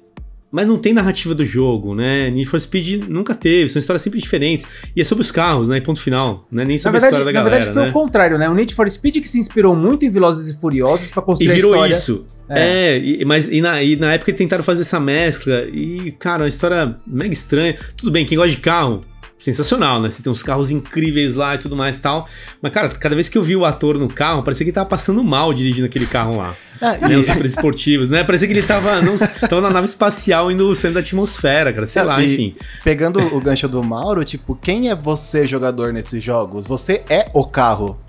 mas 0.52 0.66
não 0.68 0.78
tem 0.78 0.94
narrativa 0.94 1.36
do 1.36 1.44
jogo, 1.46 1.94
né? 1.94 2.30
Need 2.30 2.48
for 2.50 2.60
Speed 2.60 3.04
nunca 3.10 3.36
teve, 3.36 3.70
são 3.70 3.80
histórias 3.80 4.02
sempre 4.02 4.20
diferentes. 4.20 4.66
E 4.96 5.02
é 5.02 5.04
sobre 5.04 5.22
os 5.24 5.32
carros, 5.32 5.68
né? 5.70 5.78
E 5.78 5.82
ponto 5.82 6.00
final, 6.00 6.48
né? 6.52 6.64
Nem 6.64 6.76
Na 6.78 6.80
sobre 6.80 7.00
verdade, 7.00 7.16
a 7.16 7.20
história 7.20 7.26
da 7.26 7.32
na 7.40 7.44
galera, 7.46 7.66
verdade 7.66 7.74
foi 7.74 7.84
né? 7.84 7.90
o 7.90 7.94
contrário, 7.94 8.38
né? 8.38 8.50
O 8.50 8.54
Need 8.54 8.74
for 8.74 8.90
Speed 8.90 9.18
que 9.22 9.28
se 9.28 9.38
inspirou 9.40 9.76
muito 9.76 10.06
em 10.06 10.10
Velozes 10.10 10.48
e 10.48 10.60
Furiosos 10.60 11.10
pra 11.10 11.22
E 11.22 11.26
construir 11.26 11.52
a 11.52 11.56
virou 11.56 11.72
história. 11.74 11.92
isso. 11.94 12.26
É, 12.50 12.98
e- 12.98 13.26
mas 13.26 13.46
e 13.48 13.60
na, 13.60 13.84
e 13.84 13.98
na 13.98 14.14
época 14.14 14.32
tentaram 14.32 14.64
fazer 14.64 14.84
essa 14.84 15.02
mescla 15.02 15.66
e, 15.70 16.14
cara, 16.18 16.44
uma 16.44 16.48
história 16.48 16.96
mega 17.06 17.34
estranha. 17.34 17.76
Tudo 17.98 18.10
bem, 18.10 18.26
quem 18.26 18.38
gosta 18.38 18.52
de 18.52 18.58
carro, 18.62 19.02
sensacional, 19.38 20.02
né? 20.02 20.10
Você 20.10 20.22
tem 20.24 20.32
uns 20.32 20.42
carros 20.44 20.72
incríveis 20.72 21.36
lá 21.36 21.56
e 21.56 21.58
tudo 21.58 21.76
mais 21.76 21.98
e 21.98 22.00
tal. 22.02 22.28
Mas, 22.62 22.72
cara, 22.72 22.90
cada 22.90 23.14
vez 23.16 23.30
que 23.30 23.38
eu 23.38 23.44
vi 23.44 23.56
o 23.56 23.66
ator 23.66 23.98
no 23.98 24.08
carro, 24.08 24.42
parecia 24.44 24.64
que 24.66 24.70
ele 24.70 24.76
tava 24.76 24.90
passando 24.90 25.24
mal 25.24 25.54
dirigindo 25.54 25.86
aquele 25.86 26.06
carro 26.08 26.38
lá. 26.38 26.56
Ah, 26.82 26.94
Né, 27.08 27.14
e- 27.14 27.18
os 27.18 27.26
super 27.28 27.46
esportivos, 27.46 28.10
né? 28.10 28.24
Parecia 28.24 28.48
que 28.48 28.54
ele 28.54 28.64
tava, 28.64 29.02
não, 29.02 29.18
tava 29.18 29.62
na 29.62 29.70
nave 29.70 29.86
espacial 29.86 30.52
indo 30.52 30.76
saindo 30.76 30.96
da 30.96 31.00
atmosfera, 31.02 31.72
cara. 31.74 31.86
Sei 31.88 32.04
lá, 32.04 32.22
E- 32.22 32.34
enfim. 32.34 32.56
Pegando 32.84 33.20
o 33.36 33.40
gancho 33.42 33.68
do 33.68 33.84
Mauro, 33.84 34.24
tipo, 34.26 34.56
quem 34.56 34.90
é 34.90 34.96
você 34.96 35.46
jogador 35.46 35.94
nesses 35.94 36.24
jogos? 36.24 36.66
Você 36.66 37.04
é 37.10 37.30
o 37.34 37.46
carro. 37.46 38.00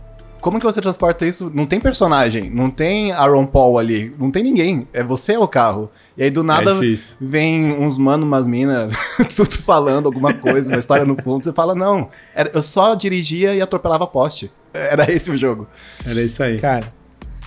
Como 0.48 0.58
que 0.58 0.64
você 0.64 0.80
transporta 0.80 1.26
isso? 1.26 1.52
Não 1.54 1.66
tem 1.66 1.78
personagem, 1.78 2.48
não 2.48 2.70
tem 2.70 3.12
Aaron 3.12 3.44
Paul 3.44 3.78
ali, 3.78 4.14
não 4.18 4.30
tem 4.30 4.42
ninguém. 4.42 4.88
É 4.94 5.02
você 5.02 5.34
é 5.34 5.38
o 5.38 5.46
carro. 5.46 5.90
E 6.16 6.22
aí 6.22 6.30
do 6.30 6.42
nada 6.42 6.72
é 6.72 6.96
vem 7.20 7.70
uns 7.72 7.98
mano, 7.98 8.24
umas 8.24 8.46
minas, 8.48 8.92
tudo 9.36 9.58
falando 9.58 10.06
alguma 10.06 10.32
coisa, 10.32 10.70
uma 10.70 10.78
história 10.78 11.04
no 11.04 11.20
fundo. 11.22 11.44
Você 11.44 11.52
fala, 11.52 11.74
não, 11.74 12.08
era- 12.34 12.50
eu 12.54 12.62
só 12.62 12.94
dirigia 12.94 13.54
e 13.54 13.60
atropelava 13.60 14.06
poste. 14.06 14.50
Era 14.72 15.12
esse 15.12 15.30
o 15.30 15.36
jogo. 15.36 15.66
Era 16.06 16.22
isso 16.22 16.42
aí. 16.42 16.58
Cara, 16.58 16.90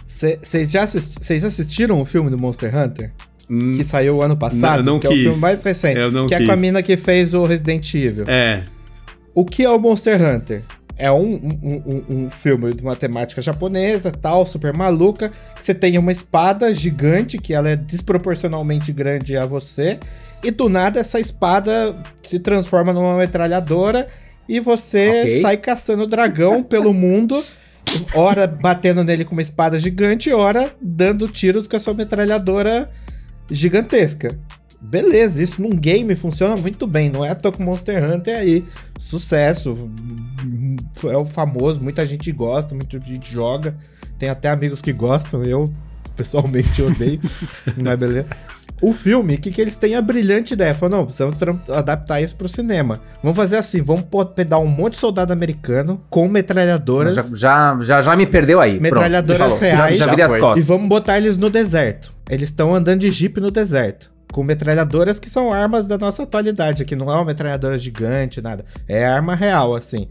vocês 0.08 0.70
já 0.70 0.84
assisti- 0.84 1.18
vocês 1.24 1.44
assistiram 1.44 2.00
o 2.00 2.06
filme 2.06 2.30
do 2.30 2.38
Monster 2.38 2.72
Hunter? 2.78 3.12
Hum, 3.50 3.72
Que 3.76 3.84
saiu 3.84 4.22
ano 4.22 4.38
passado? 4.38 4.84
Não, 4.84 4.94
não 4.94 5.00
que 5.00 5.08
é 5.08 5.10
o 5.10 5.14
quis. 5.14 5.24
filme 5.24 5.40
mais 5.40 5.64
recente. 5.64 6.00
Eu 6.00 6.12
não 6.12 6.28
que 6.28 6.36
é 6.36 6.38
com 6.46 6.52
a 6.52 6.54
quis. 6.54 6.62
mina 6.62 6.84
que 6.84 6.96
fez 6.96 7.34
o 7.34 7.44
Resident 7.46 7.94
Evil. 7.96 8.26
É, 8.28 8.64
O 9.34 9.44
que 9.46 9.64
é 9.64 9.70
o 9.70 9.80
Monster 9.80 10.22
Hunter? 10.22 10.62
É 11.02 11.12
um, 11.12 11.34
um, 11.64 11.84
um- 11.86 12.04
um 12.26 12.30
filme 12.30 12.74
de 12.74 12.82
uma 12.84 12.96
temática 12.96 13.42
japonesa, 13.42 14.12
tal, 14.12 14.46
super 14.46 14.72
maluca. 14.72 15.32
Você 15.60 15.74
tem 15.74 15.98
uma 15.98 16.12
espada 16.12 16.72
gigante, 16.76 17.38
que 17.40 17.54
ela 17.54 17.70
é 17.70 17.76
desproporcionalmente 17.76 18.92
grande 18.94 19.36
a 19.36 19.46
você. 19.46 20.00
E 20.44 20.52
do 20.52 20.70
nada 20.70 21.00
essa 21.00 21.20
espada 21.20 21.96
se 22.22 22.38
transforma 22.40 22.94
numa 22.94 23.18
metralhadora 23.18 24.08
e 24.48 24.60
você 24.60 25.22
Ok. 25.22 25.42
sai 25.42 25.58
caçando 25.58 26.06
dragão 26.06 26.62
pelo 26.64 26.94
mundo. 26.94 27.44
Ora 28.14 28.46
batendo 28.46 29.04
nele 29.04 29.26
com 29.26 29.34
uma 29.34 29.42
espada 29.42 29.80
gigante, 29.80 30.32
ora 30.32 30.72
dando 30.82 31.28
tiros 31.28 31.68
com 31.68 31.76
a 31.76 31.80
sua 31.80 31.94
metralhadora 31.96 32.90
gigantesca. 33.50 34.38
Beleza, 34.82 35.42
isso 35.42 35.62
num 35.62 35.70
game 35.70 36.16
funciona 36.16 36.56
muito 36.58 36.88
bem. 36.88 37.10
Não 37.10 37.24
é 37.24 37.30
à 37.30 37.36
toa 37.36 37.52
que 37.52 37.62
Monster 37.62 38.04
Hunter 38.04 38.34
é 38.34 38.40
aí. 38.40 38.66
Sucesso. 39.00 39.78
É 41.04 41.16
o 41.18 41.26
famoso, 41.26 41.80
muita 41.82 42.06
gente 42.06 42.32
gosta, 42.32 42.74
muita 42.74 43.00
gente 43.00 43.32
joga. 43.32 43.76
Tem 44.18 44.28
até 44.30 44.50
amigos 44.50 44.82
que 44.82 44.92
gostam, 44.92 45.44
eu 45.44 45.72
pessoalmente 46.18 46.82
odeio. 46.82 47.20
mas 47.78 47.96
beleza. 47.98 48.26
O 48.82 48.94
filme, 48.94 49.36
o 49.36 49.38
que, 49.40 49.52
que 49.52 49.62
eles 49.62 49.78
têm 49.78 49.94
a 49.94 50.02
brilhante 50.02 50.56
ideia? 50.56 50.74
Falaram, 50.74 50.98
não, 50.98 51.06
precisamos 51.06 51.38
adaptar 51.70 52.20
isso 52.20 52.36
pro 52.36 52.50
cinema. 52.50 53.00
Vamos 53.22 53.38
fazer 53.38 53.58
assim, 53.58 53.80
vamos 53.80 54.06
pegar 54.36 54.58
um 54.58 54.66
monte 54.66 54.94
de 54.94 55.00
soldado 55.00 55.32
americano 55.32 56.02
com 56.10 56.28
metralhadoras 56.28 57.16
Já, 57.16 57.24
já, 57.36 57.78
já, 57.82 58.02
já 58.02 58.16
me 58.16 58.26
perdeu 58.26 58.60
aí. 58.60 58.72
Pronto, 58.80 58.82
Metralhadoras 58.82 59.38
falou. 59.40 59.60
reais. 59.60 59.98
Já, 59.98 60.06
Já 60.06 60.10
virei 60.10 60.26
as 60.26 60.32
foi. 60.32 60.40
e 60.40 60.42
costas. 60.42 60.66
vamos 60.66 60.90
botar 60.90 61.18
eles 61.18 61.38
no 61.38 61.52
deserto. 61.52 62.12
Eles 62.28 62.50
estão 62.50 62.74
andando 62.74 63.02
de 63.02 63.12
jipe 63.12 63.40
no 63.40 63.52
deserto. 63.52 64.11
Com 64.32 64.44
metralhadoras 64.44 65.20
que 65.20 65.30
são 65.30 65.52
armas 65.54 65.88
da 65.88 65.98
nossa 65.98 66.24
atualidade, 66.24 66.86
que 66.86 66.96
não 66.96 67.12
é 67.12 67.16
uma 67.16 67.26
metralhadora 67.26 67.78
gigante, 67.78 68.42
nada. 68.42 68.66
É 68.88 69.06
arma 69.06 69.36
real, 69.36 69.76
assim. 69.76 70.08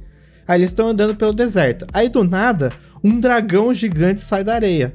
Aí 0.47 0.61
eles 0.61 0.71
estão 0.71 0.89
andando 0.89 1.15
pelo 1.15 1.33
deserto. 1.33 1.87
Aí 1.93 2.09
do 2.09 2.23
nada, 2.25 2.71
um 3.03 3.19
dragão 3.19 3.73
gigante 3.73 4.21
sai 4.21 4.45
da 4.45 4.55
areia. 4.55 4.95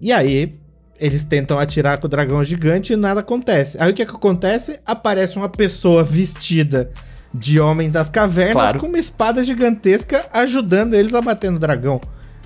E 0.00 0.12
aí, 0.12 0.58
eles 0.98 1.24
tentam 1.24 1.58
atirar 1.58 1.98
com 1.98 2.06
o 2.06 2.10
dragão 2.10 2.44
gigante 2.44 2.92
e 2.92 2.96
nada 2.96 3.20
acontece. 3.20 3.76
Aí 3.80 3.90
o 3.90 3.94
que, 3.94 4.04
que 4.04 4.14
acontece? 4.14 4.78
Aparece 4.84 5.36
uma 5.36 5.48
pessoa 5.48 6.02
vestida 6.04 6.90
de 7.32 7.58
homem 7.58 7.90
das 7.90 8.10
cavernas 8.10 8.52
Claro. 8.54 8.78
com 8.80 8.86
uma 8.86 8.98
espada 8.98 9.42
gigantesca 9.42 10.26
ajudando 10.32 10.94
eles 10.94 11.14
a 11.14 11.22
bater 11.22 11.50
no 11.50 11.58
dragão. 11.58 12.00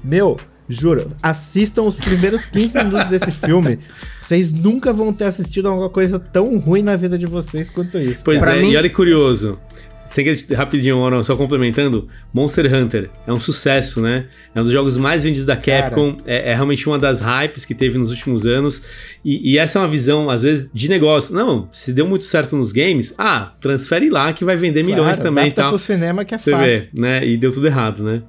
Meu, 0.04 0.36
juro, 0.68 1.10
assistam 1.22 1.82
os 1.82 1.94
primeiros 1.94 2.44
15 2.46 2.78
minutos 2.78 3.08
desse 3.10 3.30
filme. 3.44 3.78
Vocês 4.20 4.50
nunca 4.52 4.92
vão 4.92 5.12
ter 5.12 5.24
assistido 5.24 5.66
a 5.66 5.70
alguma 5.70 5.90
coisa 5.90 6.18
tão 6.18 6.58
ruim 6.58 6.82
na 6.82 6.96
vida 6.96 7.18
de 7.18 7.26
vocês 7.26 7.70
quanto 7.70 7.98
isso. 7.98 8.22
Pois 8.24 8.42
Pra 8.42 8.56
é, 8.56 8.60
mim- 8.62 8.70
e 8.72 8.76
olha 8.76 8.88
que 8.88 8.94
curioso. 8.94 9.58
Sem 10.04 10.24
que 10.24 10.54
rapidinho, 10.54 10.96
só 11.24 11.34
complementando, 11.34 12.06
Monster 12.32 12.72
Hunter 12.72 13.10
é 13.26 13.32
um 13.32 13.40
sucesso, 13.40 14.00
né? 14.00 14.26
É 14.54 14.60
um 14.60 14.62
dos 14.62 14.70
jogos 14.70 14.96
mais 14.96 15.24
vendidos 15.24 15.44
da 15.44 15.56
Capcom, 15.56 16.16
é, 16.24 16.52
é 16.52 16.54
realmente 16.54 16.86
uma 16.88 16.96
das 16.96 17.20
hypes 17.20 17.64
que 17.64 17.74
teve 17.74 17.98
nos 17.98 18.10
últimos 18.12 18.46
anos. 18.46 18.84
E, 19.24 19.54
e 19.54 19.58
essa 19.58 19.80
é 19.80 19.82
uma 19.82 19.88
visão, 19.88 20.30
às 20.30 20.42
vezes, 20.42 20.70
de 20.72 20.88
negócio. 20.88 21.34
Não, 21.34 21.68
se 21.72 21.92
deu 21.92 22.06
muito 22.06 22.24
certo 22.24 22.56
nos 22.56 22.70
games, 22.70 23.12
ah, 23.18 23.52
transfere 23.60 24.08
lá 24.08 24.32
que 24.32 24.44
vai 24.44 24.56
vender 24.56 24.84
milhões 24.84 25.16
Claro, 25.16 25.22
também 25.24 25.48
e 25.48 25.50
tal. 25.50 25.70
pro 25.70 25.78
cinema 25.80 26.24
que 26.24 26.36
é 26.36 26.38
Você 26.38 26.52
fácil. 26.52 26.66
vê, 26.66 26.88
né? 26.94 27.26
E 27.26 27.36
deu 27.36 27.52
tudo 27.52 27.66
errado, 27.66 28.04
né? 28.04 28.22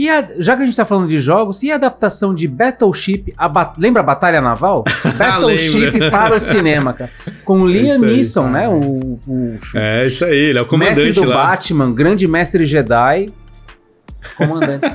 E 0.00 0.08
a- 0.08 0.26
já 0.38 0.56
que 0.56 0.62
a 0.62 0.64
gente 0.64 0.74
tá 0.76 0.86
falando 0.86 1.08
de 1.08 1.18
jogos, 1.18 1.62
e 1.62 1.70
a 1.70 1.74
adaptação 1.74 2.32
de 2.34 2.48
Battleship, 2.48 3.34
a 3.36 3.46
ba- 3.48 3.74
lembra 3.76 4.00
a 4.00 4.02
Batalha 4.02 4.40
Naval? 4.40 4.82
Battleship 5.18 5.78
lembro. 5.90 6.10
para 6.10 6.36
o 6.36 6.40
cinema, 6.40 6.94
cara. 6.94 7.10
Com 7.44 7.68
É 7.68 7.72
Liam 7.72 7.96
aí. 7.96 8.00
Neeson, 8.00 8.48
né? 8.48 8.66
O, 8.66 9.18
o 9.28 9.58
É 9.74 10.06
isso 10.06 10.24
aí, 10.24 10.36
ele 10.38 10.58
é 10.58 10.62
o 10.62 10.64
mestre 10.78 10.94
comandante 11.12 11.20
do 11.20 11.24
lá. 11.28 11.46
Batman, 11.48 11.92
grande 11.92 12.26
mestre 12.26 12.64
Jedi. 12.64 13.26
Comandante. 14.38 14.86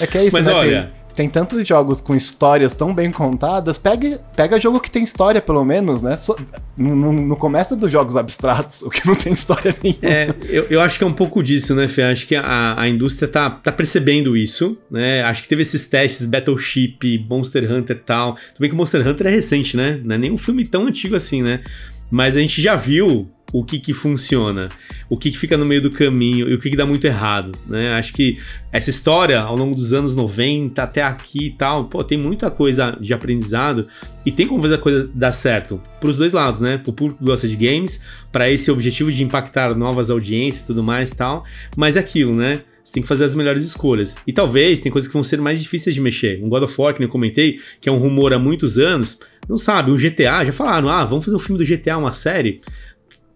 É 0.00 0.06
que 0.08 0.18
é 0.18 0.24
isso, 0.24 0.36
Mas 0.36 0.46
né? 0.48 0.52
olha- 0.54 0.90
Tem, 1.18 1.28
tantos 1.28 1.66
jogos 1.66 2.00
com 2.00 2.14
histórias 2.14 2.76
tão 2.76 2.94
bem 2.94 3.10
contadas. 3.10 3.76
Pega, 3.76 4.20
pega 4.36 4.60
jogo 4.60 4.78
que 4.78 4.88
tem 4.88 5.02
história, 5.02 5.42
pelo 5.42 5.64
menos, 5.64 6.00
né? 6.00 6.16
Só- 6.16 6.36
no, 6.76 6.94
no, 6.94 7.12
no 7.12 7.36
começo 7.36 7.74
dos 7.74 7.90
jogos 7.90 8.16
abstratos, 8.16 8.82
o 8.86 8.88
que 8.88 9.04
não 9.04 9.16
tem 9.16 9.32
história 9.32 9.74
nenhuma. 9.82 9.98
É, 10.04 10.28
eu, 10.48 10.66
eu 10.70 10.80
acho 10.80 10.96
que 10.96 11.02
é 11.02 11.06
um 11.08 11.12
pouco 11.12 11.42
disso, 11.42 11.74
né, 11.74 11.88
Fê? 11.88 12.02
Acho 12.04 12.24
que 12.24 12.36
a, 12.36 12.80
a 12.80 12.88
indústria 12.88 13.26
tá, 13.26 13.50
tá 13.50 13.72
percebendo 13.72 14.36
isso, 14.36 14.78
né? 14.88 15.20
Acho 15.24 15.42
que 15.42 15.48
teve 15.48 15.62
esses 15.62 15.84
testes 15.86 16.24
Battleship, 16.24 17.26
Monster 17.28 17.68
Hunter 17.68 17.96
e 17.96 17.98
tal. 17.98 18.34
Tudo 18.34 18.60
bem 18.60 18.70
que 18.70 18.76
Monster 18.76 19.04
Hunter 19.04 19.26
é 19.26 19.30
recente, 19.30 19.76
né? 19.76 20.00
Não 20.04 20.14
é 20.14 20.18
nem 20.18 20.30
um 20.30 20.38
filme 20.38 20.64
tão 20.68 20.86
antigo 20.86 21.16
assim, 21.16 21.42
né? 21.42 21.64
Mas 22.08 22.36
a 22.36 22.40
gente 22.40 22.62
já 22.62 22.76
viu 22.76 23.28
o 23.52 23.64
que 23.64 23.78
que 23.78 23.94
funciona, 23.94 24.68
o 25.08 25.16
que 25.16 25.30
que 25.30 25.38
fica 25.38 25.56
no 25.56 25.64
meio 25.64 25.80
do 25.80 25.90
caminho 25.90 26.48
e 26.48 26.54
o 26.54 26.58
que 26.58 26.70
que 26.70 26.76
dá 26.76 26.84
muito 26.84 27.06
errado, 27.06 27.52
né? 27.66 27.92
Acho 27.92 28.12
que 28.12 28.38
essa 28.70 28.90
história 28.90 29.40
ao 29.40 29.56
longo 29.56 29.74
dos 29.74 29.92
anos 29.92 30.14
90 30.14 30.82
até 30.82 31.02
aqui 31.02 31.46
e 31.46 31.50
tal, 31.50 31.86
pô, 31.86 32.04
tem 32.04 32.18
muita 32.18 32.50
coisa 32.50 32.96
de 33.00 33.14
aprendizado 33.14 33.86
e 34.24 34.30
tem 34.30 34.46
como 34.46 34.60
fazer 34.60 34.74
a 34.74 34.78
coisa 34.78 35.10
dar 35.14 35.32
certo 35.32 35.80
pros 36.00 36.16
dois 36.16 36.32
lados, 36.32 36.60
né? 36.60 36.76
Pro 36.76 36.92
público 36.92 37.20
que 37.20 37.24
gosta 37.24 37.48
de 37.48 37.56
games, 37.56 38.02
para 38.30 38.50
esse 38.50 38.70
objetivo 38.70 39.10
de 39.10 39.22
impactar 39.22 39.74
novas 39.74 40.10
audiências 40.10 40.64
e 40.64 40.66
tudo 40.66 40.82
mais 40.82 41.10
e 41.10 41.16
tal, 41.16 41.44
mas 41.76 41.96
é 41.96 42.00
aquilo, 42.00 42.34
né? 42.34 42.62
Você 42.88 42.94
tem 42.94 43.02
que 43.02 43.08
fazer 43.08 43.24
as 43.24 43.34
melhores 43.34 43.66
escolhas. 43.66 44.16
E 44.26 44.32
talvez 44.32 44.80
tem 44.80 44.90
coisas 44.90 45.06
que 45.06 45.12
vão 45.12 45.22
ser 45.22 45.38
mais 45.42 45.60
difíceis 45.60 45.94
de 45.94 46.00
mexer. 46.00 46.42
Um 46.42 46.48
God 46.48 46.62
of 46.62 46.74
War, 46.80 46.94
que 46.94 47.04
eu 47.04 47.08
comentei, 47.08 47.60
que 47.82 47.86
é 47.86 47.92
um 47.92 47.98
rumor 47.98 48.32
há 48.32 48.38
muitos 48.38 48.78
anos, 48.78 49.18
não 49.46 49.58
sabe, 49.58 49.90
o 49.90 49.96
GTA, 49.96 50.42
já 50.42 50.52
falaram, 50.52 50.88
ah, 50.88 51.04
vamos 51.04 51.26
fazer 51.26 51.36
um 51.36 51.38
filme 51.38 51.62
do 51.62 51.68
GTA, 51.68 51.98
uma 51.98 52.12
série. 52.12 52.62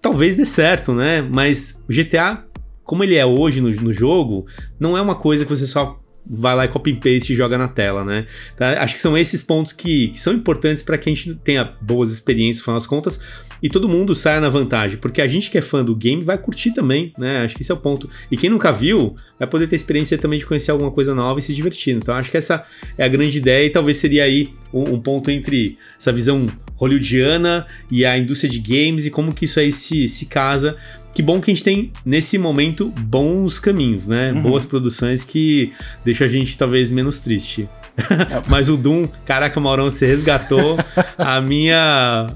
Talvez 0.03 0.35
dê 0.35 0.45
certo, 0.45 0.93
né? 0.93 1.23
Mas 1.23 1.81
o 1.89 1.93
GTA, 1.93 2.45
como 2.83 3.05
ele 3.05 3.15
é 3.15 3.25
hoje 3.25 3.61
no, 3.61 3.71
no 3.71 3.93
jogo, 3.93 4.45
não 4.79 4.99
é 4.99 5.01
uma 5.01 5.15
coisa 5.15 5.45
que 5.45 5.51
você 5.51 5.65
só 5.65 5.99
vai 6.27 6.55
lá 6.55 6.65
e 6.65 6.69
copy 6.69 6.93
and 6.93 6.97
paste 6.97 7.33
e 7.33 7.37
joga 7.37 7.57
na 7.57 7.69
tela, 7.69 8.05
né? 8.05 8.27
Tá? 8.57 8.83
Acho 8.83 8.95
que 8.95 9.01
são 9.01 9.17
esses 9.17 9.43
pontos 9.43 9.73
que, 9.73 10.09
que 10.09 10.21
são 10.21 10.33
importantes 10.33 10.83
para 10.83 10.99
que 10.99 11.09
a 11.09 11.15
gente 11.15 11.35
tenha 11.37 11.65
boas 11.81 12.11
experiências, 12.11 12.59
no 12.59 12.65
final 12.65 12.77
das 12.79 12.87
contas, 12.87 13.21
e 13.63 13.69
todo 13.69 13.89
mundo 13.89 14.15
saia 14.15 14.41
na 14.41 14.49
vantagem, 14.49 14.99
porque 14.99 15.23
a 15.23 15.27
gente 15.29 15.51
que 15.51 15.57
é 15.57 15.63
fã 15.63 15.85
do 15.85 15.95
game 15.95 16.23
vai 16.23 16.37
curtir 16.37 16.73
também, 16.73 17.13
né? 17.17 17.45
Acho 17.45 17.55
que 17.55 17.63
esse 17.63 17.71
é 17.71 17.75
o 17.75 17.79
ponto. 17.79 18.11
E 18.31 18.37
quem 18.37 18.51
nunca 18.51 18.73
viu, 18.73 19.15
vai 19.39 19.47
poder 19.47 19.69
ter 19.69 19.77
experiência 19.77 20.19
também 20.19 20.39
de 20.39 20.47
conhecer 20.47 20.71
alguma 20.71 20.91
coisa 20.91 21.15
nova 21.15 21.39
e 21.39 21.43
se 21.43 21.55
divertir. 21.55 21.95
Então 21.95 22.15
acho 22.15 22.31
que 22.31 22.37
essa 22.37 22.65
é 22.99 23.05
a 23.05 23.09
grande 23.09 23.39
ideia 23.39 23.67
e 23.67 23.71
talvez 23.71 23.99
seria 23.99 24.25
aí 24.25 24.49
um, 24.73 24.95
um 24.95 25.01
ponto 25.01 25.31
entre 25.31 25.79
essa 25.99 26.11
visão 26.11 26.45
hollywoodiana 26.75 27.67
e 27.89 28.05
a 28.05 28.19
indústria 28.19 28.51
de 28.51 28.59
games 28.59 29.07
e 29.07 29.11
como 29.11 29.33
que 29.33 29.45
isso 29.45 29.61
aí 29.61 29.71
se, 29.71 30.09
se 30.09 30.27
casa. 30.27 30.77
Que 31.15 31.23
bom 31.23 31.41
que 31.41 31.51
a 31.51 31.55
gente 31.55 31.63
tem, 31.63 31.93
nesse 32.07 32.39
momento, 32.39 32.89
bons 33.01 33.61
caminhos, 33.61 34.09
né? 34.09 34.33
Uhum. 34.33 34.43
Boas 34.43 34.65
produções 34.65 35.25
que 35.25 35.71
deixam 36.03 36.27
a 36.27 36.31
gente 36.31 36.57
talvez 36.57 36.91
menos 36.91 37.19
triste. 37.19 37.69
Mas 38.49 38.71
o 38.71 38.77
Doom, 38.77 39.07
caraca, 39.27 39.61
Maurão, 39.61 39.91
você 39.91 40.07
resgatou 40.07 40.79
a 41.19 41.41
minha. 41.41 42.27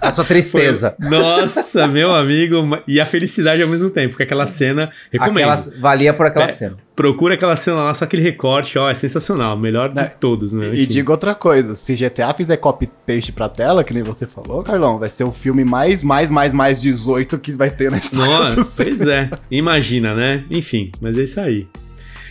A 0.00 0.12
sua 0.12 0.24
tristeza. 0.24 0.94
Nossa, 0.98 1.86
meu 1.86 2.14
amigo, 2.14 2.56
e 2.86 3.00
a 3.00 3.06
felicidade 3.06 3.62
ao 3.62 3.68
mesmo 3.68 3.90
tempo, 3.90 4.10
porque 4.10 4.22
aquela 4.22 4.46
cena, 4.46 4.90
recomendo. 5.12 5.50
Aquela, 5.50 5.80
valia 5.80 6.14
por 6.14 6.26
aquela 6.26 6.46
É. 6.46 6.48
cena. 6.48 6.76
Procura 6.94 7.34
aquela 7.34 7.54
cena 7.56 7.76
lá, 7.84 7.94
só 7.94 8.04
aquele 8.04 8.22
recorte, 8.22 8.76
ó, 8.78 8.90
é 8.90 8.94
sensacional, 8.94 9.56
melhor 9.56 9.88
de 9.90 9.94
Né? 9.96 10.10
todos, 10.18 10.52
né? 10.52 10.74
E 10.74 10.84
digo 10.86 11.12
outra 11.12 11.34
coisa, 11.34 11.74
se 11.76 11.94
GTA 11.94 12.32
fizer 12.34 12.56
copy-paste 12.56 13.32
pra 13.32 13.48
tela, 13.48 13.84
que 13.84 13.94
nem 13.94 14.02
você 14.02 14.26
falou, 14.26 14.62
Carlão, 14.64 14.98
vai 14.98 15.08
ser 15.08 15.22
o 15.24 15.30
filme 15.30 15.64
mais, 15.64 16.02
mais, 16.02 16.30
mais, 16.30 16.52
mais 16.52 16.80
18 16.82 17.38
que 17.38 17.52
vai 17.52 17.70
ter 17.70 17.90
na 17.90 17.98
história 17.98 18.26
Nossa, 18.56 18.82
pois 18.84 19.06
é, 19.06 19.30
imagina, 19.50 20.12
né? 20.14 20.44
Enfim, 20.50 20.90
mas 21.00 21.16
é 21.18 21.22
isso 21.22 21.40
aí. 21.40 21.66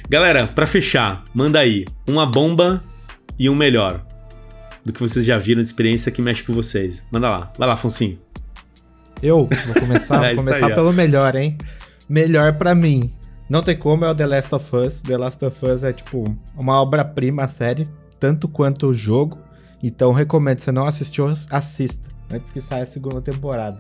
Galera, 0.10 0.48
pra 0.48 0.66
fechar, 0.68 1.24
manda 1.34 1.60
aí 1.60 1.86
uma 2.08 2.26
bomba 2.26 2.82
e 3.40 3.50
um 3.50 3.56
melhor. 3.56 4.02
Do 4.88 4.94
que 4.94 5.02
vocês 5.02 5.26
já 5.26 5.38
viram 5.38 5.62
de 5.62 5.68
experiência 5.68 6.10
que 6.10 6.22
mexe 6.22 6.42
com 6.44 6.54
vocês. 6.54 7.04
Manda 7.12 7.30
lá. 7.30 7.52
Vai 7.58 7.68
lá, 7.68 7.76
Foncinho. 7.76 8.18
Eu 9.22 9.50
vou 9.66 9.82
começar, 9.82 10.24
É 10.32 10.34
vou 10.34 10.46
começar 10.46 10.66
aí, 10.66 10.72
ó. 10.72 10.76
pelo 10.76 10.94
melhor, 10.94 11.36
hein? 11.36 11.58
Melhor 12.08 12.54
pra 12.54 12.74
mim. 12.74 13.12
Não 13.50 13.62
tem 13.62 13.76
como, 13.76 14.06
é 14.06 14.10
o 14.10 14.16
The 14.16 14.26
Last 14.26 14.56
of 14.56 14.76
Us. 14.76 15.02
The 15.02 15.18
Last 15.18 15.44
of 15.44 15.66
Us 15.66 15.84
é, 15.84 15.92
tipo, 15.92 16.34
uma 16.56 16.82
obra-prima, 16.82 17.44
a 17.44 17.48
série, 17.50 17.88
tanto 18.18 18.48
quanto 18.48 18.88
o 18.88 18.96
jogo. 18.96 19.38
Então, 19.84 20.14
recomendo, 20.14 20.60
se 20.60 20.72
não 20.72 20.88
assistiu, 20.88 21.34
assista, 21.50 22.10
antes 22.32 22.50
que 22.50 22.62
saia 22.62 22.84
a 22.84 22.88
segunda 22.88 23.22
temporada. 23.22 23.78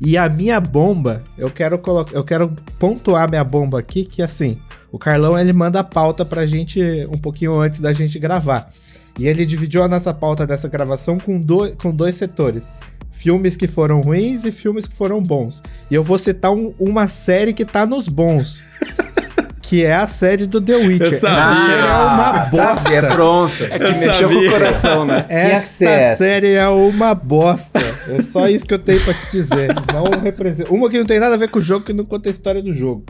E 0.00 0.16
a 0.16 0.28
minha 0.28 0.60
bomba, 0.60 1.24
eu 1.36 1.50
quero 1.50 1.76
colocar, 1.80 2.14
eu 2.14 2.22
quero 2.22 2.54
pontuar 2.78 3.28
minha 3.28 3.42
bomba 3.42 3.80
aqui, 3.80 4.04
que 4.04 4.22
assim, 4.22 4.56
o 4.92 4.98
Carlão 4.98 5.36
ele 5.36 5.52
manda 5.52 5.80
a 5.80 5.84
pauta 5.84 6.24
pra 6.24 6.46
gente 6.46 6.80
um 7.10 7.18
pouquinho 7.18 7.58
antes 7.60 7.80
da 7.80 7.92
gente 7.92 8.16
gravar. 8.20 8.70
E 9.18 9.26
ele 9.26 9.44
dividiu 9.44 9.82
a 9.82 9.88
nossa 9.88 10.14
pauta 10.14 10.46
dessa 10.46 10.68
gravação 10.68 11.18
com, 11.18 11.38
do, 11.40 11.74
com 11.76 11.94
dois 11.94 12.16
setores. 12.16 12.62
Filmes 13.10 13.56
que 13.56 13.66
foram 13.66 14.00
ruins 14.00 14.44
e 14.44 14.52
filmes 14.52 14.86
que 14.86 14.94
foram 14.94 15.20
bons. 15.20 15.60
E 15.90 15.94
eu 15.94 16.04
vou 16.04 16.18
citar 16.18 16.52
um- 16.52 16.72
uma 16.78 17.08
série 17.08 17.52
que 17.52 17.64
tá 17.64 17.84
nos 17.84 18.08
bons. 18.08 18.62
que 19.68 19.84
é 19.84 19.94
a 19.94 20.08
série 20.08 20.46
do 20.46 20.62
The 20.62 20.76
Witcher. 20.76 21.02
Eu 21.02 21.08
Essa 21.08 21.28
sabia. 21.28 21.66
série 21.66 21.82
é 21.82 21.84
uma 21.92 22.28
Ah, 22.30 22.46
bosta. 22.46 22.76
sabia, 22.82 23.02
pronto. 23.10 23.64
É 23.64 23.78
que 23.78 23.84
Eu 23.84 23.88
mexeu 23.88 24.28
com 24.28 24.34
sabia. 24.34 24.48
o 24.48 24.52
coração, 24.52 25.04
né? 25.04 25.26
Essa 25.28 26.16
série 26.16 26.52
é 26.54 26.68
uma 26.68 27.14
bosta. 27.14 27.78
É 28.08 28.22
só 28.22 28.48
isso 28.48 28.64
que 28.64 28.72
eu 28.72 28.78
tenho 28.78 28.98
pra 29.00 29.12
te 29.12 29.30
dizer. 29.30 29.74
Não 29.92 30.04
representa. 30.22 30.72
Uma 30.72 30.88
que 30.88 30.96
não 30.98 31.04
tem 31.04 31.20
nada 31.20 31.34
a 31.34 31.38
ver 31.38 31.48
com 31.48 31.58
o 31.58 31.62
jogo, 31.62 31.84
que 31.84 31.92
não 31.92 32.06
conta 32.06 32.30
a 32.30 32.32
história 32.32 32.62
do 32.62 32.72
jogo. 32.72 33.04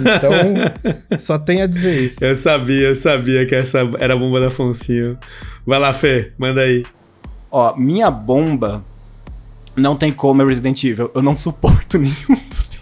Então, 0.00 1.18
só 1.18 1.36
tem 1.36 1.62
a 1.62 1.66
dizer 1.66 2.00
isso. 2.04 2.24
Eu 2.24 2.36
sabia, 2.36 2.88
eu 2.90 2.94
sabia 2.94 3.44
que 3.44 3.54
essa 3.56 3.78
era 3.98 4.14
a 4.14 4.16
bomba 4.16 4.40
da 4.40 4.50
Foncinho. 4.50 5.18
Vai 5.66 5.80
lá, 5.80 5.92
Fê, 5.92 6.30
manda 6.38 6.60
aí. 6.60 6.84
Ó, 7.50 7.74
minha 7.76 8.08
bomba 8.10 8.84
não 9.76 9.96
tem 9.96 10.12
como 10.12 10.42
é 10.42 10.44
Resident 10.46 10.84
Evil. 10.84 11.10
Eu 11.12 11.22
não 11.22 11.34
suporto 11.34 11.98
nenhum 11.98 12.36
dos. 12.48 12.73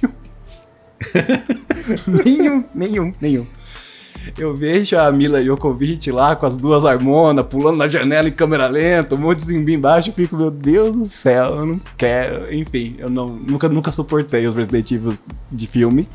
nenhum, 2.24 2.64
nenhum, 2.74 3.14
nenhum. 3.20 3.46
Eu 4.38 4.54
vejo 4.54 4.96
a 4.96 5.10
Mila 5.10 5.42
Jokovic 5.42 6.10
lá 6.12 6.36
com 6.36 6.46
as 6.46 6.56
duas 6.56 6.84
hormonas 6.84 7.44
pulando 7.46 7.78
na 7.78 7.88
janela 7.88 8.28
em 8.28 8.32
câmera 8.32 8.68
lenta, 8.68 9.14
um 9.14 9.18
monte 9.18 9.38
de 9.38 9.52
zumbi 9.52 9.74
embaixo, 9.74 10.10
eu 10.10 10.14
fico, 10.14 10.36
meu 10.36 10.50
Deus 10.50 10.94
do 10.94 11.08
céu, 11.08 11.56
eu 11.56 11.66
não 11.66 11.80
quero. 11.96 12.54
Enfim, 12.54 12.96
eu 12.98 13.10
não, 13.10 13.30
nunca, 13.30 13.68
nunca 13.68 13.90
suportei 13.90 14.46
os 14.46 14.54
Resident 14.54 14.90
Evil 14.92 15.12
de 15.50 15.66
filme. 15.66 16.08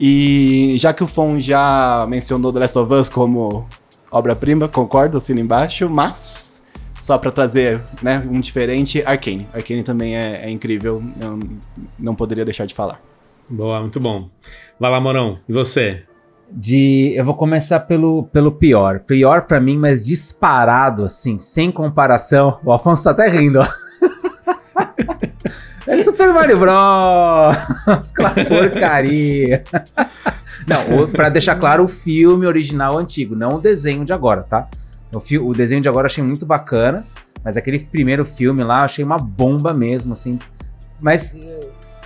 E 0.00 0.74
já 0.78 0.92
que 0.92 1.04
o 1.04 1.06
Fon 1.06 1.38
já 1.38 2.06
mencionou 2.08 2.52
The 2.52 2.60
Last 2.60 2.78
of 2.78 2.92
Us 2.92 3.08
como 3.08 3.68
obra-prima, 4.10 4.68
concordo, 4.68 5.18
assino 5.18 5.40
embaixo, 5.40 5.88
mas 5.88 6.62
só 6.98 7.18
pra 7.18 7.30
trazer 7.30 7.82
né, 8.02 8.26
um 8.30 8.40
diferente, 8.40 9.02
Arcane. 9.04 9.48
Arcane 9.52 9.82
também 9.82 10.16
é, 10.16 10.42
é 10.44 10.50
incrível, 10.50 11.02
eu 11.20 11.38
não 11.98 12.14
poderia 12.14 12.44
deixar 12.44 12.66
de 12.66 12.74
falar. 12.74 13.05
Boa, 13.50 13.80
muito 13.80 14.00
bom. 14.00 14.28
Vai 14.78 14.90
lá, 14.90 15.00
Morão. 15.00 15.38
E 15.48 15.52
você? 15.52 16.02
De, 16.50 17.12
eu 17.16 17.24
vou 17.24 17.34
começar 17.34 17.80
pelo, 17.80 18.24
pelo 18.24 18.52
pior. 18.52 19.00
Pior 19.00 19.42
pra 19.42 19.60
mim, 19.60 19.76
mas 19.76 20.04
disparado, 20.04 21.04
assim, 21.04 21.38
sem 21.38 21.70
comparação. 21.72 22.58
O 22.64 22.72
Afonso 22.72 23.04
tá 23.04 23.10
até 23.10 23.28
rindo, 23.28 23.60
ó. 23.60 23.66
É 25.88 25.96
Super 25.98 26.32
Mario 26.34 26.58
Bros. 26.58 26.74
Aquela 27.86 28.30
porcaria. 28.44 29.62
Não, 30.66 31.02
o, 31.04 31.08
pra 31.08 31.28
deixar 31.28 31.54
claro, 31.54 31.84
o 31.84 31.88
filme 31.88 32.44
original 32.44 32.98
antigo, 32.98 33.36
não 33.36 33.54
o 33.54 33.60
desenho 33.60 34.04
de 34.04 34.12
agora, 34.12 34.42
tá? 34.42 34.66
O, 35.14 35.20
fi- 35.20 35.38
o 35.38 35.52
desenho 35.52 35.80
de 35.80 35.88
agora 35.88 36.06
eu 36.06 36.10
achei 36.10 36.24
muito 36.24 36.44
bacana, 36.44 37.04
mas 37.44 37.56
aquele 37.56 37.78
primeiro 37.78 38.24
filme 38.24 38.64
lá 38.64 38.78
eu 38.80 38.84
achei 38.86 39.04
uma 39.04 39.16
bomba 39.16 39.72
mesmo, 39.72 40.12
assim. 40.12 40.40
Mas 41.00 41.32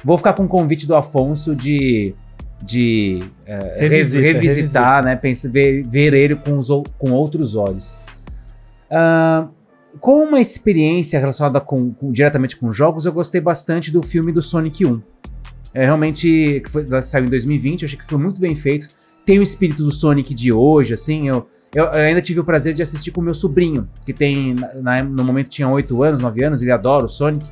vou 0.05 0.17
ficar 0.19 0.33
com 0.33 0.45
o 0.45 0.49
convite 0.49 0.87
do 0.87 0.95
Afonso 0.95 1.55
de, 1.55 2.15
de 2.63 3.19
re- 3.47 3.89
Revisita, 3.89 4.23
revisitar, 4.23 5.05
né? 5.05 5.17
Pensa, 5.17 5.49
ver, 5.49 5.83
ver 5.87 6.15
ele 6.15 6.37
com, 6.37 6.59
os, 6.59 6.69
com 6.99 7.11
outros 7.13 7.55
olhos. 7.57 7.97
Ah, 8.91 9.47
com 10.01 10.23
uma 10.25 10.41
experiência 10.41 11.19
relacionada 11.19 11.61
com, 11.61 11.93
com- 11.93 12.13
diretamente 12.13 12.57
com 12.57 12.73
jogos, 12.73 13.05
eu 13.07 13.13
gostei 13.13 13.41
bastante 13.41 13.91
do 13.91 14.03
filme 14.03 14.33
do 14.33 14.41
Sonic 14.43 14.87
1. 14.87 15.03
É 15.73 15.85
realmente, 15.85 16.61
que 16.65 16.71
foi, 16.71 17.03
saiu 17.03 17.27
em 17.27 17.29
2020, 17.29 17.83
eu 17.83 17.87
achei 17.87 17.99
que 17.99 18.05
foi 18.05 18.19
muito 18.19 18.41
bem 18.41 18.55
feito. 18.55 18.89
Tem 19.25 19.39
o 19.39 19.43
espírito 19.43 19.85
do 19.85 19.91
Sonic 19.93 20.35
de 20.35 20.53
hoje, 20.53 20.95
assim, 20.95 21.29
eu, 21.29 21.47
eu, 21.75 21.85
eu 21.85 21.93
ainda 21.93 22.21
tive 22.21 22.41
o 22.41 22.45
prazer 22.45 22.75
de 22.75 22.83
assistir 22.83 23.11
com 23.13 23.21
o 23.21 23.25
meu 23.25 23.35
sobrinho, 23.35 23.89
que 24.05 24.13
tem, 24.13 24.55
na- 24.83 25.03
no 25.03 25.23
momento 25.25 25.49
tinha 25.49 25.69
8 25.69 26.03
anos, 26.03 26.21
9 26.21 26.43
anos, 26.45 26.63
ele 26.63 26.73
adora 26.73 27.05
o 27.05 27.09
Sonic. 27.09 27.47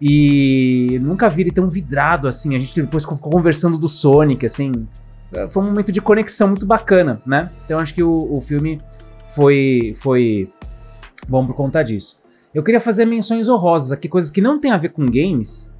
E 0.00 0.98
nunca 1.00 1.28
vi 1.28 1.42
ele 1.42 1.50
tão 1.50 1.68
vidrado 1.68 2.28
assim. 2.28 2.54
A 2.54 2.58
gente 2.58 2.80
depois 2.80 3.04
ficou 3.04 3.18
conversando 3.18 3.78
do 3.78 3.88
Sonic, 3.88 4.44
assim. 4.44 4.86
Foi 5.50 5.62
um 5.62 5.66
momento 5.66 5.90
de 5.90 6.00
conexão 6.00 6.48
muito 6.48 6.66
bacana, 6.66 7.20
né? 7.26 7.50
Então 7.64 7.78
acho 7.78 7.94
que 7.94 8.02
o, 8.02 8.36
o 8.36 8.40
filme 8.40 8.80
foi, 9.34 9.94
foi 9.96 10.50
bom 11.28 11.46
por 11.46 11.54
conta 11.54 11.82
disso. 11.82 12.18
Eu 12.54 12.62
queria 12.62 12.80
fazer 12.80 13.04
menções 13.04 13.48
honrosas 13.48 13.92
aqui, 13.92 14.08
coisas 14.08 14.30
que 14.30 14.40
não 14.40 14.60
tem 14.60 14.70
a 14.70 14.78
ver 14.78 14.90
com 14.90 15.04
games, 15.04 15.74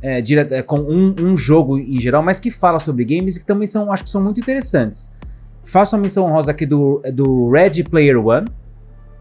é, 0.00 0.20
dire- 0.20 0.46
é, 0.54 0.62
com 0.62 0.78
um, 0.78 1.14
um 1.20 1.36
jogo 1.36 1.78
em 1.78 1.98
geral, 1.98 2.22
mas 2.22 2.38
que 2.38 2.50
fala 2.50 2.78
sobre 2.78 3.04
games 3.04 3.36
e 3.36 3.40
que 3.40 3.46
também 3.46 3.66
são, 3.66 3.92
acho 3.92 4.04
que 4.04 4.10
são 4.10 4.22
muito 4.22 4.38
interessantes. 4.38 5.10
Faço 5.64 5.96
uma 5.96 6.02
menção 6.02 6.24
honrosa 6.26 6.50
aqui 6.50 6.66
do, 6.66 7.02
do 7.12 7.50
Ready 7.50 7.84
Player 7.84 8.24
One, 8.24 8.46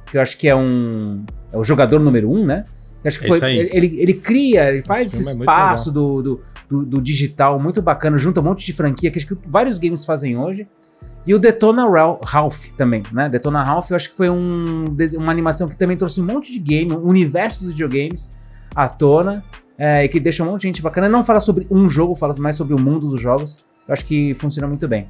que 0.06 0.18
eu 0.18 0.22
acho 0.22 0.38
que 0.38 0.48
é 0.48 0.56
um. 0.56 1.24
É 1.52 1.58
o 1.58 1.64
jogador 1.64 2.00
número 2.00 2.30
um, 2.30 2.46
né? 2.46 2.66
Acho 3.04 3.20
que 3.20 3.26
É 3.26 3.28
foi, 3.28 3.56
ele, 3.56 3.70
ele, 3.74 4.02
ele 4.02 4.14
cria, 4.14 4.70
ele 4.70 4.84
faz 4.84 5.08
Esse 5.08 5.22
esse 5.22 5.32
é 5.32 5.40
espaço 5.40 5.92
do, 5.92 6.22
do, 6.22 6.42
do, 6.70 6.86
do 6.86 7.02
digital 7.02 7.60
muito 7.60 7.82
bacana, 7.82 8.18
junta 8.18 8.40
um 8.40 8.44
monte 8.44 8.66
de 8.66 8.74
franquia 8.74 9.10
que 9.10 9.18
acho 9.18 9.28
que 9.28 9.38
vários 9.48 9.78
games 9.78 10.06
fazem 10.06 10.38
hoje. 10.38 10.68
E 11.26 11.36
o 11.36 11.40
Detona 11.40 11.86
Ralph, 12.24 12.66
também, 12.78 13.04
né? 13.12 13.30
Detona 13.30 13.64
Ralph 13.64 13.92
eu 13.92 13.96
acho 13.96 14.10
que 14.10 14.16
foi 14.16 14.30
um, 14.30 14.86
uma 15.18 15.32
animação 15.32 15.68
que 15.68 15.76
também 15.76 15.96
trouxe 15.96 16.20
um 16.20 16.26
monte 16.26 16.52
de 16.52 16.58
game, 16.58 16.92
um 16.92 17.08
universo 17.08 17.64
dos 17.64 17.74
videogames 17.74 18.32
à 18.76 18.88
tona, 18.88 19.44
é, 19.78 20.04
e 20.04 20.10
que 20.10 20.20
deixa 20.20 20.44
um 20.44 20.48
monte 20.48 20.62
de 20.62 20.68
gente 20.68 20.82
bacana. 20.82 21.08
Não 21.08 21.24
fala 21.24 21.40
sobre 21.40 21.68
um 21.70 21.88
jogo, 21.88 22.16
fala 22.16 22.36
mais 22.40 22.56
sobre 22.56 22.74
o 22.74 22.80
mundo 22.80 23.08
dos 23.08 23.22
jogos. 23.22 23.64
Eu 23.88 23.94
acho 23.94 24.06
que 24.06 24.34
funciona 24.36 24.68
muito 24.68 24.88
bem. 24.88 25.08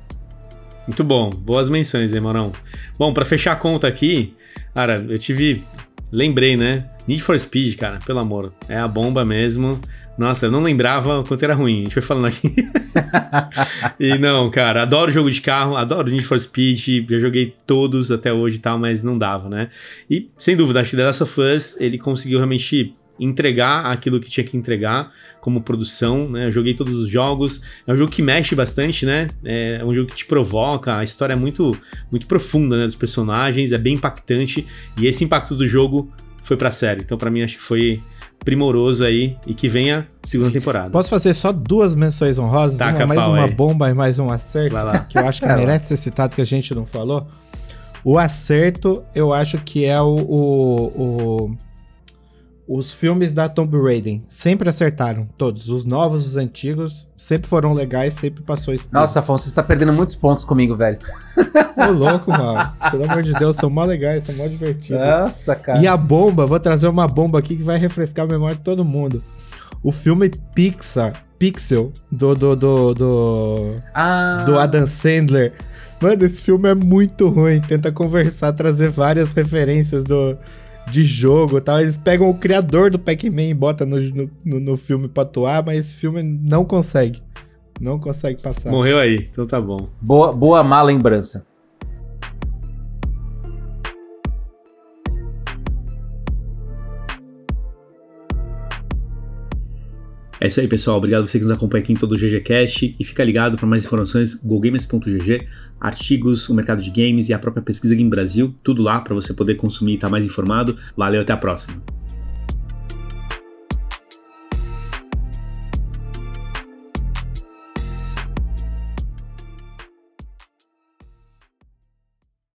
Muito 0.87 1.03
bom, 1.03 1.29
boas 1.29 1.69
menções, 1.69 2.13
hein, 2.13 2.19
Morão? 2.19 2.51
Bom, 2.97 3.13
pra 3.13 3.23
fechar 3.23 3.53
a 3.53 3.55
conta 3.55 3.87
aqui, 3.87 4.35
cara, 4.73 4.95
eu 5.07 5.17
tive. 5.17 5.63
Lembrei, 6.11 6.57
né? 6.57 6.85
Need 7.07 7.23
for 7.23 7.39
Speed, 7.39 7.77
cara, 7.77 7.99
pelo 8.05 8.19
amor. 8.19 8.53
É 8.67 8.77
a 8.77 8.87
bomba 8.87 9.23
mesmo. 9.23 9.79
Nossa, 10.17 10.45
eu 10.45 10.51
não 10.51 10.61
lembrava 10.61 11.19
o 11.19 11.23
quanto 11.23 11.43
era 11.43 11.55
ruim. 11.55 11.79
A 11.79 11.83
gente 11.83 11.93
foi 11.93 12.01
falando 12.01 12.27
aqui. 12.27 12.53
e 13.99 14.17
não, 14.17 14.51
cara, 14.51 14.83
adoro 14.83 15.11
jogo 15.11 15.31
de 15.31 15.41
carro, 15.41 15.75
adoro 15.75 16.11
Need 16.11 16.25
for 16.25 16.39
Speed. 16.39 17.09
Já 17.09 17.17
joguei 17.17 17.55
todos 17.65 18.11
até 18.11 18.31
hoje 18.31 18.57
e 18.57 18.59
tal, 18.59 18.77
mas 18.77 19.01
não 19.01 19.17
dava, 19.17 19.49
né? 19.49 19.69
E 20.09 20.29
sem 20.37 20.55
dúvida, 20.55 20.81
acho 20.81 20.91
que 20.91 20.97
The 20.97 21.05
Last 21.05 21.23
of 21.23 21.41
Us 21.41 21.75
ele 21.79 21.97
conseguiu 21.97 22.39
realmente 22.39 22.93
entregar 23.19 23.85
aquilo 23.85 24.19
que 24.19 24.29
tinha 24.29 24.43
que 24.43 24.57
entregar 24.57 25.11
como 25.41 25.59
produção, 25.59 26.29
né? 26.29 26.45
Eu 26.47 26.51
joguei 26.51 26.73
todos 26.73 26.95
os 26.97 27.09
jogos. 27.09 27.61
É 27.87 27.91
um 27.91 27.97
jogo 27.97 28.11
que 28.11 28.21
mexe 28.21 28.53
bastante, 28.55 29.05
né? 29.05 29.27
É 29.43 29.83
um 29.83 29.93
jogo 29.93 30.07
que 30.09 30.15
te 30.15 30.25
provoca, 30.25 30.95
a 30.97 31.03
história 31.03 31.33
é 31.33 31.35
muito, 31.35 31.71
muito 32.11 32.27
profunda, 32.27 32.77
né? 32.77 32.85
Dos 32.85 32.95
personagens, 32.95 33.71
é 33.71 33.77
bem 33.77 33.95
impactante. 33.95 34.65
E 34.99 35.07
esse 35.07 35.23
impacto 35.23 35.55
do 35.55 35.67
jogo 35.67 36.09
foi 36.43 36.55
pra 36.55 36.71
série. 36.71 37.01
Então, 37.01 37.17
pra 37.17 37.29
mim, 37.31 37.41
acho 37.41 37.57
que 37.57 37.63
foi 37.63 38.01
primoroso 38.45 39.03
aí. 39.03 39.35
E 39.47 39.53
que 39.53 39.67
venha 39.67 40.07
segunda 40.23 40.51
temporada. 40.51 40.89
Posso 40.91 41.09
fazer 41.09 41.33
só 41.33 41.51
duas 41.51 41.95
menções 41.95 42.37
honrosas? 42.39 42.77
Taca 42.77 43.05
uma, 43.05 43.13
mais 43.15 43.27
uma 43.27 43.45
aí. 43.45 43.51
bomba 43.53 43.89
e 43.89 43.93
mais 43.93 44.19
um 44.19 44.29
acerto, 44.29 44.73
Vai 44.75 44.83
lá. 44.83 44.99
que 44.99 45.17
eu 45.17 45.25
acho 45.27 45.41
que 45.41 45.47
merece 45.47 45.87
ser 45.87 45.97
citado 45.97 46.35
que 46.35 46.41
a 46.41 46.45
gente 46.45 46.73
não 46.75 46.85
falou. 46.85 47.27
O 48.03 48.17
acerto, 48.17 49.03
eu 49.13 49.31
acho 49.33 49.57
que 49.59 49.85
é 49.85 50.01
o, 50.01 50.15
o- 50.15 50.85
o- 51.45 51.57
os 52.73 52.93
filmes 52.93 53.33
da 53.33 53.49
Tomb 53.49 53.77
Raider. 53.81 54.21
Sempre 54.29 54.69
acertaram, 54.69 55.27
todos. 55.37 55.67
Os 55.67 55.83
novos, 55.83 56.25
os 56.25 56.35
antigos, 56.37 57.05
sempre 57.17 57.49
foram 57.49 57.73
legais, 57.73 58.13
sempre 58.13 58.41
passou 58.41 58.73
esse 58.73 58.87
Nossa, 58.93 59.19
Afonso, 59.19 59.49
você 59.49 59.53
tá 59.53 59.61
perdendo 59.61 59.91
muitos 59.91 60.15
pontos 60.15 60.45
comigo, 60.45 60.73
velho. 60.73 60.97
Ô 61.75 61.91
louco, 61.91 62.31
mano. 62.31 62.71
Pelo 62.89 63.11
amor 63.11 63.23
de 63.23 63.33
Deus, 63.33 63.57
são 63.57 63.69
mó 63.69 63.83
legais, 63.83 64.23
são 64.23 64.33
mó 64.35 64.47
divertidos. 64.47 65.01
Nossa, 65.01 65.53
cara. 65.53 65.81
E 65.81 65.87
a 65.87 65.97
bomba, 65.97 66.45
vou 66.45 66.61
trazer 66.61 66.87
uma 66.87 67.09
bomba 67.09 67.39
aqui 67.39 67.57
que 67.57 67.63
vai 67.63 67.77
refrescar 67.77 68.23
a 68.23 68.29
memória 68.29 68.55
de 68.55 68.63
todo 68.63 68.85
mundo. 68.85 69.21
O 69.83 69.91
filme 69.91 70.29
Pixar, 70.55 71.11
Pixel, 71.37 71.91
do, 72.09 72.33
do, 72.35 72.55
do, 72.55 72.93
do, 72.93 73.75
Ah, 73.93 74.43
do 74.45 74.57
Adam 74.57 74.87
Sandler. 74.87 75.51
Mano, 76.01 76.23
esse 76.25 76.39
filme 76.41 76.69
é 76.69 76.75
muito 76.75 77.27
ruim. 77.27 77.59
Tenta 77.59 77.91
conversar, 77.91 78.53
trazer 78.53 78.89
várias 78.89 79.33
referências 79.33 80.05
do, 80.05 80.37
de 80.91 81.03
jogo 81.03 81.57
e 81.57 81.61
tal. 81.61 81.79
Eles 81.79 81.97
pegam 81.97 82.29
o 82.29 82.33
criador 82.33 82.91
do 82.91 82.99
Pac-Man 82.99 83.43
e 83.43 83.53
botam 83.53 83.87
no, 83.87 83.97
no, 84.45 84.59
no 84.59 84.77
filme 84.77 85.07
pra 85.07 85.23
atuar, 85.23 85.65
mas 85.65 85.79
esse 85.79 85.95
filme 85.95 86.21
não 86.21 86.65
consegue. 86.65 87.21
Não 87.79 87.97
consegue 87.99 88.41
passar. 88.41 88.69
Morreu 88.69 88.99
aí, 88.99 89.27
então 89.31 89.45
tá 89.45 89.59
bom. 89.59 89.89
boa, 89.99 90.31
boa 90.31 90.63
má 90.63 90.83
lembrança. 90.83 91.45
É 100.41 100.47
isso 100.47 100.59
aí, 100.59 100.67
pessoal. 100.67 100.97
Obrigado 100.97 101.27
você 101.27 101.37
que 101.37 101.45
nos 101.45 101.53
acompanha 101.53 101.83
aqui 101.83 101.93
em 101.93 101.95
todo 101.95 102.13
o 102.13 102.17
GGCast 102.17 102.95
e 102.99 103.03
fica 103.03 103.23
ligado 103.23 103.55
para 103.55 103.67
mais 103.67 103.85
informações 103.85 104.33
gogamers.gg, 104.33 105.47
artigos, 105.79 106.49
o 106.49 106.55
mercado 106.55 106.81
de 106.81 106.89
games 106.89 107.29
e 107.29 107.33
a 107.33 107.37
própria 107.37 107.61
pesquisa 107.61 107.93
Game 107.93 108.09
Brasil, 108.09 108.51
tudo 108.63 108.81
lá 108.81 108.99
para 108.99 109.13
você 109.13 109.35
poder 109.35 109.53
consumir 109.53 109.91
e 109.91 109.95
estar 109.95 110.07
tá 110.07 110.11
mais 110.11 110.25
informado. 110.25 110.75
Valeu, 110.97 111.21
até 111.21 111.31
a 111.31 111.37
próxima. 111.37 112.00